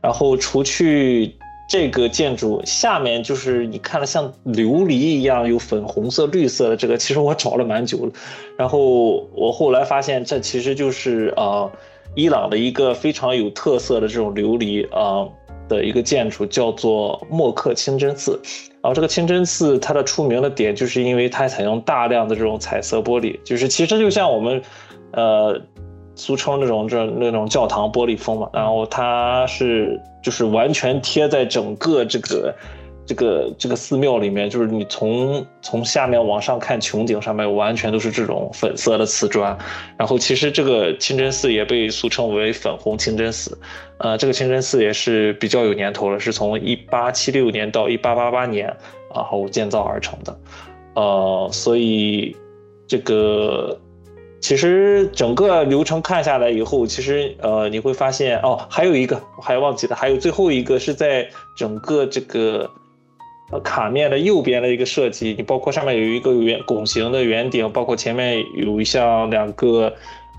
[0.00, 1.36] 然后，除去。
[1.68, 8.12] 这个建筑下面就是你看了像琉璃一样有粉红色、绿色的这个，其实我找了蛮久了，
[8.56, 11.70] 然后我后来发现这其实就是啊，
[12.14, 15.28] 伊朗的一个非常有特色的这种琉璃啊
[15.68, 18.40] 的一个建筑，叫做莫克清真寺。
[18.80, 24.62] 然后这个清真寺它的出名的点就是因为它采用大量的这种彩色玻璃，就是其实就像我们
[25.12, 25.60] 呃。
[26.18, 32.54] 俗称那种这那种教堂玻璃风嘛，然后它是就是完全贴在整个这个
[33.06, 39.56] 这个这个寺庙里面，就是你从从下面往上看穹顶上面完全都是这种粉色的瓷砖，
[39.96, 43.56] 然后其实这个清真寺也被俗称为粉红清真寺，
[43.98, 48.66] 呃，这个清真寺也是比较有年头了，是从一八七六年到一八八八年
[49.14, 50.36] 然后建造而成的，
[50.94, 52.36] 呃，所以
[52.88, 53.78] 这个。
[54.40, 62.70] 其实整个流程看下来以后，其实呃你会发现哦，还有一个我还忘记了，还有最后一个是在整个这个
[63.50, 69.92] 呃卡面的右边的一个设计，你包括上面有一个圆拱形的圆顶，包括前面有一像两个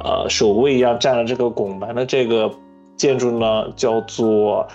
[0.03, 2.49] 呃守卫一样站了这个拱门的这个
[2.95, 4.65] 建筑呢，叫做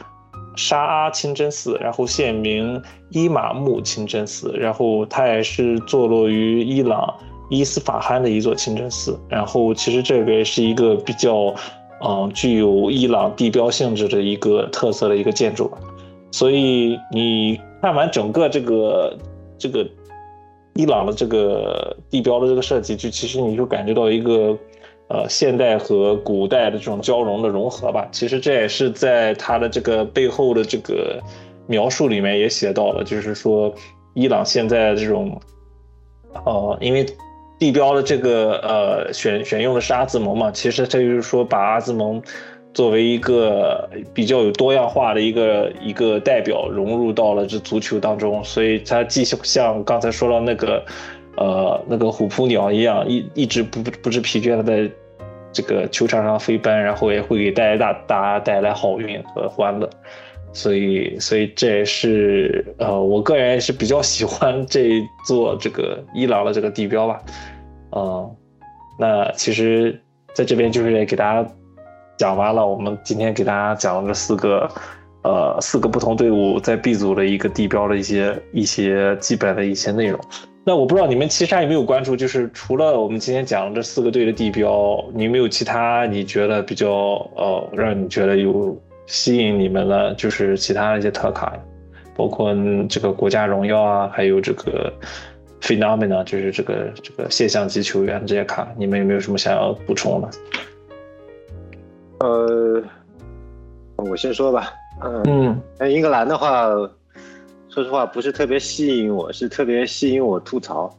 [0.54, 2.80] 沙阿清真寺，然后现名
[3.10, 7.14] 伊玛目清真寺，然后它也是坐落于伊朗。
[7.50, 11.54] 伊斯法罕的一座清真寺，然后其实这个也是一个比较，
[12.02, 15.70] 嗯，具有伊朗地标性质的一个特色的一个建筑。
[16.32, 19.18] 所以你看完整个这个
[19.58, 19.86] 这个
[20.74, 24.58] 伊朗的这个地标的这个设计，就其实你就感觉到一个
[25.08, 28.08] 呃现代和古代的这种交融的融合吧。
[28.10, 31.22] 其实这也是在它的这个背后的这个
[31.66, 33.72] 描述里面也写到了，就是说
[34.14, 35.38] 伊朗现在这种，
[36.46, 37.06] 呃，因为。
[37.58, 42.20] 地标的这个呃选选用的是阿兹蒙嘛，其实这就是说把阿兹蒙
[42.72, 50.84] 作为一个比较有多样化的一个一个代表融入到了这足球当中，所以它既像刚才说到那个
[51.36, 54.90] 呃那个虎扑鸟一样，一一直不不知疲倦的在
[55.52, 59.88] 这个球场上飞奔，然后也会给大家大家带来好运和欢乐。
[60.54, 67.20] 所以，所以这也是呃，我个人也是比较喜欢这座这个伊朗的这个地标吧，
[67.90, 68.30] 嗯，
[68.96, 70.00] 那其实
[70.32, 71.44] 在这边就是给大家
[72.16, 74.70] 讲完了，我们今天给大家讲了这四个，
[75.24, 80.20] 呃，四个不同队伍在 B 组的一个地标的一些一些基本的一些内容。
[80.64, 86.88] 那我不知道你们其实还有没有关注，就是除了我们今天讲的这四个队的地标，你有没有其他你觉得比较
[87.34, 88.80] 呃，让你觉得有。
[89.06, 91.52] 吸引你们的，就是其他的一些特卡，
[92.16, 92.54] 包括
[92.88, 94.92] 这个国家荣耀啊，还有这个
[95.60, 100.30] Phenomena，就是这个这个现象级球员这些卡，你们有没有什么想要补充的？
[102.20, 102.82] 呃，
[103.96, 104.72] 我先说吧。
[105.02, 106.68] 嗯，那英格兰的话，
[107.68, 110.90] 说实话不是特别吸引我，是特别吸引我吐槽，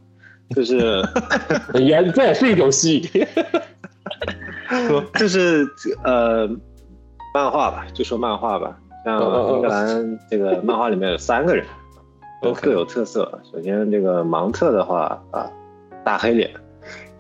[0.56, 1.02] 就是
[1.82, 3.27] 也这也是一种吸引，
[5.18, 5.68] 就是
[6.03, 6.48] 呃。
[7.36, 8.78] 漫画吧，就说漫画吧。
[9.03, 11.66] 像英格兰这个漫画里面有三个人，
[12.41, 13.30] 都各有特色。
[13.52, 15.52] 首先，这个芒特的话啊，
[16.02, 16.49] 大黑脸，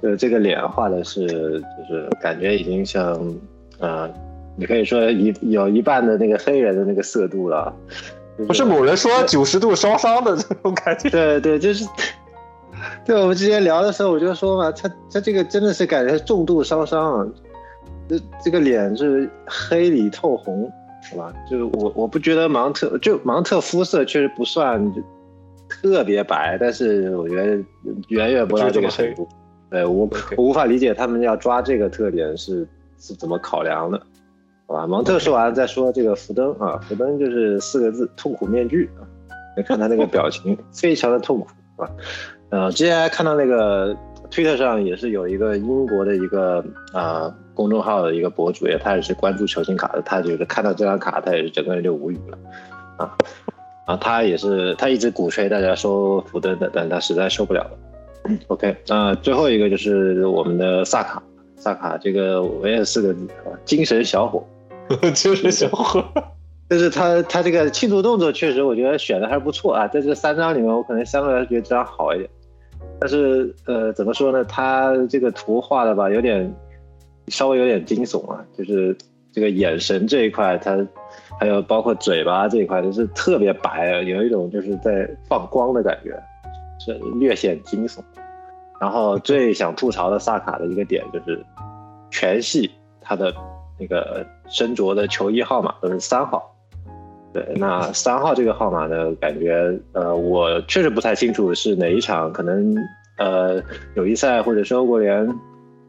[0.01, 3.13] 就是这个脸画的是，就是感觉已经像，
[3.77, 4.09] 呃，
[4.55, 7.73] 你可以说一有一半的那个黑人的那个色度了。
[8.47, 11.09] 不是某人说九十度烧伤的这种感觉。
[11.09, 11.85] 对对，就是，
[13.03, 17.29] 对我们之前聊的时候我就说嘛，他他这个真的是感觉重度烧伤。
[18.07, 20.71] 这这个脸是黑里透红，
[21.01, 21.33] 是吧？
[21.49, 24.93] 就是我我不觉得芒特就芒特肤色确实不算
[25.69, 27.63] 特别白，但是我觉得
[28.09, 29.27] 远远不到这个程度。
[29.69, 30.07] 对我
[30.37, 32.67] 我无法理解他们要抓这个特点是
[32.99, 33.99] 是怎么考量的，
[34.67, 34.87] 好吧？
[34.87, 39.01] 芒特说完再说这个福登啊，福登就是四个字：痛苦面具啊。
[39.57, 41.89] 你看他那个表情， 非常的痛苦啊。
[42.49, 43.95] 呃，之前看到那个
[44.29, 46.63] 推特上也是有一个英国的一个
[46.93, 52.37] 啊公众号的一个博主，也他也是关注球星卡的，他就是看到这张卡，他也是整个人就无语了
[52.97, 53.17] 啊
[53.87, 57.71] 啊，他也是他一直鼓吹大家收福登的，但他实在受不了了。
[58.47, 61.23] OK，那最后一个就是我们的萨卡，
[61.55, 63.15] 萨卡这个我也是四个
[63.63, 64.43] 精神小伙，
[65.13, 66.03] 精神小伙。
[66.67, 72.27] 就是他他这个庆祝动作确实我觉得选的还是不错啊，在这三张里面我可能相对来说觉得这张好一点，
[72.99, 76.51] 但是呃怎么说呢，他这个图画的吧有点
[77.27, 78.95] 稍微有点惊悚啊，就是
[79.31, 80.77] 这个眼神这一块，他
[81.39, 86.11] 还有包括嘴巴这一块都是特别白，有一种就是在放光的感觉，
[86.79, 87.99] 是略显惊悚。
[88.79, 91.43] 然后最想吐槽的萨卡的一个点就是
[92.11, 92.69] 全系
[92.99, 93.33] 他的
[93.79, 96.51] 那个身着的球衣号码都是三号。
[97.33, 102.75] 对，那三号这个号码呢，感觉呃，我确实不太清楚是哪一场，可能
[103.17, 103.61] 呃
[103.95, 105.27] 友谊赛或者是欧国联，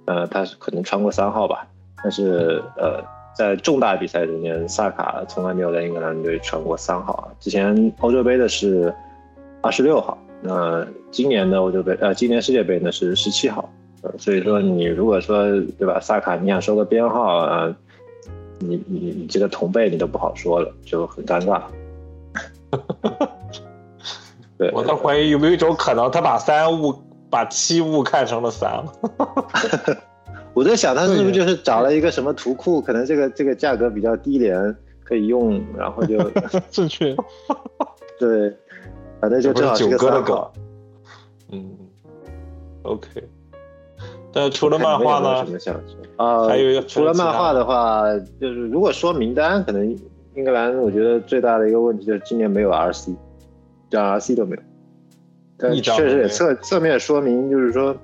[0.07, 1.66] 呃，他是可能穿过三号吧。
[2.03, 3.03] 但是呃，
[3.35, 7.28] 在重大比赛中间，萨卡从来没有在英格兰队穿过三号啊。
[7.41, 8.95] 之前欧洲杯的是
[9.62, 13.69] 二十六号，那今年的欧洲杯呃，今年世界杯呢是十七号。
[14.03, 15.45] 呃，所以说你如果说
[15.78, 17.77] 对吧，萨卡你想说个编号啊？
[18.59, 21.61] 你你你这个同辈你都不好说了，就很尴尬。
[24.57, 26.95] 对，我在怀疑有没有一种可能，他把三误
[27.31, 28.85] 把七物看成了三。
[30.55, 34.74] 我在想，他是不是就是找了一个什么图库，可能这个这个价格比较低廉，
[35.05, 36.19] 可以用，然后就
[36.70, 37.15] 正确。
[38.19, 38.57] 对，
[39.20, 40.53] 反正就正好是个三号。
[41.51, 41.77] 嗯
[42.82, 43.09] ，OK。
[44.32, 45.44] 但除了漫画呢？
[46.16, 48.05] 啊，还有一个除了漫画的话，
[48.40, 49.86] 就是如果说名单，可能
[50.35, 53.15] 英格兰我觉得最大的一个问题就是今年没有 RC，
[53.90, 54.62] 连 RC 都没有。
[55.59, 57.97] 但确实也侧侧面说明，就是说，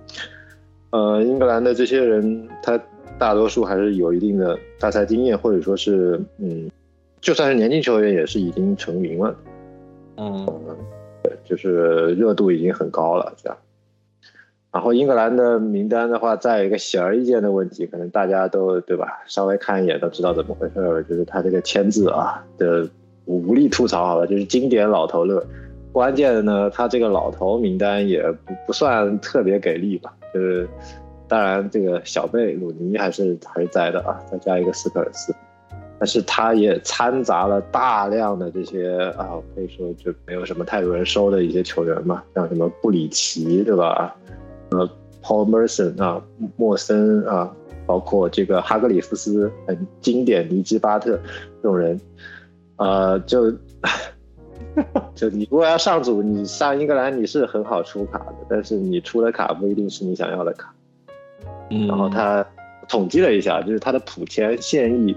[0.90, 2.80] 呃，英格兰的这些人，他
[3.18, 6.70] 大多数还是有一定的大赛经验，或者说是，嗯，
[7.20, 9.36] 就算是年轻球员，也是已经成名了。
[10.16, 10.46] 嗯，
[11.22, 13.58] 对，就是热度已经很高了，这样。
[14.72, 19.22] 然后英格兰的名单的话，再有一个显而易见的问题，可能大家都对吧？
[19.26, 22.88] 稍微看一眼都知道怎么回事了，就是他这个签字啊的
[23.26, 25.44] 无力吐槽，好了，就是经典老头乐。
[25.92, 30.12] 关键的呢，他这个老头名单也不不算特别给力吧？
[30.32, 30.66] 就是
[31.28, 35.34] 当然这个小贝鲁尼还是还是在的啊，再加一个斯科尔斯，
[35.98, 44.16] 但是他也掺杂了大量的这些啊，可以说就没有什么太多人收的一些球员嘛，像什么布里奇对吧？
[44.70, 44.88] 呃
[45.22, 46.22] ，Paul Merson 啊，
[46.56, 47.54] 莫森啊，
[47.86, 51.20] 包括这个哈格里夫斯，很经典尼基巴特
[51.62, 52.00] 这种人，
[52.76, 53.52] 呃，就
[55.14, 60.72] 就你如果要上组，你上英格兰你是很好出卡的，但是你出的卡不一定是你想要的卡。
[61.70, 62.44] 嗯，然后他
[62.88, 65.16] 统计了一下，就是他的普签现役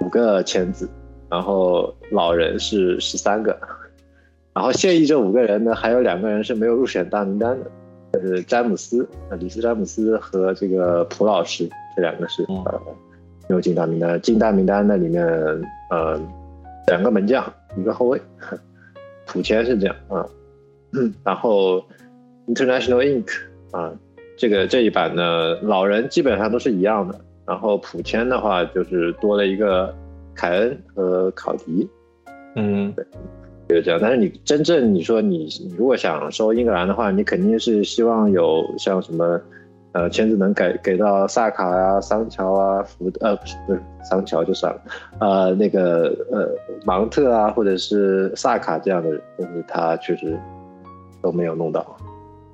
[0.00, 0.88] 五个签字，
[1.28, 3.58] 然后老人是十三个，
[4.54, 7.70] 然后现役这五个人呢，还有两个人是没有入选大名单的。
[8.20, 11.66] 是詹姆斯，呃，里斯詹姆斯和这个普老师
[11.96, 12.78] 这两个是呃
[13.48, 14.20] 没有进大名单。
[14.20, 15.26] 进大名单那里面，
[15.88, 16.20] 呃，
[16.88, 17.42] 两个门将，
[17.76, 18.20] 一个后卫，
[19.26, 20.26] 普签是这样啊。
[21.24, 21.82] 然后
[22.46, 23.28] International Ink
[23.70, 23.92] 啊，
[24.36, 27.18] 这个这一版呢，老人基本上都是一样的。
[27.46, 29.94] 然后普签的话，就是多了一个
[30.34, 31.88] 凯恩和考迪。
[32.56, 33.04] 嗯，对。
[33.68, 39.40] 就这样，但是你真正你说你你如果想收英格兰的话，你肯定是希望有像什么，
[39.92, 44.80] 呃，签字能给给到萨卡啊、桑乔啊、福呃不是桑乔就算了，
[45.20, 46.48] 呃那个呃
[46.84, 50.38] 芒特啊或者是萨卡这样的人，但是他确实
[51.20, 51.96] 都没有弄到，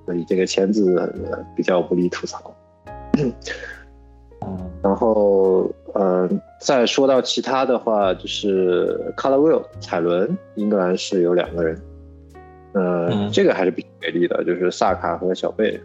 [0.05, 1.12] 所以这个签字
[1.55, 2.55] 比较无力吐槽。
[4.81, 11.81] 然后，嗯，再说到其他的话，就是 Colorwell 彩轮，英格兰是有两个人，
[12.74, 15.78] 嗯，这个还是比较给力的，就是萨卡和小贝，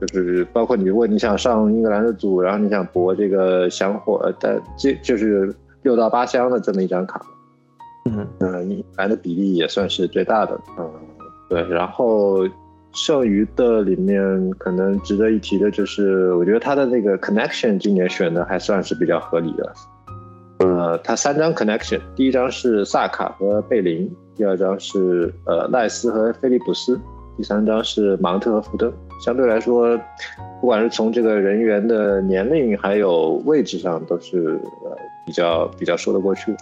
[0.00, 7.20] 就是包括你如果你想上英格兰的组，然后你想博这个香火，但这就是六到八箱的这么一张卡，
[8.06, 10.90] 嗯嗯，英格兰的比例也算是最大的，嗯，
[11.48, 12.46] 对，然后。
[12.92, 19.72] 剩余的里面可能值得一提的就是，我觉得他的那个 connection 今年选的还算是比较合理的。
[20.58, 27.00] 呃，他三张 connection，第一张是萨卡和贝林，第二张是呃赖斯和菲利普斯，
[27.36, 28.92] 第三张是芒特和福登。
[29.20, 29.98] 相对来说，
[30.60, 36.56] 不管是从这个人员的年龄还有位置上，都是呃比较比较说得过去。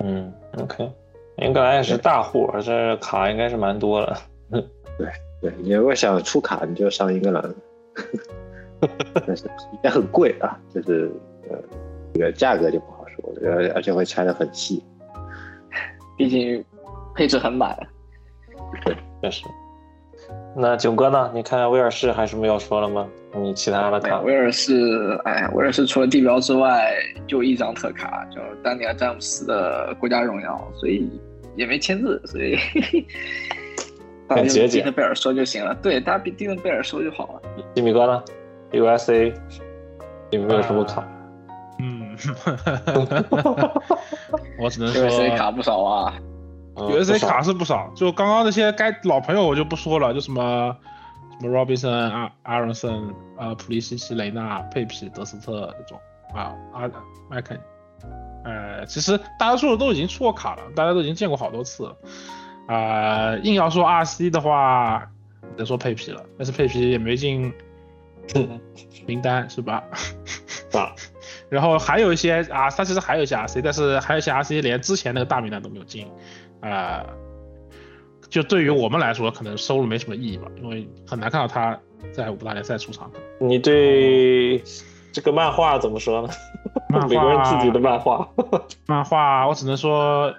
[0.00, 0.90] 嗯，OK，
[1.38, 4.16] 英格兰也是大户，这卡应该是蛮多的。
[4.98, 5.08] 对
[5.40, 7.54] 对，你如果想出卡，你就上英格兰，
[9.26, 9.48] 但是
[9.84, 11.10] 也很贵啊，就是
[11.48, 11.56] 呃
[12.12, 14.82] 这个价格就不好说，而而且会拆的很细，
[16.18, 16.64] 毕竟
[17.14, 17.76] 配置很满。
[18.84, 19.44] 对，确实。
[20.56, 21.30] 那囧哥呢？
[21.32, 23.06] 你看威尔士还有什么要说的吗？
[23.34, 24.20] 你其他的卡？
[24.20, 26.92] 威尔士，哎，威尔士除了地标之外，
[27.26, 31.08] 就一张特卡，就丹尼尔詹姆斯的国家荣耀，所以
[31.54, 32.58] 也没签字，所以
[34.28, 34.82] 很节俭。
[34.82, 37.42] 蒂特贝尔说就行了，对，大家比蒂特贝尔说就好了。
[37.74, 38.22] 吉米哥呢
[38.72, 39.32] ？USA
[40.30, 41.06] 有没有什么卡？
[41.78, 42.16] 嗯，
[44.58, 46.12] 我只能说 USA 卡不少啊。
[46.88, 50.76] S A 卡是不少，就刚刚那些该老朋友我就不说了，就什么
[51.40, 55.98] 什么 Robinson、阿阿伦森、呃普利西奇、雷纳、佩皮、德斯特这种
[56.34, 56.90] 啊，阿
[57.28, 57.58] 麦肯，
[58.44, 61.96] 呃，其实大多数都已经出过卡了，大家都已经见过好多次了。
[62.66, 65.10] 啊，硬要说 R C 的话，
[65.56, 67.52] 得说佩皮了，但是佩皮也没进
[69.06, 69.82] 名单是吧？
[70.72, 70.94] 啊，
[71.50, 76.06] 然后还有一些啊，他其实还有一些 R C，但是还有一些 R C 连之前那个大名单都没有进。
[76.60, 77.04] 啊，
[78.28, 81.78] 就对于我们来说，可能收入没什么意义吧，因为很难看到他
[82.12, 83.10] 在五大联赛出场。
[83.38, 84.62] 你对
[85.12, 86.28] 这个漫画怎么说呢？
[87.08, 88.28] 美国人自己的漫画，
[88.86, 90.32] 漫画我只能说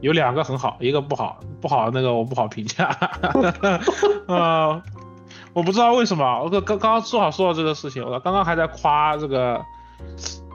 [0.00, 2.90] 有两个很好，一个不好，不好那个我不好评价。
[4.26, 4.82] 呃，
[5.52, 9.60] 我不知道为什么，我刚刚刚正好说到这个事情，我刚刚还在夸这个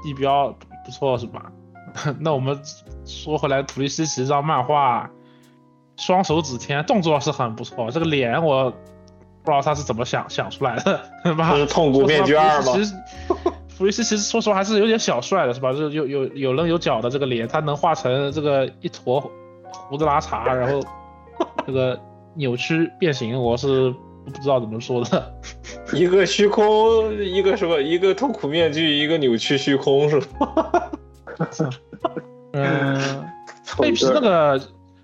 [0.04, 0.54] 地标
[0.86, 1.52] 不错，是吧？
[2.20, 2.60] 那我们
[3.08, 5.10] 说回来，普利西奇这张漫画，
[5.96, 7.90] 双手指天，动作是很不错。
[7.90, 8.78] 这个脸我不
[9.46, 11.56] 知道他是怎么想想出来的，是吧？
[11.56, 12.74] 是痛苦面具二吗？
[13.78, 15.72] 普利西奇说实话还是有点小帅的，是吧？
[15.72, 19.32] 就有有有棱有角的这个脸，他能画成这个一坨
[19.90, 20.82] 胡子拉碴，然后
[21.66, 21.98] 这个
[22.34, 23.94] 扭曲变形，我是
[24.26, 25.34] 不知道怎么说的。
[25.94, 27.80] 一个虚空，一个什么？
[27.80, 30.92] 一个痛苦面具，一个扭曲虚空，是吧？
[32.64, 33.26] 嗯，
[33.78, 34.62] 佩皮那个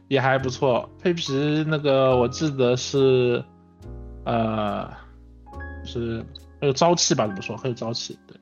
[0.08, 0.90] 也还不错。
[1.02, 3.44] 佩皮那个我记得是，
[4.26, 4.90] 呃，
[5.84, 6.24] 是
[6.60, 7.28] 很有朝气吧？
[7.28, 7.56] 怎么说？
[7.58, 8.18] 很有朝气。
[8.28, 8.38] 对。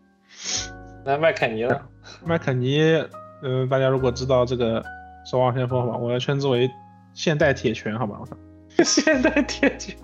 [1.05, 1.79] 那麦肯尼呢？
[2.23, 2.79] 麦肯尼，
[3.43, 4.83] 嗯，大家如果知道这个
[5.25, 6.69] 守望先锋好吧，我要称之为
[7.13, 8.19] 现代铁拳，好吧？
[8.83, 9.95] 现代铁拳。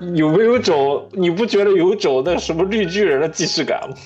[0.14, 1.08] 有没有种？
[1.12, 3.96] 你不觉得有种那什么绿巨人的既视感吗？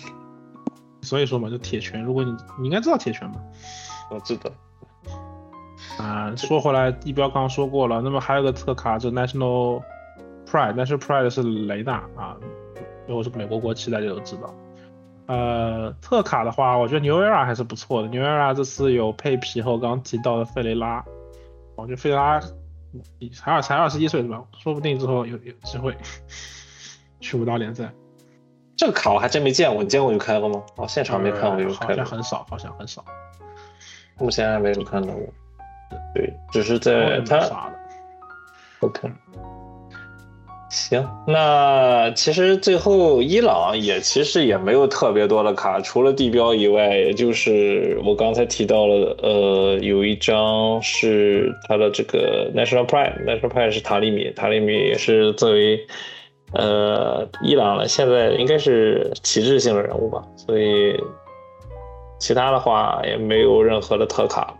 [1.04, 3.40] 所以说嘛，就铁拳，如果你你应该知道铁拳吧？
[4.10, 4.50] 我知道。
[5.98, 9.82] 啊，说回来，地标刚刚说过了，那么还有个特卡，就 National
[10.46, 12.36] Pride，National Pride 是雷纳啊，
[13.06, 14.52] 如果是美国国旗，大家都知道。
[15.26, 18.08] 呃，特卡的话，我觉得牛埃尔还是不错的。
[18.08, 21.04] 牛埃尔这次有配皮和刚刚提到的费雷拉，
[21.76, 22.40] 我觉得费雷拉
[23.32, 24.42] 才二才二十一岁是吧？
[24.58, 25.96] 说不定之后有有机会
[27.20, 27.92] 去五大联赛。
[28.76, 30.62] 这个卡我还真没见过，你见过就开过吗？
[30.76, 31.86] 哦，现场没看过有开。
[31.86, 33.04] 好像很少，好像很少。
[34.18, 35.22] 目前还没有看到过。
[36.12, 37.72] 对，只是在他。
[38.80, 39.08] OK。
[40.70, 55.86] 行，那其实最后伊朗也其实也没有特别多的卡，除了地标以外，也就是我刚才提到了，呃，有一张是他的这个 National Pride，National Pride 是塔利米，塔利米也是作为。
[56.52, 60.94] 呃，伊朗呢，现在应该是旗帜性的人物吧，所以
[62.20, 64.54] 其他的话也没有任何的特卡，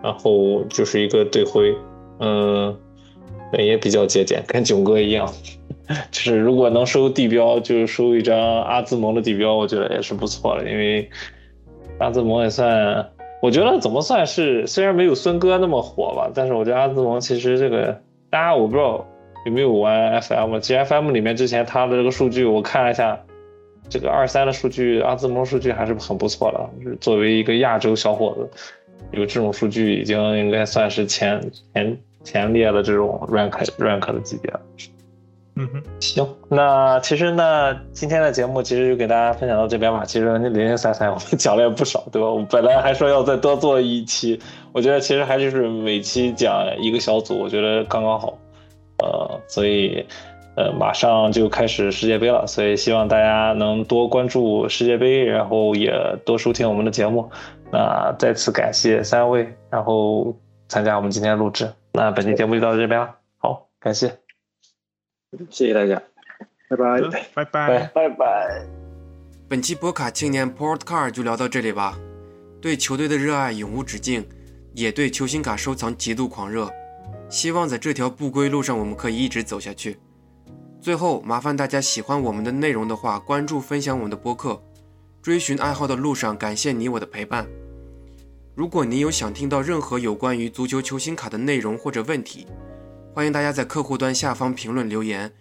[0.00, 1.74] 然后就是一个队徽，
[2.20, 2.76] 嗯，
[3.58, 5.28] 也比较节俭，跟囧哥一样，
[6.12, 11.10] 就是如果能收地标，就是收一张阿兹蒙的地标，我觉得也是不错的，因为
[11.98, 13.10] 阿兹蒙也算，
[13.42, 19.04] 我觉得怎么算是，虽然没有孙哥那么火吧，但是我觉得阿兹蒙其实这个大家我不知道。
[19.44, 20.58] 有没有玩 FM？
[20.58, 23.18] 其实 FM 里面之前他的这个数据我看了一下，
[23.88, 26.84] 这个二三的数据，阿兹蒙数据还是很不错的。
[26.84, 28.48] 就是作为一个亚洲小伙子，
[29.12, 31.40] 有这种数据已经应该算是前
[31.74, 34.60] 前前列的这种 rank rank 的级别了。
[35.56, 40.04] 嗯哼，行，那其实呢，今天的节目其实就给大家分享到这边吧。
[40.04, 42.28] 其实零零散散我们讲了也不少，对吧？
[42.28, 44.40] 我本来还说要再多做一期，
[44.72, 48.36] 我觉得其实还就是每期讲一个小组，我觉得刚刚好。
[48.98, 50.06] 呃，所以，
[50.56, 55.92] 呃，马上就开始世界杯了，所以希望大家能多关注世界杯，然后也
[56.24, 57.30] 多收听我们的节目。
[57.72, 60.36] 那再次感谢三位，然后
[60.68, 61.68] 参加我们今天的录制。
[61.92, 64.08] 那本期节目就到这边了，好，感谢。
[65.50, 66.00] 谢谢大家，
[66.68, 67.00] 拜拜。
[67.34, 67.68] 拜拜。
[67.68, 68.66] 拜拜拜。
[69.48, 71.98] 本期博卡青年 Podcast 就聊到这里吧。
[72.62, 74.24] 对球队的热爱永无止境，
[74.74, 76.70] 也对球星卡收藏极度狂热。
[77.34, 79.98] 希望在这条不归路上，我们可以一直走下去。
[80.80, 84.62] 最后，麻烦大家喜欢我们的内容的话，关注分享我们的播客。
[85.20, 87.44] 追寻爱好的路上，感谢你我的陪伴。
[88.54, 92.46] 如果你有想听到任何有关于足球球星卡的内容或者问题，
[93.12, 95.32] 欢迎大家在客户端下方评论留言，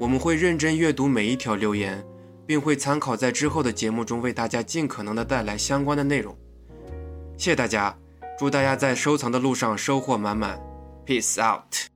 [0.00, 2.04] 我们会认真阅读每一条留言，
[2.44, 6.36] 并会参考在之后的节目中为大家尽可能的带来相关的内容。
[7.36, 7.96] 谢谢大家，
[8.36, 10.60] 祝大家在收藏的路上收获满满
[11.06, 11.88] ，Peace out。